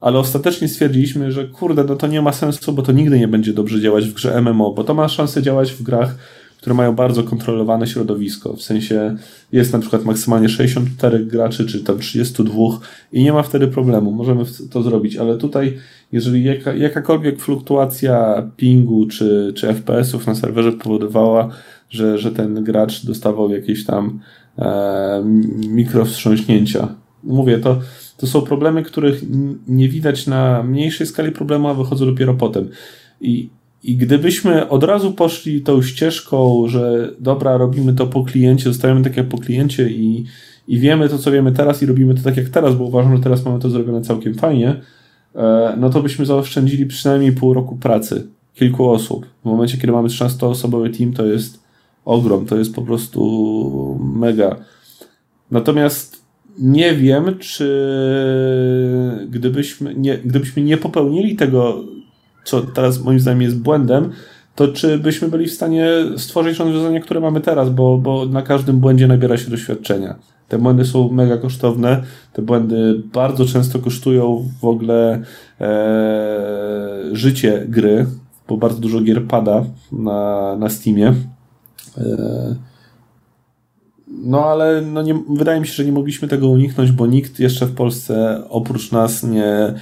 ale 0.00 0.18
ostatecznie 0.18 0.68
stwierdziliśmy, 0.68 1.32
że 1.32 1.44
kurde, 1.48 1.84
no 1.84 1.96
to 1.96 2.06
nie 2.06 2.22
ma 2.22 2.32
sensu, 2.32 2.72
bo 2.72 2.82
to 2.82 2.92
nigdy 2.92 3.18
nie 3.18 3.28
będzie 3.28 3.52
dobrze 3.52 3.80
działać 3.80 4.08
w 4.08 4.14
grze 4.14 4.42
MMO, 4.42 4.72
bo 4.72 4.84
to 4.84 4.94
ma 4.94 5.08
szansę 5.08 5.42
działać 5.42 5.72
w 5.72 5.82
grach, 5.82 6.16
które 6.58 6.74
mają 6.74 6.94
bardzo 6.94 7.22
kontrolowane 7.22 7.86
środowisko. 7.86 8.56
W 8.56 8.62
sensie 8.62 9.16
jest 9.52 9.72
na 9.72 9.78
przykład 9.78 10.04
maksymalnie 10.04 10.48
64 10.48 11.24
graczy, 11.24 11.66
czy 11.66 11.84
tam 11.84 11.98
32 11.98 12.54
i 13.12 13.22
nie 13.24 13.32
ma 13.32 13.42
wtedy 13.42 13.68
problemu. 13.68 14.10
Możemy 14.10 14.44
to 14.70 14.82
zrobić, 14.82 15.16
ale 15.16 15.38
tutaj, 15.38 15.78
jeżeli 16.12 16.44
jaka, 16.44 16.74
jakakolwiek 16.74 17.40
fluktuacja 17.40 18.42
pingu 18.56 19.06
czy, 19.06 19.52
czy 19.56 19.66
FPS-ów 19.66 20.26
na 20.26 20.34
serwerze 20.34 20.72
powodowała, 20.72 21.48
że, 21.90 22.18
że 22.18 22.32
ten 22.32 22.64
gracz 22.64 23.06
dostawał 23.06 23.50
jakieś 23.50 23.84
tam 23.84 24.20
e, 24.58 25.22
mikrowstrząśnięcia. 25.68 26.88
Mówię, 27.24 27.58
to 27.58 27.80
to 28.16 28.26
są 28.26 28.42
problemy, 28.42 28.82
których 28.82 29.22
nie 29.68 29.88
widać 29.88 30.26
na 30.26 30.62
mniejszej 30.62 31.06
skali 31.06 31.32
problemu, 31.32 31.68
a 31.68 31.74
wychodzą 31.74 32.06
dopiero 32.06 32.34
potem. 32.34 32.68
I, 33.20 33.50
I 33.82 33.96
gdybyśmy 33.96 34.68
od 34.68 34.84
razu 34.84 35.12
poszli 35.12 35.62
tą 35.62 35.82
ścieżką, 35.82 36.64
że 36.68 37.12
dobra, 37.20 37.56
robimy 37.56 37.94
to 37.94 38.06
po 38.06 38.24
kliencie, 38.24 38.64
zostajemy 38.64 39.02
tak 39.02 39.16
jak 39.16 39.28
po 39.28 39.38
kliencie 39.38 39.90
i, 39.90 40.24
i 40.68 40.78
wiemy 40.78 41.08
to, 41.08 41.18
co 41.18 41.30
wiemy 41.30 41.52
teraz 41.52 41.82
i 41.82 41.86
robimy 41.86 42.14
to 42.14 42.22
tak 42.22 42.36
jak 42.36 42.48
teraz, 42.48 42.74
bo 42.74 42.84
uważam, 42.84 43.16
że 43.16 43.22
teraz 43.22 43.44
mamy 43.44 43.58
to 43.58 43.70
zrobione 43.70 44.00
całkiem 44.02 44.34
fajnie, 44.34 44.80
e, 45.34 45.76
no 45.80 45.90
to 45.90 46.02
byśmy 46.02 46.26
zaoszczędzili 46.26 46.86
przynajmniej 46.86 47.32
pół 47.32 47.54
roku 47.54 47.76
pracy 47.76 48.26
kilku 48.54 48.90
osób. 48.90 49.26
W 49.42 49.44
momencie, 49.44 49.78
kiedy 49.78 49.92
mamy 49.92 50.08
13-osobowy 50.08 50.98
team, 50.98 51.12
to 51.12 51.26
jest 51.26 51.65
ogrom, 52.06 52.46
to 52.46 52.56
jest 52.56 52.74
po 52.74 52.82
prostu 52.82 54.00
mega. 54.14 54.56
Natomiast 55.50 56.26
nie 56.58 56.94
wiem, 56.94 57.38
czy 57.38 57.68
gdybyśmy 59.28 59.94
nie, 59.94 60.18
gdybyśmy 60.18 60.62
nie 60.62 60.76
popełnili 60.76 61.36
tego, 61.36 61.84
co 62.44 62.60
teraz 62.60 63.04
moim 63.04 63.20
zdaniem 63.20 63.42
jest 63.42 63.58
błędem, 63.58 64.10
to 64.54 64.68
czy 64.68 64.98
byśmy 64.98 65.28
byli 65.28 65.46
w 65.46 65.52
stanie 65.52 65.88
stworzyć 66.16 66.58
rozwiązania, 66.58 67.00
które 67.00 67.20
mamy 67.20 67.40
teraz, 67.40 67.70
bo, 67.70 67.98
bo 67.98 68.26
na 68.26 68.42
każdym 68.42 68.78
błędzie 68.78 69.06
nabiera 69.06 69.36
się 69.36 69.50
doświadczenia. 69.50 70.14
Te 70.48 70.58
błędy 70.58 70.84
są 70.84 71.12
mega 71.12 71.36
kosztowne, 71.36 72.02
te 72.32 72.42
błędy 72.42 73.02
bardzo 73.12 73.46
często 73.46 73.78
kosztują 73.78 74.48
w 74.60 74.64
ogóle 74.64 75.22
e, 75.60 77.00
życie 77.12 77.66
gry, 77.68 78.06
bo 78.48 78.56
bardzo 78.56 78.80
dużo 78.80 79.00
gier 79.00 79.26
pada 79.26 79.64
na, 79.92 80.56
na 80.56 80.68
Steamie. 80.68 81.14
E, 81.98 82.56
no 84.08 84.44
ale 84.44 84.82
no 84.82 85.02
nie, 85.02 85.22
wydaje 85.36 85.60
mi 85.60 85.66
się, 85.66 85.72
że 85.72 85.84
nie 85.84 85.92
mogliśmy 85.92 86.28
tego 86.28 86.48
uniknąć, 86.48 86.92
bo 86.92 87.06
nikt 87.06 87.40
jeszcze 87.40 87.66
w 87.66 87.74
Polsce 87.74 88.42
oprócz 88.48 88.92
nas 88.92 89.22
nie, 89.22 89.74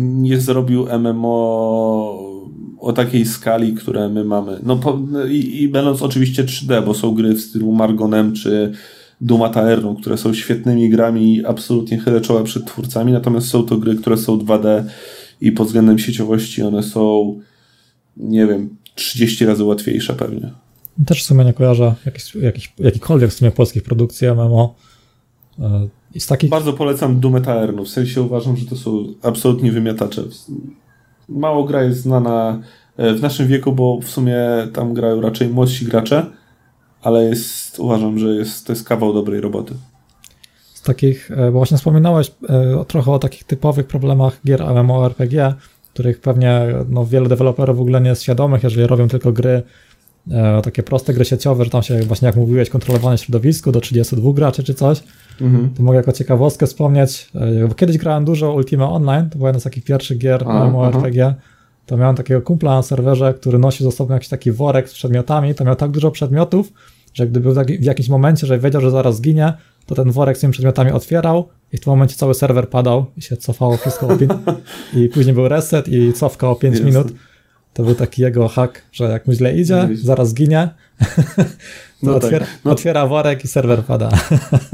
nie 0.00 0.40
zrobił 0.40 0.86
MMO 0.98 2.30
o 2.78 2.92
takiej 2.92 3.26
skali, 3.26 3.74
które 3.74 4.08
my 4.08 4.24
mamy. 4.24 4.60
No 4.62 4.76
po, 4.76 4.98
i, 5.28 5.62
i 5.62 5.68
będąc 5.68 6.02
oczywiście 6.02 6.44
3D, 6.44 6.84
bo 6.84 6.94
są 6.94 7.14
gry 7.14 7.34
w 7.34 7.40
stylu 7.40 7.72
Margonem 7.72 8.32
czy 8.32 8.72
Duma 9.20 9.48
Taernu, 9.48 9.94
które 9.94 10.18
są 10.18 10.34
świetnymi 10.34 10.90
grami 10.90 11.44
absolutnie 11.46 11.98
chylę 11.98 12.20
czoła 12.20 12.42
przed 12.42 12.66
twórcami, 12.66 13.12
natomiast 13.12 13.48
są 13.48 13.62
to 13.62 13.76
gry, 13.76 13.96
które 13.96 14.16
są 14.16 14.38
2D 14.38 14.84
i 15.40 15.52
pod 15.52 15.66
względem 15.66 15.98
sieciowości 15.98 16.62
one 16.62 16.82
są 16.82 17.34
nie 18.16 18.46
wiem, 18.46 18.76
30 18.94 19.46
razy 19.46 19.64
łatwiejsze 19.64 20.14
pewnie. 20.14 20.50
Też 21.06 21.22
w 21.22 21.26
sumie 21.26 21.44
nie 21.44 21.52
kojarzę 21.52 21.94
jakiś, 22.06 22.34
jakiś, 22.34 22.72
jakikolwiek 22.78 23.30
w 23.30 23.34
sumie 23.34 23.50
polskich 23.50 23.82
produkcji 23.82 24.28
MMO. 24.28 24.74
E, 25.58 25.88
z 26.18 26.26
takich... 26.26 26.50
Bardzo 26.50 26.72
polecam 26.72 27.20
Doom 27.20 27.36
Eternu, 27.36 27.84
w 27.84 27.88
sensie 27.88 28.22
uważam, 28.22 28.56
że 28.56 28.66
to 28.66 28.76
są 28.76 29.04
absolutnie 29.22 29.72
wymiatacze. 29.72 30.22
Mało 31.28 31.64
gra 31.64 31.82
jest 31.82 32.00
znana 32.00 32.60
e, 32.96 33.14
w 33.14 33.22
naszym 33.22 33.48
wieku, 33.48 33.72
bo 33.72 34.00
w 34.00 34.08
sumie 34.08 34.38
tam 34.72 34.94
grają 34.94 35.20
raczej 35.20 35.48
młodsi 35.48 35.84
gracze, 35.84 36.26
ale 37.02 37.24
jest, 37.24 37.78
uważam, 37.78 38.18
że 38.18 38.28
jest, 38.28 38.66
to 38.66 38.72
jest 38.72 38.88
kawał 38.88 39.12
dobrej 39.12 39.40
roboty. 39.40 39.74
Z 40.74 40.82
takich, 40.82 41.30
e, 41.30 41.36
bo 41.36 41.52
właśnie 41.52 41.76
wspominałeś 41.76 42.32
trochę 42.88 43.12
o 43.12 43.18
takich 43.18 43.44
typowych 43.44 43.86
problemach 43.86 44.40
gier 44.46 44.64
MMORPG, 44.64 45.54
których 45.94 46.20
pewnie 46.20 46.66
no, 46.88 47.06
wiele 47.06 47.28
deweloperów 47.28 47.76
w 47.76 47.80
ogóle 47.80 48.00
nie 48.00 48.08
jest 48.08 48.22
świadomych, 48.22 48.62
jeżeli 48.62 48.86
robią 48.86 49.08
tylko 49.08 49.32
gry 49.32 49.62
takie 50.62 50.82
proste 50.82 51.14
gry 51.14 51.24
sieciowe, 51.24 51.64
że 51.64 51.70
tam 51.70 51.82
się 51.82 52.00
właśnie 52.00 52.26
jak 52.26 52.36
mówiłeś, 52.36 52.70
kontrolowane 52.70 53.18
środowisko 53.18 53.72
do 53.72 53.80
32 53.80 54.32
graczy 54.32 54.62
czy 54.62 54.74
coś, 54.74 55.02
mhm. 55.40 55.70
to 55.74 55.82
mogę 55.82 55.96
jako 55.96 56.12
ciekawostkę 56.12 56.66
wspomnieć, 56.66 57.30
e, 57.34 57.68
bo 57.68 57.74
kiedyś 57.74 57.98
grałem 57.98 58.24
dużo 58.24 58.54
Ultima 58.54 58.90
Online, 58.90 59.30
to 59.30 59.38
była 59.38 59.48
jedna 59.48 59.60
z 59.60 59.64
takich 59.64 59.84
pierwszych 59.84 60.18
gier 60.18 60.46
MMORPG, 60.46 61.34
to 61.86 61.96
miałem 61.96 62.16
takiego 62.16 62.42
kumpla 62.42 62.74
na 62.74 62.82
serwerze, 62.82 63.34
który 63.34 63.58
nosił 63.58 63.90
ze 63.90 63.96
sobą 63.96 64.14
jakiś 64.14 64.28
taki 64.28 64.52
worek 64.52 64.88
z 64.88 64.94
przedmiotami, 64.94 65.54
to 65.54 65.64
miał 65.64 65.76
tak 65.76 65.90
dużo 65.90 66.10
przedmiotów, 66.10 66.72
że 67.14 67.26
gdyby 67.26 67.52
w 67.64 67.84
jakimś 67.84 68.08
momencie, 68.08 68.46
że 68.46 68.58
wiedział, 68.58 68.80
że 68.80 68.90
zaraz 68.90 69.16
zginie, 69.16 69.52
to 69.86 69.94
ten 69.94 70.10
worek 70.10 70.36
z 70.36 70.40
tymi 70.40 70.52
przedmiotami 70.52 70.90
otwierał 70.90 71.48
i 71.72 71.76
w 71.76 71.80
tym 71.80 71.90
momencie 71.90 72.16
cały 72.16 72.34
serwer 72.34 72.68
padał 72.68 73.06
i 73.16 73.22
się 73.22 73.36
cofało 73.36 73.76
wszystko 73.76 74.08
i 74.96 75.08
później 75.08 75.34
był 75.34 75.48
reset 75.48 75.88
i 75.88 76.12
cofka 76.12 76.50
o 76.50 76.54
5 76.54 76.80
minut. 76.80 77.12
To 77.80 77.84
był 77.84 77.94
taki 77.94 78.22
jego 78.22 78.48
hak, 78.48 78.82
że 78.92 79.04
jak 79.04 79.26
mu 79.26 79.32
źle 79.32 79.56
idzie, 79.56 79.88
zaraz 79.94 80.34
ginie. 80.34 80.68
No 82.02 82.14
otwiera, 82.16 82.46
tak. 82.46 82.58
no, 82.64 82.70
otwiera 82.70 83.06
worek 83.06 83.44
i 83.44 83.48
serwer 83.48 83.84
pada. 83.84 84.10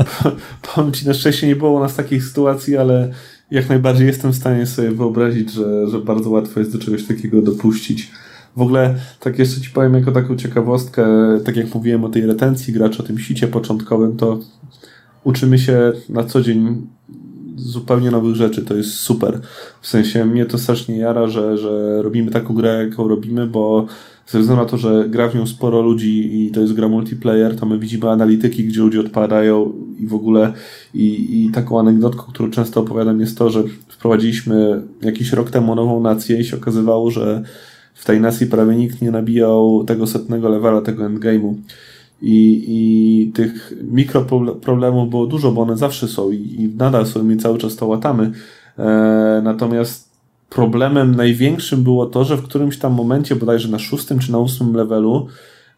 Powiem 0.75 0.93
ci, 0.93 1.07
na 1.07 1.15
szczęście 1.15 1.47
nie 1.47 1.57
było 1.57 1.71
u 1.71 1.81
nas 1.81 1.95
takich 1.95 2.25
sytuacji, 2.25 2.77
ale 2.77 3.11
jak 3.51 3.69
najbardziej 3.69 4.07
jestem 4.07 4.33
w 4.33 4.37
stanie 4.37 4.67
sobie 4.67 4.91
wyobrazić, 4.91 5.53
że, 5.53 5.89
że 5.89 5.99
bardzo 5.99 6.31
łatwo 6.31 6.61
jest 6.61 6.73
do 6.73 6.79
czegoś 6.79 7.05
takiego 7.05 7.43
dopuścić. 7.43 8.11
W 8.57 8.61
ogóle, 8.61 8.95
tak 9.21 9.39
jeszcze 9.39 9.61
ci 9.61 9.71
powiem 9.71 9.95
jako 9.95 10.13
taką 10.13 10.37
ciekawostkę, 10.37 11.07
tak 11.45 11.57
jak 11.57 11.75
mówiłem 11.75 12.05
o 12.05 12.09
tej 12.09 12.27
retencji 12.27 12.73
graczy, 12.73 13.03
o 13.03 13.07
tym 13.07 13.19
sicie 13.19 13.49
początkowym, 13.49 14.17
to 14.17 14.39
uczymy 15.25 15.59
się 15.59 15.93
na 16.09 16.25
co 16.25 16.43
dzień 16.43 16.87
zupełnie 17.57 18.11
nowych 18.11 18.35
rzeczy, 18.35 18.63
to 18.63 18.75
jest 18.75 18.95
super. 18.95 19.41
W 19.81 19.89
sensie 19.89 20.25
mnie 20.25 20.47
to 20.47 20.59
strasznie 20.59 20.99
jara, 20.99 21.29
że, 21.29 21.59
że 21.59 22.03
robimy 22.03 22.31
taką 22.31 22.55
grę, 22.55 22.87
jaką 22.89 23.09
robimy, 23.09 23.47
bo 23.47 23.87
ze 24.27 24.41
względu 24.41 24.63
na 24.63 24.69
to, 24.69 24.77
że 24.77 25.09
gra 25.09 25.29
w 25.29 25.35
nią 25.35 25.47
sporo 25.47 25.83
ludzi 25.83 26.45
i 26.47 26.51
to 26.51 26.61
jest 26.61 26.73
gra 26.73 26.89
multiplayer, 26.89 27.57
to 27.57 27.67
my 27.67 27.79
widzimy 27.79 28.11
analityki, 28.11 28.65
gdzie 28.65 28.81
ludzie 28.81 29.01
odpadają 29.01 29.73
i 29.99 30.07
w 30.07 30.15
ogóle 30.15 30.53
i, 30.95 31.45
i 31.45 31.51
taką 31.51 31.81
anegdotką, 31.81 32.23
którą 32.33 32.51
często 32.51 32.81
opowiadam 32.81 33.21
jest 33.21 33.39
to, 33.39 33.51
że 33.51 33.63
wprowadziliśmy 33.89 34.83
jakiś 35.03 35.33
rok 35.33 35.51
temu 35.51 35.75
nową 35.75 36.01
nację 36.01 36.41
i 36.41 36.45
się 36.45 36.57
okazywało, 36.57 37.11
że 37.11 37.43
w 37.95 38.05
tej 38.05 38.21
nacji 38.21 38.47
prawie 38.47 38.77
nikt 38.77 39.03
nie 39.03 39.11
nabijał 39.11 39.85
tego 39.85 40.07
setnego 40.07 40.49
levela, 40.49 40.81
tego 40.81 41.05
endgame'u. 41.05 41.55
I, 42.23 42.65
I 42.69 43.33
tych 43.33 43.73
mikroproblemów 43.83 45.11
było 45.11 45.27
dużo, 45.27 45.53
bo 45.53 45.63
one 45.63 45.77
zawsze 45.77 46.09
są 46.09 46.31
i, 46.31 46.37
i 46.37 46.69
nadal 46.77 47.07
są 47.07 47.31
i 47.31 47.37
cały 47.37 47.59
czas 47.59 47.77
to 47.77 47.87
łatamy. 47.87 48.33
E, 48.79 49.41
natomiast 49.45 50.11
problemem 50.51 51.15
największym 51.15 51.83
było 51.83 52.07
to, 52.07 52.25
że 52.25 52.37
w 52.37 52.43
którymś 52.43 52.79
tam 52.79 52.93
momencie, 52.93 53.37
bodajże 53.37 53.69
na 53.69 53.79
szóstym 53.79 54.19
czy 54.19 54.33
na 54.33 54.39
ósmym 54.39 54.75
levelu, 54.75 55.27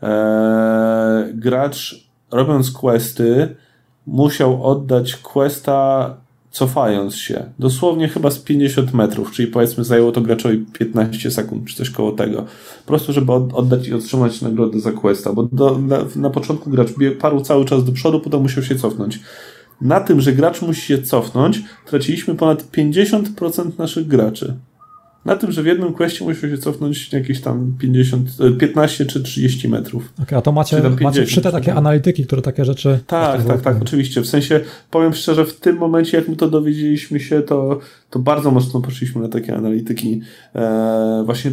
e, 0.02 1.28
gracz 1.34 2.08
robiąc 2.30 2.70
questy 2.70 3.56
musiał 4.06 4.64
oddać 4.64 5.16
questa 5.16 6.16
cofając 6.50 7.16
się. 7.16 7.44
Dosłownie 7.58 8.08
chyba 8.08 8.30
z 8.30 8.38
50 8.38 8.94
metrów, 8.94 9.32
czyli 9.32 9.48
powiedzmy 9.48 9.84
zajęło 9.84 10.12
to 10.12 10.20
graczowi 10.20 10.58
15 10.58 11.30
sekund, 11.30 11.68
czy 11.68 11.76
coś 11.76 11.90
koło 11.90 12.12
tego. 12.12 12.42
Po 12.84 12.86
prostu, 12.86 13.12
żeby 13.12 13.32
oddać 13.32 13.88
i 13.88 13.94
otrzymać 13.94 14.42
nagrodę 14.42 14.80
za 14.80 14.92
questa, 14.92 15.32
bo 15.32 15.42
do, 15.42 15.78
na, 15.78 15.98
na 16.16 16.30
początku 16.30 16.70
gracz 16.70 16.88
parł 17.20 17.40
cały 17.40 17.64
czas 17.64 17.84
do 17.84 17.92
przodu, 17.92 18.20
potem 18.20 18.42
musiał 18.42 18.64
się 18.64 18.76
cofnąć. 18.76 19.20
Na 19.80 20.00
tym, 20.00 20.20
że 20.20 20.32
gracz 20.32 20.62
musi 20.62 20.80
się 20.80 21.02
cofnąć, 21.02 21.62
traciliśmy 21.86 22.34
ponad 22.34 22.64
50% 22.72 23.78
naszych 23.78 24.06
graczy. 24.06 24.54
Na 25.28 25.36
tym, 25.36 25.52
że 25.52 25.62
w 25.62 25.66
jednym 25.66 25.92
questie 25.92 26.24
musiał 26.24 26.50
się 26.50 26.58
cofnąć 26.58 27.12
jakieś 27.12 27.40
tam 27.40 27.74
50, 27.78 28.28
15 28.58 29.04
e, 29.04 29.06
czy 29.06 29.22
30 29.22 29.68
metrów. 29.68 30.12
Okay, 30.22 30.38
a 30.38 30.42
to 30.42 30.52
macie, 30.52 30.76
50, 30.76 31.00
macie 31.00 31.26
wszyte 31.26 31.52
takie 31.52 31.74
analityki, 31.74 32.26
które 32.26 32.42
takie 32.42 32.64
rzeczy... 32.64 32.98
Tak, 33.06 33.44
tak, 33.44 33.60
tak, 33.60 33.82
oczywiście. 33.82 34.20
W 34.20 34.26
sensie, 34.26 34.60
powiem 34.90 35.14
szczerze, 35.14 35.44
w 35.44 35.60
tym 35.60 35.76
momencie, 35.76 36.18
jak 36.18 36.28
my 36.28 36.36
to 36.36 36.50
dowiedzieliśmy 36.50 37.20
się, 37.20 37.42
to, 37.42 37.80
to 38.10 38.18
bardzo 38.18 38.50
mocno 38.50 38.80
poszliśmy 38.80 39.22
na 39.22 39.28
takie 39.28 39.56
analityki. 39.56 40.20
Eee, 40.54 41.24
właśnie 41.24 41.50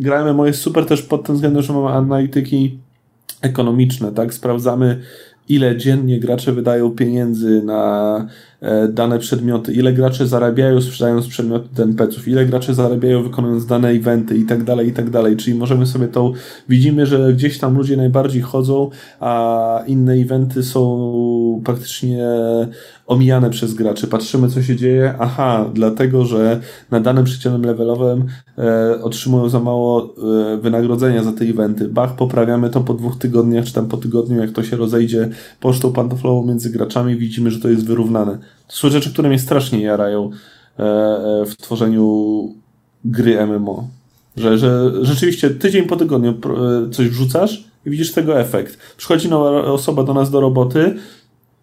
gramy 0.00 0.34
moje 0.34 0.52
super 0.52 0.86
też 0.86 1.02
pod 1.02 1.26
tym 1.26 1.34
względem, 1.34 1.62
że 1.62 1.72
mamy 1.72 1.88
analityki 1.88 2.78
ekonomiczne, 3.40 4.12
tak? 4.12 4.34
Sprawdzamy, 4.34 5.00
ile 5.48 5.76
dziennie 5.76 6.20
gracze 6.20 6.52
wydają 6.52 6.90
pieniędzy 6.90 7.62
na 7.62 8.26
dane 8.88 9.18
przedmioty, 9.18 9.72
ile 9.72 9.92
gracze 9.92 10.26
zarabiają 10.26 10.80
sprzedając 10.80 11.28
przedmioty 11.28 11.68
do 11.74 11.82
NPC-ów, 11.82 12.28
ile 12.28 12.46
gracze 12.46 12.74
zarabiają 12.74 13.22
wykonując 13.22 13.66
dane 13.66 13.88
eventy 13.88 14.36
i 14.36 14.44
tak 14.44 14.64
dalej, 14.64 14.88
i 14.88 14.92
tak 14.92 15.10
dalej. 15.10 15.36
Czyli 15.36 15.58
możemy 15.58 15.86
sobie 15.86 16.08
to, 16.08 16.32
widzimy, 16.68 17.06
że 17.06 17.32
gdzieś 17.32 17.58
tam 17.58 17.76
ludzie 17.76 17.96
najbardziej 17.96 18.42
chodzą, 18.42 18.90
a 19.20 19.84
inne 19.86 20.12
eventy 20.12 20.62
są 20.62 21.62
praktycznie 21.64 22.26
omijane 23.06 23.50
przez 23.50 23.74
graczy. 23.74 24.06
Patrzymy, 24.06 24.48
co 24.48 24.62
się 24.62 24.76
dzieje. 24.76 25.14
Aha, 25.18 25.70
dlatego, 25.74 26.24
że 26.24 26.60
na 26.90 27.00
danym 27.00 27.24
przeciętnym 27.24 27.64
levelowym 27.64 28.24
e, 28.58 29.02
otrzymują 29.02 29.48
za 29.48 29.60
mało 29.60 30.14
e, 30.54 30.56
wynagrodzenia 30.56 31.22
za 31.22 31.32
te 31.32 31.44
eventy. 31.44 31.88
Bach, 31.88 32.16
poprawiamy 32.16 32.70
to 32.70 32.80
po 32.80 32.94
dwóch 32.94 33.18
tygodniach, 33.18 33.64
czy 33.64 33.72
tam 33.72 33.86
po 33.86 33.96
tygodniu, 33.96 34.40
jak 34.40 34.50
to 34.50 34.62
się 34.62 34.76
rozejdzie 34.76 35.28
pocztą 35.60 35.92
pantoflową 35.92 36.46
między 36.46 36.70
graczami, 36.70 37.16
widzimy, 37.16 37.50
że 37.50 37.60
to 37.60 37.68
jest 37.68 37.86
wyrównane. 37.86 38.38
To 38.68 38.76
są 38.76 38.90
rzeczy, 38.90 39.12
które 39.12 39.28
mnie 39.28 39.38
strasznie 39.38 39.82
jarają 39.82 40.30
e, 40.78 40.82
e, 40.82 41.46
w 41.46 41.56
tworzeniu 41.56 42.48
gry 43.04 43.46
MMO. 43.46 43.88
Że, 44.36 44.58
że 44.58 44.90
rzeczywiście 45.04 45.50
tydzień 45.50 45.84
po 45.84 45.96
tygodniu 45.96 46.30
e, 46.30 46.90
coś 46.90 47.08
wrzucasz 47.08 47.64
i 47.86 47.90
widzisz 47.90 48.12
tego 48.12 48.40
efekt. 48.40 48.78
Przychodzi 48.96 49.28
nowa 49.28 49.64
osoba 49.64 50.02
do 50.02 50.14
nas 50.14 50.30
do 50.30 50.40
roboty, 50.40 50.94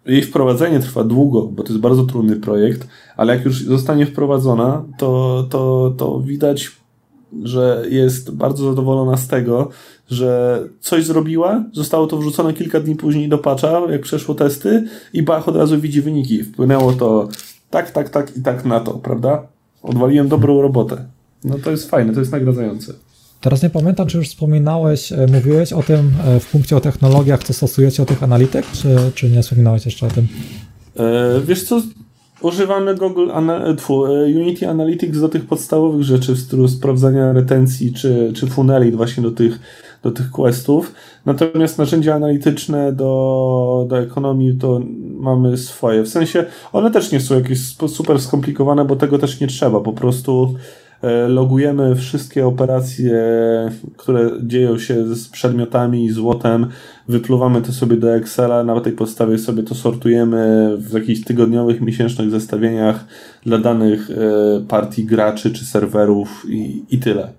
jej 0.06 0.22
wprowadzenie 0.22 0.80
trwa 0.80 1.04
długo, 1.04 1.42
bo 1.42 1.62
to 1.62 1.68
jest 1.68 1.80
bardzo 1.80 2.04
trudny 2.04 2.36
projekt, 2.36 2.88
ale 3.16 3.36
jak 3.36 3.44
już 3.44 3.62
zostanie 3.64 4.06
wprowadzona, 4.06 4.84
to, 4.98 5.46
to, 5.50 5.92
to 5.96 6.20
widać, 6.20 6.70
że 7.42 7.84
jest 7.90 8.30
bardzo 8.30 8.64
zadowolona 8.64 9.16
z 9.16 9.28
tego, 9.28 9.68
że 10.10 10.60
coś 10.80 11.04
zrobiła, 11.04 11.64
zostało 11.72 12.06
to 12.06 12.16
wrzucone 12.16 12.52
kilka 12.52 12.80
dni 12.80 12.96
później 12.96 13.28
do 13.28 13.38
patcha, 13.38 13.80
jak 13.90 14.02
przeszło 14.02 14.34
testy 14.34 14.84
i 15.12 15.22
Bach 15.22 15.48
od 15.48 15.56
razu 15.56 15.80
widzi 15.80 16.02
wyniki. 16.02 16.42
Wpłynęło 16.44 16.92
to 16.92 17.28
tak, 17.70 17.90
tak, 17.90 18.08
tak 18.08 18.36
i 18.36 18.42
tak 18.42 18.64
na 18.64 18.80
to, 18.80 18.92
prawda? 18.92 19.42
Odwaliłem 19.82 20.28
dobrą 20.28 20.62
robotę. 20.62 21.04
No 21.44 21.56
to 21.64 21.70
jest 21.70 21.90
fajne, 21.90 22.12
to 22.12 22.20
jest 22.20 22.32
nagradzające. 22.32 22.92
Teraz 23.40 23.62
nie 23.62 23.70
pamiętam, 23.70 24.06
czy 24.06 24.18
już 24.18 24.28
wspominałeś, 24.28 25.12
e, 25.12 25.26
mówiłeś 25.32 25.72
o 25.72 25.82
tym 25.82 26.12
e, 26.26 26.40
w 26.40 26.50
punkcie 26.50 26.76
o 26.76 26.80
technologiach, 26.80 27.44
co 27.44 27.52
stosujecie 27.52 28.02
o 28.02 28.06
tych 28.06 28.22
analityk, 28.22 28.66
czy, 28.72 28.96
czy 29.14 29.30
nie 29.30 29.42
wspominałeś 29.42 29.86
jeszcze 29.86 30.06
o 30.06 30.10
tym? 30.10 30.28
E, 30.96 31.40
wiesz 31.46 31.64
co, 31.64 31.82
używamy 32.42 32.94
Google 32.94 33.30
tfu, 33.76 34.00
Unity 34.36 34.68
Analytics 34.68 35.20
do 35.20 35.28
tych 35.28 35.46
podstawowych 35.46 36.02
rzeczy, 36.02 36.34
w 36.34 36.38
stylu 36.38 36.68
sprawdzania 36.68 37.32
retencji, 37.32 37.92
czy, 37.92 38.32
czy 38.36 38.46
funeli 38.46 38.92
właśnie 38.92 39.22
do 39.22 39.30
tych, 39.30 39.58
do 40.02 40.10
tych 40.10 40.30
questów. 40.30 40.92
Natomiast 41.26 41.78
narzędzia 41.78 42.14
analityczne 42.14 42.92
do, 42.92 43.86
do 43.88 43.98
ekonomii 43.98 44.58
to 44.58 44.80
mamy 45.00 45.56
swoje. 45.56 46.02
W 46.02 46.08
sensie 46.08 46.44
one 46.72 46.90
też 46.90 47.12
nie 47.12 47.20
są 47.20 47.34
jakieś 47.34 47.58
super 47.88 48.20
skomplikowane, 48.20 48.84
bo 48.84 48.96
tego 48.96 49.18
też 49.18 49.40
nie 49.40 49.46
trzeba. 49.46 49.80
Po 49.80 49.92
prostu 49.92 50.54
E, 50.54 50.79
logujemy 51.28 51.96
wszystkie 51.96 52.46
operacje, 52.46 53.20
które 53.96 54.30
dzieją 54.42 54.78
się 54.78 55.14
z 55.14 55.28
przedmiotami 55.28 56.04
i 56.04 56.10
złotem, 56.10 56.66
wypluwamy 57.08 57.62
to 57.62 57.72
sobie 57.72 57.96
do 57.96 58.14
Excela, 58.14 58.64
na 58.64 58.80
tej 58.80 58.92
podstawie 58.92 59.38
sobie 59.38 59.62
to 59.62 59.74
sortujemy 59.74 60.72
w 60.78 60.92
jakichś 60.92 61.24
tygodniowych, 61.24 61.80
miesięcznych 61.80 62.30
zestawieniach 62.30 63.04
dla 63.46 63.58
danych 63.58 64.10
e, 64.10 64.14
partii 64.68 65.04
graczy 65.04 65.50
czy 65.50 65.64
serwerów 65.64 66.46
i, 66.48 66.84
i 66.90 66.98
tyle. 66.98 67.32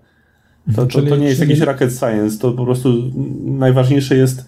To, 0.76 0.86
to, 0.86 1.02
to 1.02 1.16
nie 1.16 1.28
jest 1.28 1.42
jakiś 1.42 1.60
rocket 1.60 1.94
science, 1.94 2.40
to 2.40 2.52
po 2.52 2.66
prostu 2.66 2.90
najważniejsze 3.44 4.16
jest 4.16 4.46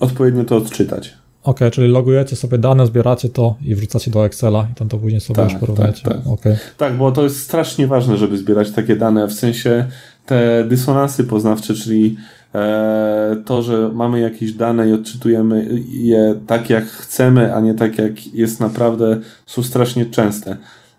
odpowiednio 0.00 0.44
to 0.44 0.56
odczytać. 0.56 1.14
Ok, 1.44 1.60
czyli 1.72 1.88
logujecie 1.88 2.36
sobie 2.36 2.58
dane, 2.58 2.86
zbieracie 2.86 3.28
to 3.28 3.54
i 3.64 3.74
wrzucacie 3.74 4.10
do 4.10 4.26
Excela 4.26 4.66
i 4.72 4.74
tam 4.74 4.88
to 4.88 4.98
później 4.98 5.20
sobie 5.20 5.36
tak, 5.36 5.50
już 5.50 5.60
porównujecie. 5.60 6.02
Tak, 6.02 6.12
tak. 6.12 6.26
Okay. 6.26 6.56
tak, 6.76 6.96
bo 6.96 7.12
to 7.12 7.22
jest 7.22 7.40
strasznie 7.40 7.86
ważne, 7.86 8.16
żeby 8.16 8.38
zbierać 8.38 8.70
takie 8.70 8.96
dane, 8.96 9.28
w 9.28 9.32
sensie 9.32 9.86
te 10.26 10.64
dysonansy 10.68 11.24
poznawcze, 11.24 11.74
czyli 11.74 12.16
e, 12.54 13.36
to, 13.44 13.62
że 13.62 13.90
mamy 13.94 14.20
jakieś 14.20 14.52
dane 14.52 14.88
i 14.88 14.92
odczytujemy 14.92 15.68
je 15.88 16.40
tak, 16.46 16.70
jak 16.70 16.84
chcemy, 16.84 17.54
a 17.54 17.60
nie 17.60 17.74
tak, 17.74 17.98
jak 17.98 18.26
jest 18.34 18.60
naprawdę, 18.60 19.20
są 19.46 19.62
strasznie 19.62 20.06
częste. 20.06 20.56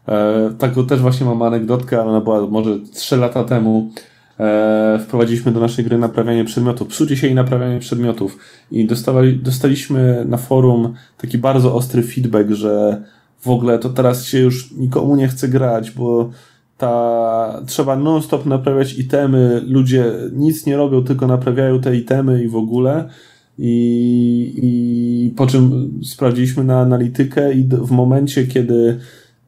E, 0.08 0.54
taką 0.60 0.86
też 0.86 1.00
właśnie 1.00 1.26
mam 1.26 1.42
anegdotkę, 1.42 2.02
ale 2.02 2.10
ona 2.10 2.22
była 2.22 2.48
może 2.48 2.80
3 2.94 3.18
lata 3.18 3.44
temu, 3.44 3.92
e, 4.40 5.00
wprowadziliśmy 5.04 5.52
do 5.52 5.60
naszej 5.60 5.86
gry 5.86 5.98
naprawianie 5.98 6.46
przedmiotów, 6.46 6.88
psucie 6.88 7.18
się 7.18 7.28
i 7.28 7.36
naprawianie 7.36 7.80
przedmiotów. 7.80 8.38
I 8.72 8.86
dostawali, 8.86 9.40
dostaliśmy 9.40 10.26
na 10.28 10.38
forum 10.38 10.94
taki 11.18 11.38
bardzo 11.38 11.76
ostry 11.76 12.04
feedback, 12.04 12.52
że 12.52 13.02
w 13.42 13.50
ogóle 13.50 13.80
to 13.80 13.90
teraz 13.90 14.26
się 14.26 14.40
już 14.40 14.72
nikomu 14.72 15.16
nie 15.16 15.28
chce 15.28 15.48
grać, 15.48 15.92
bo 15.92 16.30
ta, 16.78 17.62
trzeba 17.66 17.96
non-stop 17.96 18.46
naprawiać 18.46 18.94
itemy, 18.94 19.62
ludzie 19.68 20.14
nic 20.34 20.66
nie 20.66 20.78
robią, 20.78 21.04
tylko 21.04 21.28
naprawiają 21.28 21.82
te 21.82 21.96
itemy 21.96 22.44
i 22.44 22.48
w 22.48 22.56
ogóle. 22.56 23.10
I, 23.58 24.54
i 24.58 25.34
po 25.36 25.48
czym 25.48 25.92
sprawdziliśmy 26.04 26.64
na 26.64 26.80
analitykę 26.80 27.54
i 27.54 27.64
w 27.64 27.92
momencie, 27.92 28.48
kiedy 28.48 29.00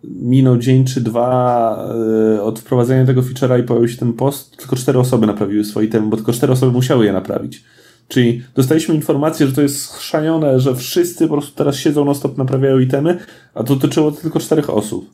minął 0.03 0.57
dzień 0.57 0.85
czy 0.85 1.01
dwa 1.01 1.89
e, 2.37 2.43
od 2.43 2.59
wprowadzenia 2.59 3.05
tego 3.05 3.21
feature'a 3.21 3.59
i 3.59 3.63
pojawił 3.63 3.89
się 3.89 3.97
ten 3.97 4.13
post, 4.13 4.57
tylko 4.57 4.75
cztery 4.75 4.99
osoby 4.99 5.27
naprawiły 5.27 5.63
swoje 5.63 5.87
itemy, 5.87 6.07
bo 6.07 6.17
tylko 6.17 6.33
cztery 6.33 6.53
osoby 6.53 6.71
musiały 6.71 7.05
je 7.05 7.13
naprawić. 7.13 7.63
Czyli 8.07 8.43
dostaliśmy 8.55 8.95
informację, 8.95 9.47
że 9.47 9.53
to 9.53 9.61
jest 9.61 9.81
schrzanione, 9.81 10.59
że 10.59 10.75
wszyscy 10.75 11.27
po 11.27 11.33
prostu 11.33 11.55
teraz 11.55 11.75
siedzą 11.75 12.05
non 12.05 12.15
stop 12.15 12.37
naprawiają 12.37 12.79
itemy, 12.79 13.17
a 13.53 13.63
to 13.63 13.75
dotyczyło 13.75 14.11
tylko 14.11 14.39
czterech 14.39 14.69
osób. 14.69 15.09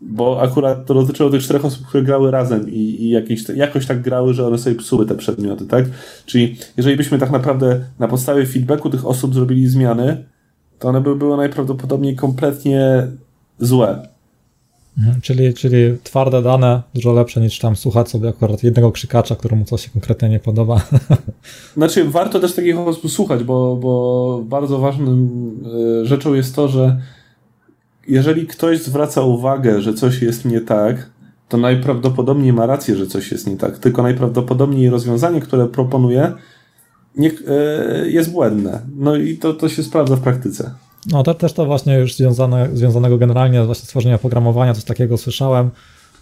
bo 0.00 0.40
akurat 0.42 0.86
to 0.86 0.94
dotyczyło 0.94 1.30
tych 1.30 1.42
czterech 1.42 1.64
osób, 1.64 1.86
które 1.86 2.02
grały 2.04 2.30
razem 2.30 2.70
i, 2.70 2.78
i 2.78 3.10
jakieś, 3.10 3.48
jakoś 3.48 3.86
tak 3.86 4.02
grały, 4.02 4.34
że 4.34 4.46
one 4.46 4.58
sobie 4.58 4.76
psuły 4.76 5.06
te 5.06 5.14
przedmioty, 5.14 5.66
tak? 5.66 5.84
Czyli 6.26 6.56
jeżeli 6.76 6.96
byśmy 6.96 7.18
tak 7.18 7.30
naprawdę 7.30 7.80
na 7.98 8.08
podstawie 8.08 8.46
feedbacku 8.46 8.90
tych 8.90 9.06
osób 9.06 9.34
zrobili 9.34 9.66
zmiany, 9.68 10.24
to 10.78 10.88
one 10.88 11.00
by 11.00 11.16
były 11.16 11.36
najprawdopodobniej 11.36 12.16
kompletnie 12.16 13.06
złe. 13.58 14.08
Mhm, 14.98 15.20
czyli, 15.20 15.54
czyli 15.54 15.98
twarde 16.02 16.42
dane 16.42 16.82
dużo 16.94 17.12
lepsze 17.12 17.40
niż 17.40 17.58
tam 17.58 17.76
słuchać 17.76 18.10
sobie 18.10 18.28
akurat 18.28 18.62
jednego 18.62 18.92
krzykacza, 18.92 19.36
któremu 19.36 19.64
coś 19.64 19.84
się 19.84 19.90
konkretnie 19.90 20.28
nie 20.28 20.40
podoba. 20.40 20.80
Znaczy, 21.76 22.04
warto 22.04 22.40
też 22.40 22.54
takich 22.54 22.78
osób 22.78 23.10
słuchać, 23.10 23.44
bo, 23.44 23.76
bo 23.76 24.42
bardzo 24.44 24.78
ważną 24.78 25.28
e, 26.02 26.06
rzeczą 26.06 26.34
jest 26.34 26.56
to, 26.56 26.68
że 26.68 27.00
jeżeli 28.08 28.46
ktoś 28.46 28.82
zwraca 28.82 29.22
uwagę, 29.22 29.80
że 29.80 29.94
coś 29.94 30.22
jest 30.22 30.44
nie 30.44 30.60
tak, 30.60 31.10
to 31.48 31.56
najprawdopodobniej 31.56 32.52
ma 32.52 32.66
rację, 32.66 32.96
że 32.96 33.06
coś 33.06 33.32
jest 33.32 33.46
nie 33.46 33.56
tak. 33.56 33.78
Tylko 33.78 34.02
najprawdopodobniej 34.02 34.90
rozwiązanie, 34.90 35.40
które 35.40 35.66
proponuje, 35.66 36.32
nie, 37.16 37.30
e, 37.48 38.10
jest 38.10 38.30
błędne. 38.30 38.80
No 38.96 39.16
i 39.16 39.36
to, 39.36 39.54
to 39.54 39.68
się 39.68 39.82
sprawdza 39.82 40.16
w 40.16 40.20
praktyce. 40.20 40.70
No 41.06 41.22
to 41.22 41.34
też 41.34 41.52
to 41.52 41.66
właśnie 41.66 41.98
już 41.98 42.14
związane, 42.14 42.68
związanego 42.72 43.18
generalnie 43.18 43.64
właśnie 43.64 43.84
stworzenia 43.84 44.18
programowania, 44.18 44.74
coś 44.74 44.84
takiego 44.84 45.18
słyszałem, 45.18 45.70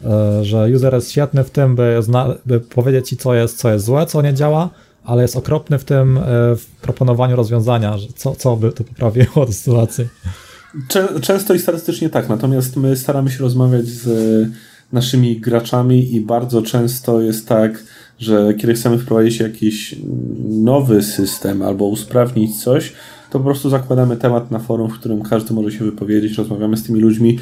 e, 0.05 0.45
że 0.45 0.69
user 0.75 0.95
jest 0.95 1.11
świetny 1.11 1.45
w 1.45 1.51
tym, 1.51 1.77
by, 1.77 1.97
zna, 2.01 2.35
by 2.47 2.61
powiedzieć 2.61 3.09
ci, 3.09 3.17
co 3.17 3.35
jest, 3.35 3.59
co 3.59 3.73
jest 3.73 3.85
złe, 3.85 4.07
co 4.07 4.23
nie 4.23 4.35
działa, 4.35 4.71
ale 5.05 5.23
jest 5.23 5.37
okropny 5.37 5.79
w 5.79 5.85
tym, 5.85 6.19
e, 6.19 6.23
w 6.57 6.67
proponowaniu 6.83 7.37
rozwiązania, 7.37 7.97
co, 8.17 8.35
co 8.35 8.57
by 8.57 8.73
to 8.73 8.85
poprawiło 8.85 9.47
tę 9.47 9.53
sytuację. 9.53 10.09
Często 11.23 11.55
i 11.55 11.59
statystycznie 11.59 12.11
tak, 12.11 12.29
natomiast 12.29 12.77
my 12.77 12.97
staramy 12.97 13.31
się 13.31 13.39
rozmawiać 13.39 13.87
z 13.87 14.49
naszymi 14.93 15.41
graczami 15.41 16.15
i 16.15 16.21
bardzo 16.21 16.63
często 16.63 17.21
jest 17.21 17.49
tak, 17.49 17.85
że 18.19 18.55
kiedy 18.55 18.75
chcemy 18.75 18.99
wprowadzić 18.99 19.41
jakiś 19.41 19.97
nowy 20.49 21.03
system 21.03 21.63
albo 21.63 21.85
usprawnić 21.85 22.63
coś, 22.63 22.93
to 23.31 23.39
po 23.39 23.45
prostu 23.45 23.71
zakładamy 23.71 24.17
temat 24.17 24.51
na 24.51 24.59
forum, 24.59 24.91
w 24.91 24.99
którym 24.99 25.23
każdy 25.23 25.55
może 25.55 25.73
się 25.73 25.85
wypowiedzieć, 25.85 26.39
rozmawiamy 26.39 26.77
z 26.77 26.83
tymi 26.83 27.01
ludźmi 27.01 27.39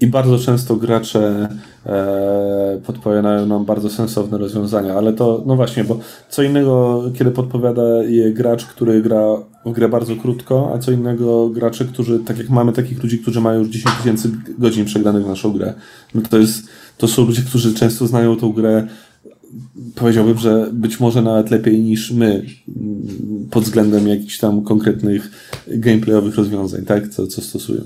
i 0.00 0.06
bardzo 0.06 0.38
często 0.38 0.76
gracze 0.76 1.48
e, 1.86 2.80
podpowiadają 2.86 3.46
nam 3.46 3.64
bardzo 3.64 3.90
sensowne 3.90 4.38
rozwiązania, 4.38 4.94
ale 4.94 5.12
to, 5.12 5.42
no 5.46 5.56
właśnie, 5.56 5.84
bo 5.84 5.98
co 6.28 6.42
innego, 6.42 7.02
kiedy 7.14 7.30
podpowiada 7.30 8.02
je 8.02 8.32
gracz, 8.32 8.64
który 8.64 9.02
gra 9.02 9.24
w 9.66 9.72
grę 9.72 9.88
bardzo 9.88 10.16
krótko, 10.16 10.72
a 10.74 10.78
co 10.78 10.92
innego 10.92 11.48
gracze, 11.48 11.84
którzy, 11.84 12.18
tak 12.18 12.38
jak 12.38 12.50
mamy 12.50 12.72
takich 12.72 13.02
ludzi, 13.02 13.18
którzy 13.18 13.40
mają 13.40 13.58
już 13.58 13.68
10 13.68 13.96
tysięcy 13.96 14.30
godzin 14.58 14.84
przegranych 14.84 15.24
w 15.24 15.28
naszą 15.28 15.52
grę. 15.52 15.74
No 16.14 16.22
to 16.30 16.38
jest, 16.38 16.68
to 16.98 17.08
są 17.08 17.24
ludzie, 17.24 17.42
którzy 17.42 17.74
często 17.74 18.06
znają 18.06 18.36
tą 18.36 18.52
grę 18.52 18.86
powiedziałbym, 19.94 20.38
że 20.38 20.70
być 20.72 21.00
może 21.00 21.22
nawet 21.22 21.50
lepiej 21.50 21.80
niż 21.80 22.10
my 22.10 22.46
pod 23.50 23.64
względem 23.64 24.08
jakichś 24.08 24.38
tam 24.38 24.62
konkretnych 24.62 25.30
gameplayowych 25.68 26.34
rozwiązań, 26.34 26.84
tak, 26.84 27.08
co, 27.08 27.26
co 27.26 27.42
stosują. 27.42 27.82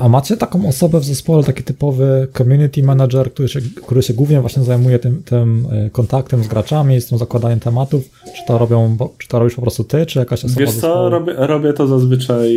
A 0.00 0.08
macie 0.08 0.36
taką 0.36 0.68
osobę 0.68 1.00
w 1.00 1.04
zespole, 1.04 1.44
taki 1.44 1.62
typowy 1.62 2.28
community 2.38 2.82
manager, 2.82 3.32
który 3.32 3.48
się, 3.48 3.60
który 3.60 4.02
się 4.02 4.14
głównie 4.14 4.40
właśnie 4.40 4.64
zajmuje 4.64 4.98
tym, 4.98 5.22
tym 5.22 5.66
e, 5.70 5.90
kontaktem 5.90 6.44
z 6.44 6.48
graczami, 6.48 7.00
z 7.00 7.06
tym 7.06 7.18
zakładaniem 7.18 7.60
tematów? 7.60 8.04
Czy 8.24 8.46
to, 8.46 8.58
robią, 8.58 8.96
czy 9.18 9.28
to 9.28 9.38
robisz 9.38 9.54
po 9.54 9.62
prostu 9.62 9.84
ty, 9.84 10.06
czy 10.06 10.18
jakaś 10.18 10.44
osoba 10.44 10.60
Wiesz 10.60 10.70
co, 10.70 11.08
robię, 11.08 11.32
robię 11.36 11.72
to 11.72 11.86
zazwyczaj 11.86 12.50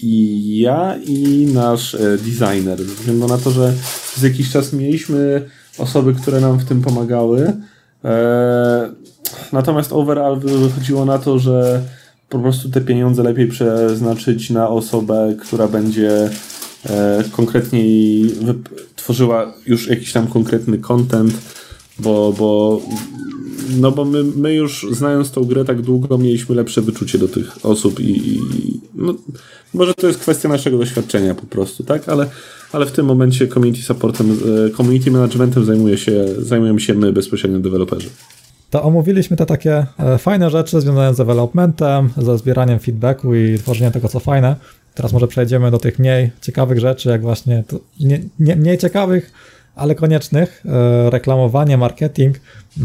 i 0.00 0.58
ja, 0.58 0.96
i 1.06 1.48
nasz 1.54 1.94
e, 1.94 2.18
designer. 2.18 2.78
Ze 2.78 2.94
względu 2.94 3.26
na 3.26 3.38
to, 3.38 3.50
że 3.50 3.72
z 4.16 4.22
jakiś 4.22 4.50
czas 4.50 4.72
mieliśmy 4.72 5.42
osoby, 5.78 6.14
które 6.14 6.40
nam 6.40 6.58
w 6.58 6.64
tym 6.64 6.82
pomagały. 6.82 7.52
E, 8.04 8.90
natomiast 9.52 9.92
overall 9.92 10.40
wychodziło 10.40 11.04
na 11.04 11.18
to, 11.18 11.38
że 11.38 11.82
po 12.28 12.38
prostu 12.38 12.68
te 12.68 12.80
pieniądze 12.80 13.22
lepiej 13.22 13.48
przeznaczyć 13.48 14.50
na 14.50 14.68
osobę, 14.68 15.34
która 15.40 15.68
będzie 15.68 16.30
e, 16.86 17.24
konkretniej 17.32 18.30
tworzyła 18.96 19.52
już 19.66 19.88
jakiś 19.88 20.12
tam 20.12 20.26
konkretny 20.26 20.78
content, 20.78 21.32
bo, 21.98 22.32
bo, 22.38 22.80
no 23.80 23.92
bo 23.92 24.04
my, 24.04 24.24
my 24.24 24.54
już 24.54 24.86
znając 24.90 25.30
tą 25.30 25.44
grę 25.44 25.64
tak 25.64 25.82
długo 25.82 26.18
mieliśmy 26.18 26.54
lepsze 26.54 26.82
wyczucie 26.82 27.18
do 27.18 27.28
tych 27.28 27.66
osób 27.66 28.00
i, 28.00 28.36
i 28.36 28.80
no, 28.94 29.14
może 29.74 29.94
to 29.94 30.06
jest 30.06 30.18
kwestia 30.18 30.48
naszego 30.48 30.78
doświadczenia 30.78 31.34
po 31.34 31.46
prostu, 31.46 31.84
tak? 31.84 32.08
Ale, 32.08 32.26
ale 32.76 32.86
w 32.86 32.92
tym 32.92 33.06
momencie 33.06 33.48
community 33.48 33.82
supportem, 33.82 34.38
e, 34.66 34.70
community 34.70 35.10
managementem 35.10 35.64
zajmuje 35.64 35.98
się, 35.98 36.24
zajmujemy 36.38 36.80
się 36.80 36.94
my 36.94 37.12
bezpośrednio 37.12 37.58
deweloperzy 37.58 38.08
to 38.70 38.82
omówiliśmy 38.82 39.36
te 39.36 39.46
takie 39.46 39.86
e, 39.98 40.18
fajne 40.18 40.50
rzeczy 40.50 40.80
związane 40.80 41.14
z 41.14 41.16
developmentem, 41.16 42.10
ze 42.16 42.38
zbieraniem 42.38 42.78
feedbacku 42.78 43.34
i 43.34 43.58
tworzeniem 43.58 43.92
tego, 43.92 44.08
co 44.08 44.20
fajne. 44.20 44.56
Teraz 44.94 45.12
może 45.12 45.28
przejdziemy 45.28 45.70
do 45.70 45.78
tych 45.78 45.98
mniej 45.98 46.30
ciekawych 46.42 46.80
rzeczy, 46.80 47.08
jak 47.08 47.22
właśnie 47.22 47.64
nie, 48.00 48.20
nie, 48.38 48.56
mniej 48.56 48.78
ciekawych, 48.78 49.32
ale 49.76 49.94
koniecznych. 49.94 50.62
E, 50.66 51.10
reklamowanie, 51.10 51.76
marketing, 51.76 52.40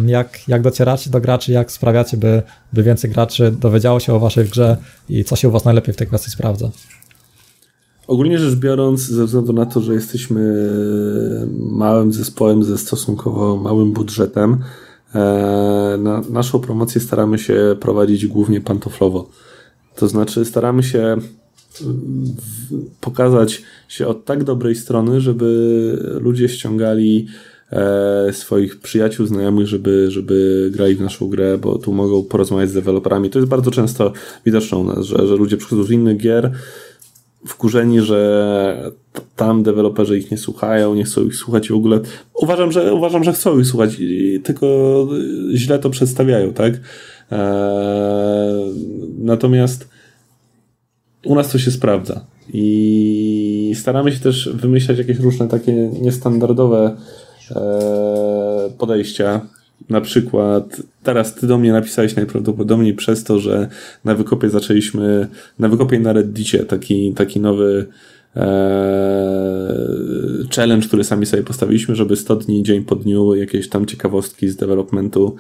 jak, 0.06 0.48
jak 0.48 0.62
docieracie 0.62 1.10
do 1.10 1.22
graczy, 1.22 1.52
jak 1.52 1.72
sprawiacie, 1.72 2.18
by, 2.18 2.42
by 2.74 2.84
więcej 2.84 3.12
graczy 3.12 3.52
dowiedziało 3.52 4.00
się 4.00 4.14
o 4.14 4.20
waszej 4.20 4.46
grze 4.46 4.78
i 5.10 5.24
co 5.24 5.36
się 5.36 5.48
u 5.48 5.52
was 5.52 5.66
najlepiej 5.66 5.94
w 5.94 5.98
tej 5.98 6.08
kwestii 6.08 6.32
sprawdza. 6.32 6.70
Ogólnie 8.08 8.40
rzecz 8.40 8.56
biorąc, 8.56 9.02
ze 9.02 9.26
względu 9.26 9.54
na 9.54 9.66
to, 9.66 9.82
że 9.82 9.94
jesteśmy 9.94 10.70
małym 11.58 12.14
zespołem 12.14 12.64
ze 12.64 12.78
stosunkowo 12.78 13.58
małym 13.58 13.92
budżetem, 13.92 14.64
E, 15.16 15.98
na 16.00 16.22
naszą 16.30 16.60
promocję 16.60 17.02
staramy 17.02 17.38
się 17.38 17.76
prowadzić 17.80 18.28
głównie 18.28 18.62
pantoflowo. 18.62 19.30
To 19.96 20.08
znaczy 20.08 20.46
staramy 20.46 20.84
się 20.84 21.18
pokazać 23.02 23.64
się 23.88 24.08
od 24.08 24.26
tak 24.26 24.44
dobrej 24.44 24.76
strony, 24.76 25.22
żeby 25.22 26.20
ludzie 26.22 26.50
ściągali 26.50 27.28
e, 27.72 28.34
swoich 28.34 28.80
przyjaciół, 28.80 29.26
znajomych, 29.26 29.68
żeby, 29.68 30.12
żeby 30.12 30.70
grali 30.74 30.96
w 30.96 31.02
naszą 31.02 31.30
grę, 31.30 31.58
bo 31.58 31.78
tu 31.78 31.94
mogą 31.94 32.24
porozmawiać 32.24 32.70
z 32.70 32.74
deweloperami. 32.74 33.30
To 33.30 33.40
jest 33.40 33.50
bardzo 33.50 33.72
często 33.72 34.14
widoczne 34.46 34.78
u 34.78 34.84
nas, 34.84 35.06
że, 35.06 35.28
że 35.28 35.36
ludzie 35.36 35.58
przychodzą 35.58 35.84
z 35.84 35.92
innych 35.92 36.18
gier, 36.18 36.52
wkurzeni, 37.48 38.02
że 38.02 38.92
tam 39.36 39.64
deweloperzy 39.64 40.18
ich 40.18 40.32
nie 40.32 40.38
słuchają, 40.38 40.96
nie 40.96 41.04
chcą 41.04 41.26
ich 41.26 41.36
słuchać 41.36 41.70
i 41.70 41.74
w 41.74 41.76
ogóle. 41.76 42.00
Uważam, 42.34 42.72
że 42.72 42.94
uważam, 42.94 43.24
że 43.24 43.34
chcą 43.34 43.60
ich 43.60 43.68
słuchać, 43.68 43.98
tylko 44.44 45.08
źle 45.54 45.80
to 45.80 45.90
przedstawiają, 45.90 46.54
tak? 46.54 46.74
Eee, 47.32 47.40
natomiast 49.20 49.90
u 51.26 51.36
nas 51.36 51.52
to 51.52 51.60
się 51.60 51.72
sprawdza. 51.72 52.26
I 52.54 53.74
staramy 53.76 54.12
się 54.12 54.20
też 54.20 54.50
wymyślać 54.54 54.98
jakieś 54.98 55.20
różne 55.20 55.48
takie 55.48 55.74
niestandardowe 55.74 56.98
eee, 57.56 58.72
podejścia 58.78 59.42
na 59.92 60.02
przykład 60.02 60.82
teraz 61.04 61.36
ty 61.36 61.48
do 61.48 61.58
mnie 61.58 61.72
napisałeś 61.72 62.16
najprawdopodobniej 62.16 62.94
przez 62.94 63.24
to, 63.24 63.40
że 63.40 63.70
na 64.06 64.16
wykopie 64.16 64.50
zaczęliśmy, 64.50 65.28
na 65.60 65.70
wykopie 65.70 66.00
na 66.00 66.14
Reddicie 66.14 66.66
taki, 66.66 67.14
taki 67.14 67.40
nowy 67.40 67.86
e, 68.36 68.42
challenge, 70.56 70.88
który 70.88 71.04
sami 71.04 71.26
sobie 71.26 71.44
postawiliśmy, 71.44 71.96
żeby 71.96 72.16
100 72.16 72.36
dni, 72.36 72.64
dzień 72.64 72.84
po 72.84 72.96
dniu 72.96 73.36
jakieś 73.36 73.70
tam 73.70 73.86
ciekawostki 73.86 74.50
z 74.50 74.56
developmentu 74.56 75.36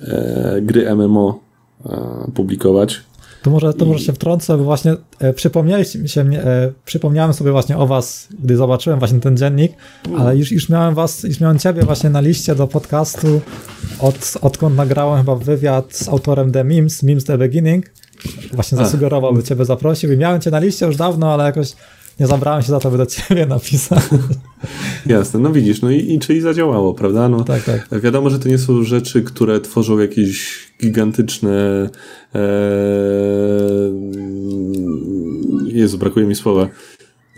e, 0.00 0.58
gry 0.62 0.94
MMO 0.94 1.40
e, 1.86 2.30
publikować. 2.34 3.00
To 3.46 3.50
może, 3.50 3.74
to 3.74 3.84
może 3.84 4.04
się 4.04 4.12
wtrącę, 4.12 4.58
bo 4.58 4.64
właśnie 4.64 4.96
e, 5.18 5.32
przypomnieliście 5.32 6.08
się 6.08 6.24
mnie, 6.24 6.42
e, 6.42 6.72
przypomniałem 6.84 7.32
sobie 7.32 7.52
właśnie 7.52 7.76
o 7.76 7.86
was, 7.86 8.28
gdy 8.42 8.56
zobaczyłem 8.56 8.98
właśnie 8.98 9.20
ten 9.20 9.36
dziennik, 9.36 9.72
ale 10.18 10.36
już, 10.36 10.52
już 10.52 10.68
miałem 10.68 10.94
was, 10.94 11.22
już 11.22 11.40
miałem 11.40 11.58
ciebie 11.58 11.82
właśnie 11.82 12.10
na 12.10 12.20
liście 12.20 12.54
do 12.54 12.66
podcastu, 12.66 13.40
od, 13.98 14.34
odkąd 14.40 14.76
nagrałem 14.76 15.18
chyba 15.18 15.34
wywiad 15.34 15.94
z 15.94 16.08
autorem 16.08 16.52
The 16.52 16.64
Memes, 16.64 17.02
Memes 17.02 17.24
The 17.24 17.38
Beginning, 17.38 17.90
właśnie 18.52 18.78
zasugerował, 18.78 19.34
by 19.34 19.42
ciebie 19.42 19.64
zaprosił 19.64 20.12
i 20.12 20.16
miałem 20.16 20.40
cię 20.40 20.50
na 20.50 20.58
liście 20.58 20.86
już 20.86 20.96
dawno, 20.96 21.32
ale 21.32 21.44
jakoś 21.44 21.72
nie 22.20 22.26
zabrałem 22.26 22.62
się 22.62 22.68
za 22.68 22.80
to, 22.80 22.90
by 22.90 22.98
do 22.98 23.06
ciebie 23.06 23.46
napisać. 23.46 24.04
Jasne, 25.06 25.40
no 25.40 25.52
widzisz, 25.52 25.82
no 25.82 25.90
i, 25.90 26.14
i 26.14 26.18
czyli 26.18 26.40
zadziałało, 26.40 26.94
prawda? 26.94 27.28
No, 27.28 27.44
tak, 27.44 27.64
tak. 27.64 28.00
Wiadomo, 28.00 28.30
że 28.30 28.38
to 28.38 28.48
nie 28.48 28.58
są 28.58 28.82
rzeczy, 28.82 29.22
które 29.22 29.60
tworzą 29.60 29.98
jakieś 29.98 30.58
gigantyczne 30.82 31.88
e, 32.34 32.40
Jezu, 35.66 35.98
brakuje 35.98 36.26
mi 36.26 36.34
słowa 36.34 36.68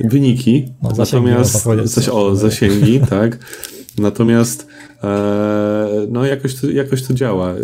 wyniki, 0.01 0.72
no, 0.83 0.93
natomiast 0.99 1.62
coś, 1.95 2.09
o, 2.09 2.37
zasięgi, 2.37 3.01
tak. 3.11 3.39
Natomiast 3.99 4.66
e, 5.05 6.07
no 6.11 6.26
jakoś 6.26 6.55
to, 6.55 6.70
jakoś 6.70 7.03
to 7.03 7.14
działa. 7.14 7.51
E, 7.51 7.57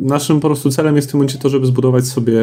naszym 0.00 0.40
po 0.40 0.48
prostu 0.48 0.70
celem 0.70 0.96
jest 0.96 1.08
w 1.08 1.10
tym 1.10 1.18
momencie 1.18 1.38
to, 1.38 1.48
żeby 1.48 1.66
zbudować 1.66 2.06
sobie 2.06 2.40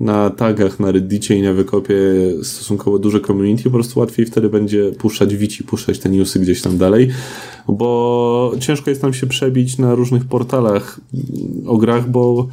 na 0.00 0.30
tagach, 0.30 0.80
na 0.80 0.92
Reddicie 0.92 1.36
i 1.36 1.42
na 1.42 1.52
Wykopie 1.52 1.96
stosunkowo 2.42 2.98
duże 2.98 3.20
community, 3.20 3.64
po 3.64 3.70
prostu 3.70 4.00
łatwiej 4.00 4.26
wtedy 4.26 4.48
będzie 4.48 4.92
puszczać 4.98 5.36
wici, 5.36 5.64
puszczać 5.64 5.98
te 5.98 6.08
newsy 6.08 6.40
gdzieś 6.40 6.62
tam 6.62 6.78
dalej, 6.78 7.08
bo 7.68 8.52
ciężko 8.60 8.90
jest 8.90 9.02
nam 9.02 9.14
się 9.14 9.26
przebić 9.26 9.78
na 9.78 9.94
różnych 9.94 10.24
portalach 10.24 11.00
o 11.66 11.76
grach, 11.76 12.10
bo 12.10 12.48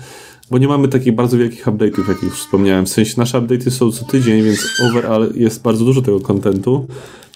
bo 0.51 0.57
nie 0.57 0.67
mamy 0.67 0.87
takich 0.87 1.15
bardzo 1.15 1.37
wielkich 1.37 1.65
update'ów, 1.65 2.09
jak 2.09 2.23
już 2.23 2.39
wspomniałem. 2.39 2.85
W 2.85 2.89
sensie 2.89 3.13
nasze 3.17 3.41
update'y 3.41 3.69
są 3.69 3.91
co 3.91 4.05
tydzień, 4.05 4.43
więc 4.43 4.59
overall 4.89 5.31
jest 5.35 5.61
bardzo 5.61 5.85
dużo 5.85 6.01
tego 6.01 6.19
kontentu. 6.19 6.87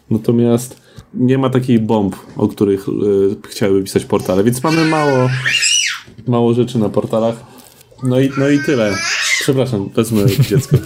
Natomiast 0.10 0.82
nie 1.14 1.38
ma 1.38 1.50
takiej 1.50 1.80
bomb, 1.80 2.16
o 2.38 2.48
których 2.48 2.88
y, 2.90 2.92
chciałyby 3.50 3.84
pisać 3.84 4.06
portale, 4.06 4.44
więc 4.44 4.64
mamy 4.64 4.86
mało, 4.86 5.30
mało 6.28 6.54
rzeczy 6.54 6.80
na 6.80 6.90
portalach. 6.90 7.36
No 8.04 8.20
i, 8.20 8.30
no 8.38 8.50
i 8.50 8.60
tyle. 8.60 8.96
Przepraszam, 9.42 9.90
wezmę 9.96 10.22
dziecko. 10.50 10.78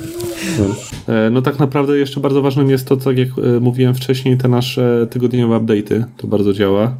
No. 0.59 0.65
E, 1.13 1.29
no 1.29 1.41
tak 1.41 1.59
naprawdę 1.59 1.97
jeszcze 1.97 2.19
bardzo 2.19 2.41
ważnym 2.41 2.69
jest 2.69 2.87
to, 2.87 2.97
tak 2.97 3.17
jak 3.17 3.27
e, 3.27 3.59
mówiłem 3.59 3.95
wcześniej, 3.95 4.37
te 4.37 4.47
nasze 4.47 5.07
tygodniowe 5.09 5.55
update'y. 5.55 6.03
To 6.17 6.27
bardzo 6.27 6.53
działa. 6.53 6.95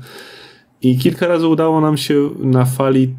I 0.81 0.97
kilka 0.97 1.27
razy 1.27 1.47
udało 1.47 1.81
nam 1.81 1.97
się 1.97 2.29
na 2.39 2.65
fali 2.65 3.13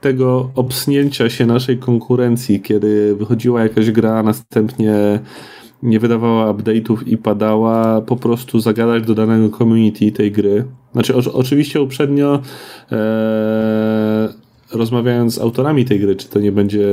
tego 0.00 0.50
obsnięcia 0.54 1.30
się 1.30 1.46
naszej 1.46 1.78
konkurencji, 1.78 2.60
kiedy 2.60 3.16
wychodziła 3.16 3.62
jakaś 3.62 3.90
gra, 3.90 4.18
a 4.18 4.22
następnie 4.22 5.20
nie 5.82 6.00
wydawała 6.00 6.54
update'ów 6.54 6.96
i 7.06 7.16
padała, 7.16 8.00
po 8.00 8.16
prostu 8.16 8.60
zagadać 8.60 9.06
do 9.06 9.14
danego 9.14 9.58
community 9.58 10.12
tej 10.12 10.32
gry. 10.32 10.64
Znaczy, 10.92 11.16
o, 11.16 11.20
oczywiście 11.32 11.82
uprzednio 11.82 12.42
e, 12.92 14.41
rozmawiając 14.72 15.34
z 15.34 15.38
autorami 15.38 15.84
tej 15.84 16.00
gry, 16.00 16.16
czy 16.16 16.28
to 16.28 16.40
nie 16.40 16.52
będzie 16.52 16.88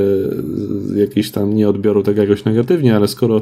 jakieś 0.96 1.30
tam 1.30 1.54
nie 1.54 1.68
odbioru 1.68 2.02
tego 2.02 2.22
jakoś 2.22 2.44
negatywnie, 2.44 2.96
ale 2.96 3.08
skoro 3.08 3.40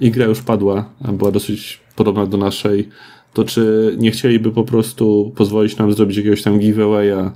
i 0.00 0.10
gra 0.10 0.26
już 0.26 0.42
padła, 0.42 0.90
a 1.04 1.12
była 1.12 1.30
dosyć 1.30 1.80
podobna 1.96 2.26
do 2.26 2.36
naszej, 2.36 2.88
to 3.34 3.44
czy 3.44 3.94
nie 3.98 4.10
chcieliby 4.10 4.52
po 4.52 4.64
prostu 4.64 5.32
pozwolić 5.36 5.76
nam 5.76 5.92
zrobić 5.92 6.16
jakiegoś 6.16 6.42
tam 6.42 6.58
giveawaya 6.58 7.32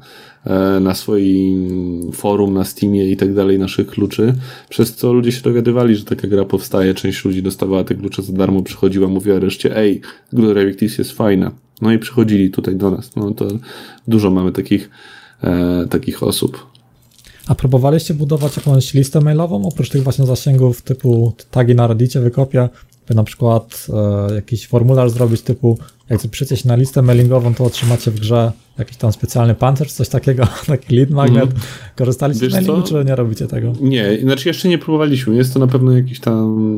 E, 0.47 0.80
na 0.80 0.95
swoim 0.95 2.12
forum, 2.12 2.55
na 2.55 2.64
Steamie 2.64 3.11
i 3.11 3.16
tak 3.16 3.34
dalej 3.34 3.59
naszych 3.59 3.86
kluczy, 3.86 4.34
przez 4.68 4.95
co 4.95 5.12
ludzie 5.12 5.32
się 5.32 5.42
dowiadywali, 5.42 5.97
że 5.97 6.05
taka 6.05 6.28
gra 6.28 6.45
powstaje, 6.45 6.95
część 6.95 7.24
ludzi 7.24 7.42
dostawała 7.42 7.84
te 7.84 7.95
klucze 7.95 8.22
za 8.22 8.32
darmo, 8.32 8.62
przychodziła, 8.62 9.09
mówiła 9.09 9.38
reszcie, 9.38 9.76
ej, 9.76 10.01
Good 10.32 10.57
Revictis 10.57 10.99
jest 10.99 11.12
fajna. 11.12 11.53
No 11.82 11.92
i 11.92 11.99
przychodzili 11.99 12.51
tutaj 12.51 12.76
do 12.76 12.90
nas. 12.90 13.16
No 13.16 13.30
to 13.30 13.49
dużo 14.09 14.30
mamy 14.30 14.53
takich, 14.53 14.90
takich 15.90 16.22
osób. 16.22 16.66
A 17.47 17.55
próbowaliście 17.55 18.14
budować 18.14 18.57
jakąś 18.57 18.95
listę 18.95 19.20
mailową, 19.20 19.68
oprócz 19.68 19.88
tych 19.88 20.03
właśnie 20.03 20.26
zasięgów 20.26 20.82
typu 20.82 21.32
tagi 21.51 21.74
na 21.74 21.86
Reddicie, 21.86 22.20
wykopia, 22.20 22.68
by 23.09 23.14
na 23.14 23.24
przykład 23.24 23.86
e, 24.30 24.34
jakiś 24.34 24.66
formularz 24.66 25.11
zrobić 25.11 25.42
typu 25.42 25.78
jak 26.11 26.20
przyjdziecie 26.30 26.68
na 26.68 26.76
listę 26.76 27.03
mailingową, 27.03 27.55
to 27.55 27.64
otrzymacie 27.64 28.11
w 28.11 28.20
grze 28.20 28.53
jakiś 28.78 28.97
tam 28.97 29.12
specjalny 29.12 29.55
pancerz, 29.55 29.92
coś 29.92 30.09
takiego, 30.09 30.47
taki 30.66 30.97
lead 30.97 31.11
magnet. 31.11 31.45
Mm. 31.45 31.57
Korzystaliście 31.97 32.51
z 32.51 32.53
mailingu, 32.53 32.82
czy 32.82 33.05
nie 33.05 33.16
robicie 33.16 33.47
tego? 33.47 33.72
Nie, 33.80 34.18
znaczy 34.22 34.49
jeszcze 34.49 34.68
nie 34.68 34.78
próbowaliśmy. 34.78 35.36
Jest 35.36 35.55
to 35.55 35.59
na 35.59 35.66
pewno 35.66 35.92
jakiś 35.92 36.20
tam 36.20 36.72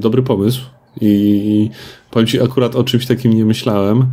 dobry 0.00 0.22
pomysł 0.22 0.60
i 1.00 1.70
powiem 2.10 2.26
Ci, 2.26 2.40
akurat 2.40 2.76
o 2.76 2.84
czymś 2.84 3.06
takim 3.06 3.34
nie 3.34 3.44
myślałem, 3.44 4.00
e, 4.00 4.06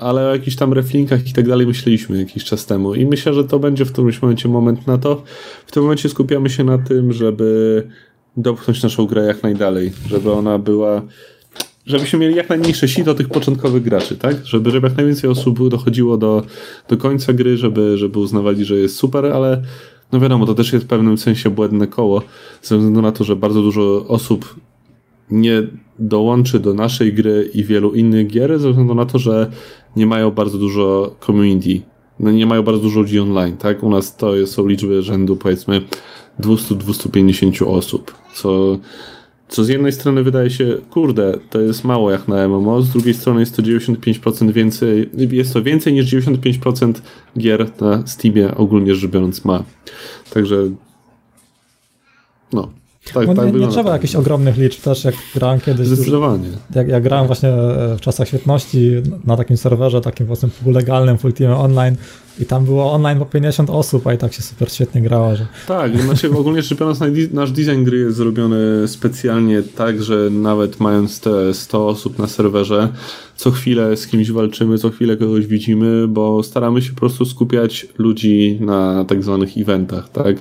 ale 0.00 0.28
o 0.28 0.32
jakichś 0.32 0.56
tam 0.56 0.72
reflinkach 0.72 1.28
i 1.28 1.32
tak 1.32 1.48
dalej 1.48 1.66
myśleliśmy 1.66 2.18
jakiś 2.18 2.44
czas 2.44 2.66
temu 2.66 2.94
i 2.94 3.06
myślę, 3.06 3.34
że 3.34 3.44
to 3.44 3.58
będzie 3.58 3.84
w 3.84 3.92
którymś 3.92 4.22
momencie 4.22 4.48
moment 4.48 4.86
na 4.86 4.98
to. 4.98 5.22
W 5.66 5.72
tym 5.72 5.82
momencie 5.82 6.08
skupiamy 6.08 6.50
się 6.50 6.64
na 6.64 6.78
tym, 6.78 7.12
żeby 7.12 7.82
dopchnąć 8.36 8.82
naszą 8.82 9.06
grę 9.06 9.24
jak 9.24 9.42
najdalej, 9.42 9.92
żeby 10.08 10.32
ona 10.32 10.58
była 10.58 11.02
żebyśmy 11.86 12.18
mieli 12.18 12.34
jak 12.34 12.48
najmniejsze 12.48 12.88
sito 12.88 13.14
tych 13.14 13.28
początkowych 13.28 13.82
graczy, 13.82 14.16
tak? 14.16 14.46
Żeby, 14.46 14.70
żeby 14.70 14.88
jak 14.88 14.96
najwięcej 14.96 15.30
osób 15.30 15.68
dochodziło 15.68 16.16
do, 16.16 16.42
do 16.88 16.96
końca 16.96 17.32
gry, 17.32 17.56
żeby, 17.56 17.98
żeby 17.98 18.18
uznawali, 18.18 18.64
że 18.64 18.76
jest 18.76 18.96
super, 18.96 19.26
ale 19.26 19.62
no 20.12 20.20
wiadomo, 20.20 20.46
to 20.46 20.54
też 20.54 20.72
jest 20.72 20.84
w 20.84 20.88
pewnym 20.88 21.18
sensie 21.18 21.50
błędne 21.50 21.86
koło, 21.86 22.22
ze 22.62 22.76
względu 22.76 23.02
na 23.02 23.12
to, 23.12 23.24
że 23.24 23.36
bardzo 23.36 23.62
dużo 23.62 24.06
osób 24.08 24.54
nie 25.30 25.62
dołączy 25.98 26.60
do 26.60 26.74
naszej 26.74 27.12
gry 27.12 27.50
i 27.54 27.64
wielu 27.64 27.94
innych 27.94 28.26
gier, 28.26 28.58
ze 28.58 28.68
względu 28.68 28.94
na 28.94 29.06
to, 29.06 29.18
że 29.18 29.50
nie 29.96 30.06
mają 30.06 30.30
bardzo 30.30 30.58
dużo 30.58 31.16
community, 31.26 31.80
no 32.20 32.30
nie 32.30 32.46
mają 32.46 32.62
bardzo 32.62 32.82
dużo 32.82 33.00
ludzi 33.00 33.20
online, 33.20 33.56
tak? 33.56 33.82
U 33.82 33.90
nas 33.90 34.16
to 34.16 34.46
są 34.46 34.66
liczby 34.66 35.02
rzędu 35.02 35.36
powiedzmy 35.36 35.82
200-250 36.40 37.66
osób, 37.66 38.14
co 38.34 38.78
co 39.48 39.64
z 39.64 39.68
jednej 39.68 39.92
strony 39.92 40.22
wydaje 40.22 40.50
się, 40.50 40.78
kurde, 40.90 41.38
to 41.50 41.60
jest 41.60 41.84
mało 41.84 42.10
jak 42.10 42.28
na 42.28 42.48
MMO, 42.48 42.82
z 42.82 42.90
drugiej 42.90 43.14
strony 43.14 43.40
jest 43.40 43.56
to 43.56 43.62
95% 43.62 44.52
więcej, 44.52 45.10
jest 45.30 45.52
to 45.52 45.62
więcej 45.62 45.92
niż 45.92 46.06
95% 46.06 46.92
gier 47.38 47.70
na 47.80 48.06
Steamie 48.06 48.54
ogólnie 48.54 48.94
rzecz 48.94 49.10
biorąc 49.10 49.44
ma. 49.44 49.64
Także 50.30 50.56
no, 52.52 52.70
tak, 53.12 53.26
no, 53.26 53.34
tak 53.34 53.54
nie, 53.54 53.60
nie 53.60 53.68
trzeba 53.68 53.92
jakichś 53.92 54.14
ogromnych 54.14 54.56
liczb 54.56 54.82
też, 54.82 55.04
jak 55.04 55.14
grałem 55.34 55.60
kiedyś. 55.60 55.86
Zdecydowanie. 55.86 56.48
Jak, 56.74 56.88
jak 56.88 57.02
grałem 57.02 57.26
właśnie 57.26 57.52
w 57.96 58.00
czasach 58.00 58.28
świetności 58.28 59.02
na 59.24 59.36
takim 59.36 59.56
serwerze, 59.56 60.00
takim 60.00 60.26
własnym 60.26 60.50
legalnym, 60.66 61.18
full 61.18 61.32
team 61.32 61.52
online, 61.52 61.96
i 62.40 62.46
tam 62.46 62.64
było 62.64 62.92
online 62.92 63.18
po 63.18 63.26
50 63.26 63.70
osób, 63.70 64.06
a 64.06 64.14
i 64.14 64.18
tak 64.18 64.32
się 64.32 64.42
super 64.42 64.72
świetnie 64.72 65.02
grało. 65.02 65.36
Że... 65.36 65.46
Tak, 65.66 66.02
znaczy 66.02 66.30
ogólnie 66.30 66.62
rzecz 66.62 66.78
biorąc, 66.78 67.00
nasz 67.32 67.52
design 67.52 67.84
gry 67.84 67.98
jest 67.98 68.16
zrobiony 68.16 68.88
specjalnie 68.88 69.62
tak, 69.62 70.02
że 70.02 70.30
nawet 70.30 70.80
mając 70.80 71.20
te 71.20 71.54
100 71.54 71.88
osób 71.88 72.18
na 72.18 72.26
serwerze, 72.26 72.88
co 73.36 73.50
chwilę 73.50 73.96
z 73.96 74.06
kimś 74.06 74.30
walczymy, 74.30 74.78
co 74.78 74.90
chwilę 74.90 75.16
kogoś 75.16 75.46
widzimy, 75.46 76.08
bo 76.08 76.42
staramy 76.42 76.82
się 76.82 76.92
po 76.92 77.00
prostu 77.00 77.24
skupiać 77.24 77.86
ludzi 77.98 78.58
na 78.60 79.04
tak 79.04 79.22
zwanych 79.22 79.58
eventach, 79.58 80.08
tak? 80.08 80.36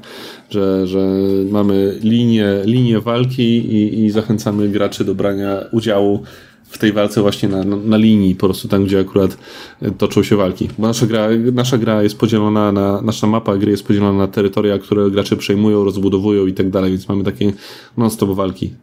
Że, 0.49 0.87
że 0.87 1.07
mamy 1.51 1.99
linię, 2.03 2.47
linię 2.65 2.99
walki 2.99 3.43
i, 3.43 4.05
i 4.05 4.09
zachęcamy 4.09 4.69
graczy 4.69 5.05
do 5.05 5.15
brania 5.15 5.63
udziału 5.71 6.23
w 6.69 6.77
tej 6.77 6.93
walce 6.93 7.21
właśnie 7.21 7.49
na, 7.49 7.63
na, 7.63 7.97
linii, 7.97 8.35
po 8.35 8.47
prostu 8.47 8.67
tam, 8.67 8.85
gdzie 8.85 8.99
akurat 8.99 9.37
e, 9.81 9.91
toczą 9.91 10.23
się 10.23 10.35
walki. 10.35 10.69
Bo 10.77 10.87
nasza 10.87 11.05
gra, 11.05 11.27
nasza 11.53 11.77
gra 11.77 12.03
jest 12.03 12.17
podzielona 12.17 12.71
na, 12.71 13.01
nasza 13.01 13.27
mapa 13.27 13.57
gry 13.57 13.71
jest 13.71 13.87
podzielona 13.87 14.17
na 14.17 14.27
terytoria, 14.27 14.79
które 14.79 15.11
gracze 15.11 15.37
przejmują, 15.37 15.83
rozbudowują 15.83 16.45
i 16.45 16.53
tak 16.53 16.69
dalej, 16.69 16.91
więc 16.91 17.07
mamy 17.07 17.23
takie 17.23 17.53
non-stop 17.97 18.29
walki 18.29 18.73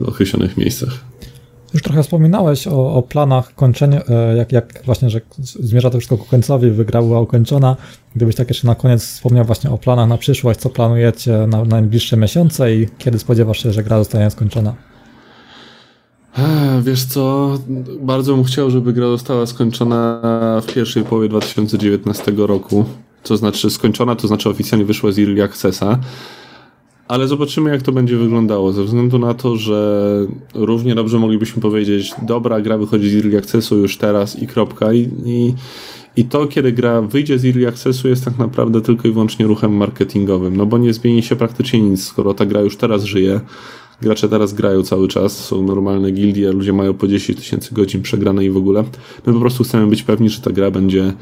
w 0.00 0.08
określonych 0.08 0.56
miejscach. 0.56 1.00
Już 1.74 1.82
trochę 1.82 2.02
wspominałeś 2.02 2.66
o, 2.66 2.94
o 2.94 3.02
planach 3.02 3.54
kończenia, 3.54 4.02
e, 4.08 4.36
jak, 4.36 4.52
jak 4.52 4.82
właśnie, 4.84 5.10
że 5.10 5.20
zmierza 5.38 5.90
to 5.90 5.98
wszystko 5.98 6.18
ku 6.18 6.24
końcowi, 6.24 6.70
wygra 6.70 7.02
była 7.02 7.20
ukończona. 7.20 7.76
Gdybyś 8.16 8.34
tak 8.34 8.48
jeszcze 8.48 8.66
na 8.66 8.74
koniec 8.74 9.04
wspomniał 9.04 9.44
właśnie 9.44 9.70
o 9.70 9.78
planach 9.78 10.08
na 10.08 10.18
przyszłość, 10.18 10.60
co 10.60 10.70
planujecie 10.70 11.32
na, 11.32 11.46
na 11.46 11.64
najbliższe 11.64 12.16
miesiące 12.16 12.74
i 12.74 12.88
kiedy 12.98 13.18
spodziewasz 13.18 13.62
się, 13.62 13.72
że 13.72 13.82
gra 13.82 13.98
zostanie 13.98 14.30
skończona? 14.30 14.74
Wiesz 16.82 17.04
co, 17.04 17.58
bardzo 18.00 18.34
bym 18.34 18.44
chciał, 18.44 18.70
żeby 18.70 18.92
gra 18.92 19.06
została 19.06 19.46
skończona 19.46 20.20
w 20.66 20.74
pierwszej 20.74 21.04
połowie 21.04 21.28
2019 21.28 22.32
roku. 22.36 22.84
To 23.22 23.36
znaczy 23.36 23.70
skończona, 23.70 24.16
to 24.16 24.28
znaczy 24.28 24.48
oficjalnie 24.48 24.84
wyszła 24.84 25.12
z 25.12 25.18
Early 25.18 25.42
Accessa. 25.42 25.98
Ale 27.08 27.28
zobaczymy, 27.28 27.70
jak 27.70 27.82
to 27.82 27.92
będzie 27.92 28.16
wyglądało, 28.16 28.72
ze 28.72 28.84
względu 28.84 29.18
na 29.18 29.34
to, 29.34 29.56
że 29.56 30.06
równie 30.54 30.94
dobrze 30.94 31.18
moglibyśmy 31.18 31.62
powiedzieć, 31.62 32.14
dobra, 32.22 32.60
gra 32.60 32.78
wychodzi 32.78 33.10
z 33.10 33.16
Early 33.16 33.38
Accessu 33.38 33.76
już 33.76 33.96
teraz 33.96 34.42
i 34.42 34.46
kropka. 34.46 34.92
I, 34.92 35.10
i, 35.24 35.54
i 36.16 36.24
to, 36.24 36.46
kiedy 36.46 36.72
gra 36.72 37.02
wyjdzie 37.02 37.38
z 37.38 37.44
Early 37.44 37.68
Accessu 37.68 38.08
jest 38.08 38.24
tak 38.24 38.38
naprawdę 38.38 38.80
tylko 38.80 39.08
i 39.08 39.12
wyłącznie 39.12 39.46
ruchem 39.46 39.72
marketingowym, 39.72 40.56
no 40.56 40.66
bo 40.66 40.78
nie 40.78 40.92
zmieni 40.92 41.22
się 41.22 41.36
praktycznie 41.36 41.80
nic, 41.80 42.04
skoro 42.04 42.34
ta 42.34 42.46
gra 42.46 42.60
już 42.60 42.76
teraz 42.76 43.04
żyje 43.04 43.40
gracze 44.02 44.28
teraz 44.28 44.52
grają 44.52 44.82
cały 44.82 45.08
czas, 45.08 45.44
są 45.44 45.62
normalne 45.62 46.10
gildie, 46.10 46.52
ludzie 46.52 46.72
mają 46.72 46.94
po 46.94 47.08
10 47.08 47.38
tysięcy 47.38 47.74
godzin 47.74 48.02
przegrane 48.02 48.44
i 48.44 48.50
w 48.50 48.56
ogóle. 48.56 48.84
My 49.26 49.32
po 49.32 49.40
prostu 49.40 49.64
chcemy 49.64 49.86
być 49.86 50.02
pewni, 50.02 50.28
że 50.28 50.40
ta 50.40 50.50
gra 50.50 50.70
będzie 50.70 51.12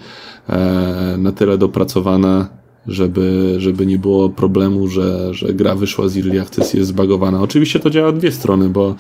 e, 0.48 1.16
na 1.18 1.32
tyle 1.32 1.58
dopracowana, 1.58 2.48
żeby, 2.86 3.54
żeby 3.58 3.86
nie 3.86 3.98
było 3.98 4.30
problemu, 4.30 4.88
że, 4.88 5.34
że 5.34 5.54
gra 5.54 5.74
wyszła 5.74 6.08
z 6.08 6.16
Early 6.16 6.40
Access 6.40 6.74
i 6.74 6.78
jest 6.78 6.88
zbagowana. 6.88 7.42
Oczywiście 7.42 7.80
to 7.80 7.90
działa 7.90 8.12
dwie 8.12 8.32
strony, 8.32 8.68
bo, 8.68 8.94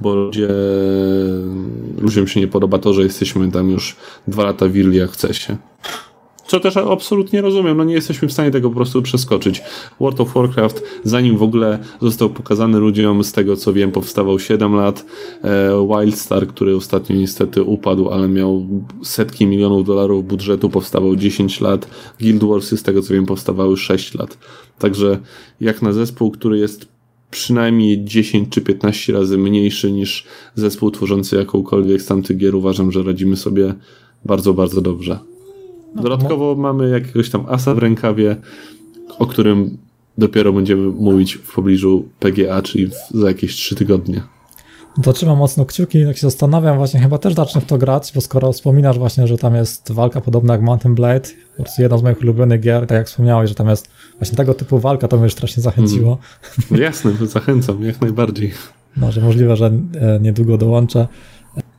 bo 0.00 0.14
ludzie, 0.14 0.48
ludziom 2.00 2.26
się 2.26 2.40
nie 2.40 2.48
podoba 2.48 2.78
to, 2.78 2.94
że 2.94 3.02
jesteśmy 3.02 3.50
tam 3.50 3.70
już 3.70 3.96
dwa 4.28 4.44
lata 4.44 4.68
w 4.68 4.76
Early 4.76 5.04
Accessie 5.04 5.56
Co 6.52 6.60
też 6.60 6.76
absolutnie 6.76 7.40
rozumiem, 7.40 7.76
no 7.76 7.84
nie 7.84 7.94
jesteśmy 7.94 8.28
w 8.28 8.32
stanie 8.32 8.50
tego 8.50 8.68
po 8.68 8.76
prostu 8.76 9.02
przeskoczyć. 9.02 9.62
World 10.00 10.20
of 10.20 10.34
Warcraft, 10.34 10.82
zanim 11.04 11.36
w 11.36 11.42
ogóle 11.42 11.78
został 12.00 12.30
pokazany 12.30 12.78
ludziom, 12.78 13.24
z 13.24 13.32
tego 13.32 13.56
co 13.56 13.72
wiem, 13.72 13.92
powstawał 13.92 14.38
7 14.38 14.74
lat. 14.74 15.04
E, 15.44 15.86
Wildstar, 15.88 16.46
który 16.46 16.76
ostatnio 16.76 17.16
niestety 17.16 17.62
upadł, 17.62 18.08
ale 18.08 18.28
miał 18.28 18.66
setki 19.02 19.46
milionów 19.46 19.86
dolarów 19.86 20.26
budżetu, 20.26 20.70
powstawał 20.70 21.16
10 21.16 21.60
lat. 21.60 21.88
Guild 22.20 22.44
Warsy, 22.44 22.76
z 22.76 22.82
tego 22.82 23.02
co 23.02 23.14
wiem, 23.14 23.26
powstawały 23.26 23.76
6 23.76 24.14
lat. 24.14 24.38
Także 24.78 25.18
jak 25.60 25.82
na 25.82 25.92
zespół, 25.92 26.30
który 26.30 26.58
jest 26.58 26.88
przynajmniej 27.30 28.04
10 28.04 28.48
czy 28.48 28.60
15 28.60 29.12
razy 29.12 29.38
mniejszy 29.38 29.92
niż 29.92 30.24
zespół 30.54 30.90
tworzący 30.90 31.36
jakąkolwiek 31.36 32.02
z 32.02 32.06
tamtych 32.06 32.36
gier, 32.36 32.54
uważam, 32.54 32.92
że 32.92 33.02
radzimy 33.02 33.36
sobie 33.36 33.74
bardzo, 34.24 34.54
bardzo 34.54 34.80
dobrze. 34.80 35.31
No 35.94 36.02
Dodatkowo 36.02 36.54
mamy 36.54 36.90
jakiegoś 36.90 37.30
tam 37.30 37.46
asa 37.48 37.74
w 37.74 37.78
rękawie, 37.78 38.36
o 39.18 39.26
którym 39.26 39.78
dopiero 40.18 40.52
będziemy 40.52 40.88
mówić 40.88 41.34
w 41.34 41.54
pobliżu 41.54 42.08
PGA, 42.20 42.62
czyli 42.62 42.90
za 43.10 43.28
jakieś 43.28 43.54
3 43.54 43.74
tygodnie. 43.74 44.22
To 45.02 45.12
trzymam 45.12 45.38
mocno 45.38 45.64
kciuki, 45.64 46.04
tak 46.06 46.16
się 46.16 46.22
zastanawiam, 46.22 46.76
właśnie 46.76 47.00
chyba 47.00 47.18
też 47.18 47.34
zacznę 47.34 47.60
w 47.60 47.64
to 47.64 47.78
grać, 47.78 48.12
bo 48.14 48.20
skoro 48.20 48.52
wspominasz 48.52 48.98
właśnie, 48.98 49.26
że 49.26 49.38
tam 49.38 49.54
jest 49.54 49.92
walka 49.92 50.20
podobna 50.20 50.52
jak 50.52 50.62
Mountain 50.62 50.94
Blade, 50.94 51.28
po 51.56 51.62
prostu 51.62 51.82
jedna 51.82 51.98
z 51.98 52.02
moich 52.02 52.20
ulubionych 52.20 52.60
gier, 52.60 52.86
tak 52.86 52.98
jak 52.98 53.06
wspomniałeś, 53.06 53.48
że 53.48 53.54
tam 53.54 53.68
jest 53.68 53.88
właśnie 54.18 54.36
tego 54.36 54.54
typu 54.54 54.78
walka, 54.78 55.08
to 55.08 55.16
mnie 55.16 55.24
już 55.24 55.32
strasznie 55.32 55.62
zachęciło. 55.62 56.18
Mm. 56.70 56.82
Jasne, 56.82 57.12
zachęcam, 57.26 57.82
jak 57.82 58.00
najbardziej. 58.00 58.52
No, 58.96 59.12
że 59.12 59.20
możliwe, 59.20 59.56
że 59.56 59.66
e, 59.66 60.20
niedługo 60.20 60.58
dołączę. 60.58 61.08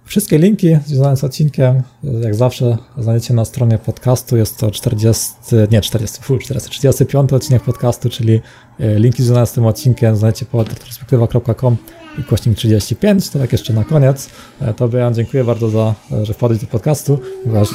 Wszystkie 0.05 0.37
linki 0.37 0.77
związane 0.85 1.17
z 1.17 1.23
odcinkiem, 1.23 1.81
jak 2.21 2.35
zawsze, 2.35 2.77
znajdziecie 2.97 3.33
na 3.33 3.45
stronie 3.45 3.77
podcastu. 3.77 4.37
Jest 4.37 4.57
to 4.57 4.71
40, 4.71 5.33
nie 5.71 5.81
40, 5.81 6.21
fu, 6.21 6.37
40, 6.37 6.69
35 6.69 7.33
odcinek 7.33 7.63
podcastu, 7.63 8.09
czyli 8.09 8.41
e, 8.79 8.99
linki 8.99 9.23
związane 9.23 9.45
z 9.47 9.51
tym 9.51 9.65
odcinkiem 9.65 10.15
znajdziecie 10.15 10.45
po 10.45 10.63
retrospektywa.com 10.63 11.77
i 12.19 12.23
kośnik 12.23 12.57
35. 12.57 13.29
To 13.29 13.39
tak 13.39 13.51
jeszcze 13.51 13.73
na 13.73 13.83
koniec. 13.83 14.29
E, 14.61 14.73
to 14.73 14.87
Brian, 14.87 15.13
dziękuję 15.13 15.43
bardzo 15.43 15.69
za, 15.69 15.93
e, 16.11 16.25
że 16.25 16.33
wpadłeś 16.33 16.61
do 16.61 16.67
podcastu. 16.67 17.19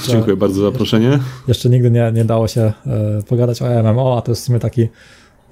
dziękuję 0.09 0.37
bardzo 0.37 0.61
za 0.61 0.71
zaproszenie. 0.71 1.19
Jeszcze 1.49 1.69
nigdy 1.69 1.91
nie, 1.91 2.13
nie 2.15 2.25
dało 2.25 2.49
się 2.49 2.73
pogadać 3.29 3.63
o 3.63 3.83
MMO, 3.83 4.19
a 4.19 4.23
to 4.23 4.33
jest 4.33 4.43
w 4.43 4.45
sumie 4.45 4.59
taki 4.59 4.89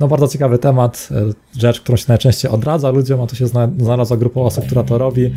no 0.01 0.09
bardzo 0.09 0.29
ciekawy 0.29 0.59
temat, 0.59 1.09
e, 1.11 1.61
rzecz, 1.61 1.81
którą 1.81 1.97
się 1.97 2.05
najczęściej 2.09 2.51
odradza 2.51 2.91
ludziom, 2.91 3.21
a 3.21 3.27
tu 3.27 3.37
się 3.37 3.47
znalazła 3.79 4.17
grupa 4.17 4.41
osób, 4.41 4.67
która 4.67 4.83
to 4.83 4.99
robi 4.99 5.31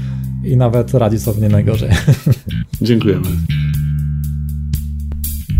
i 0.43 0.57
nawet 0.57 0.93
radzi 0.93 1.19
sobie 1.19 1.41
nie 1.41 1.49
najgorzej. 1.49 1.89
Dziękujemy. 2.81 3.27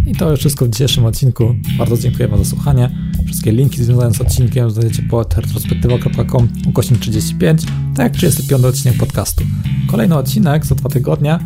I 0.08 0.16
to 0.16 0.32
już 0.32 0.40
wszystko 0.40 0.66
w 0.66 0.70
dzisiejszym 0.70 1.06
odcinku. 1.06 1.56
Bardzo 1.78 1.98
dziękujemy 1.98 2.38
za 2.38 2.46
słuchanie. 2.46 2.90
Wszystkie 3.26 3.52
linki 3.52 3.84
związane 3.84 4.14
z 4.14 4.22
odcinkiem 4.22 4.72
znajdziecie 4.72 5.04
pod 5.04 5.38
retrospektywa.com 5.38 6.48
ukośnik 6.68 7.00
35, 7.00 7.62
tak 7.96 8.04
jak 8.04 8.14
35 8.14 8.66
odcinek 8.66 8.98
podcastu. 8.98 9.44
Kolejny 9.92 10.16
odcinek 10.16 10.66
za 10.66 10.76
dwa 10.76 10.90
tygodnie 10.90 11.40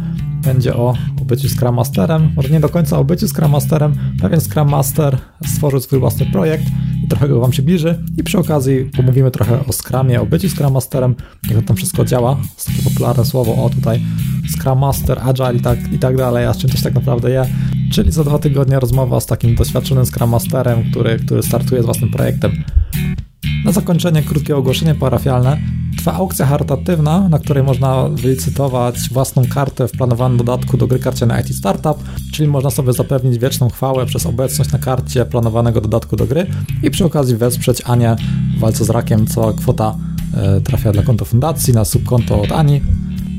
będzie 0.44 0.76
o, 0.76 0.94
byciu 1.26 1.50
Scrum 1.50 1.76
Masterem, 1.76 2.34
może 2.36 2.50
nie 2.50 2.60
do 2.60 2.70
końca 2.70 3.00
o 3.00 3.04
byciu 3.04 3.28
Scrum 3.28 3.52
Masterem, 3.52 3.96
pewien 4.22 4.42
Scrum 4.42 4.70
Master 4.70 5.18
stworzył 5.46 5.80
swój 5.80 6.00
własny 6.00 6.26
projekt 6.26 6.64
i 7.06 7.08
trochę 7.08 7.28
go 7.28 7.40
Wam 7.40 7.52
przybliży 7.52 8.04
i 8.18 8.24
przy 8.24 8.40
okazji 8.40 8.90
pomówimy 8.96 9.32
trochę 9.32 9.66
o 9.66 9.74
Scrumie, 9.74 10.22
o 10.22 10.26
byciu 10.26 10.50
Scrum 10.50 10.74
Masterem, 10.74 11.16
jak 11.50 11.60
to 11.60 11.68
tam 11.68 11.76
wszystko 11.76 12.06
działa, 12.06 12.38
jest 12.56 12.68
takie 12.68 12.82
popularne 12.84 13.26
słowo, 13.26 13.66
o 13.66 13.70
tutaj 13.70 14.02
Scrum 14.58 14.80
Master, 14.80 15.20
Agile 15.22 15.56
i 15.56 15.60
tak, 15.60 15.94
i 15.94 16.00
tak 16.00 16.18
dalej, 16.18 16.46
a 16.46 16.54
z 16.54 16.58
czym 16.58 16.70
się 16.70 16.84
tak 16.84 16.94
naprawdę 16.94 17.30
je, 17.32 17.46
czyli 17.92 18.12
za 18.12 18.24
dwa 18.24 18.40
tygodnie 18.40 18.80
rozmowa 18.80 19.20
z 19.20 19.26
takim 19.26 19.56
doświadczonym 19.56 20.06
Scrum 20.06 20.30
Masterem, 20.30 20.92
który, 20.92 21.20
który 21.20 21.44
startuje 21.44 21.82
z 21.82 21.86
własnym 21.86 22.12
projektem. 22.12 22.64
Na 23.66 23.72
zakończenie 23.72 24.22
krótkie 24.22 24.58
ogłoszenie 24.58 24.96
parafialne. 24.96 25.58
Trwa 25.98 26.14
aukcja 26.14 26.46
charytatywna, 26.46 27.30
na 27.30 27.40
której 27.40 27.64
można 27.64 28.10
wylicytować 28.10 29.10
własną 29.12 29.44
kartę 29.48 29.88
w 29.88 29.92
planowanym 29.92 30.38
dodatku 30.38 30.78
do 30.78 30.88
gry 30.88 31.00
karcianej 31.00 31.42
IT 31.42 31.56
Startup, 31.56 32.04
czyli 32.32 32.50
można 32.50 32.70
sobie 32.70 32.94
zapewnić 32.94 33.40
wieczną 33.40 33.70
chwałę 33.70 34.06
przez 34.06 34.26
obecność 34.26 34.72
na 34.72 34.80
karcie 34.80 35.26
planowanego 35.26 35.82
dodatku 35.82 36.16
do 36.16 36.26
gry 36.26 36.48
i 36.84 36.92
przy 36.92 37.06
okazji 37.06 37.36
wesprzeć 37.36 37.82
Anię 37.86 38.16
w 38.58 38.60
walce 38.60 38.86
z 38.86 38.90
rakiem. 38.90 39.28
Cała 39.28 39.54
kwota 39.54 39.96
e, 40.38 40.62
trafia 40.62 40.92
dla 40.92 41.04
konta 41.04 41.26
fundacji 41.26 41.74
na 41.74 41.86
subkonto 41.86 42.42
od 42.42 42.52
Ani. 42.52 42.82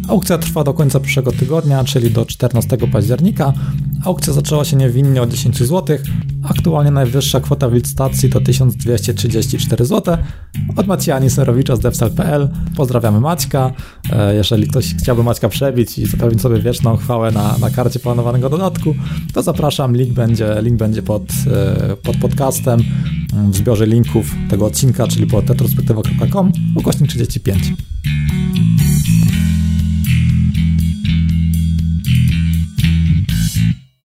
Aukcja 0.09 0.39
trwa 0.39 0.65
do 0.65 0.75
końca 0.75 1.01
przyszłego 1.01 1.33
tygodnia, 1.33 1.85
czyli 1.85 2.11
do 2.11 2.27
14 2.27 2.79
października. 2.93 3.53
Aukcja 4.05 4.33
zaczęła 4.33 4.65
się 4.65 4.77
niewinnie 4.77 5.23
od 5.23 5.31
10 5.31 5.59
zł. 5.59 5.99
Aktualnie 6.43 6.91
najwyższa 6.91 7.41
kwota 7.41 7.69
w 7.69 7.73
licytacji 7.73 8.31
to 8.31 8.41
1234 8.41 9.85
zł. 9.85 10.17
Od 10.77 10.87
Maciej 10.87 11.31
Serowicza 11.31 11.77
z 11.77 11.81
devsel.pl. 11.81 12.49
Pozdrawiamy 12.77 13.21
Maćka. 13.21 13.73
E, 14.13 14.35
jeżeli 14.35 14.69
ktoś 14.69 14.95
chciałby 14.95 15.23
Maćka 15.23 15.49
przebić 15.49 15.99
i 15.99 16.07
zapewnić 16.07 16.41
sobie 16.41 16.59
wieczną 16.59 16.97
chwałę 16.97 17.33
na, 17.33 17.59
na 17.59 17.71
karcie 17.71 17.99
planowanego 17.99 18.49
dodatku, 18.49 18.95
to 19.35 19.43
zapraszam. 19.43 19.97
Link 19.97 20.13
będzie, 20.13 20.57
link 20.63 20.79
będzie 20.79 21.03
pod, 21.03 21.23
e, 21.53 21.97
pod 21.97 22.17
podcastem 22.17 22.81
w 23.51 23.57
zbiorze 23.57 23.87
linków 23.87 24.35
tego 24.51 24.67
odcinka, 24.67 25.07
czyli 25.09 25.27
pod 25.27 25.49
retrospektywa.com 25.51 26.53
ukośnik 26.77 27.11
35. 27.11 27.73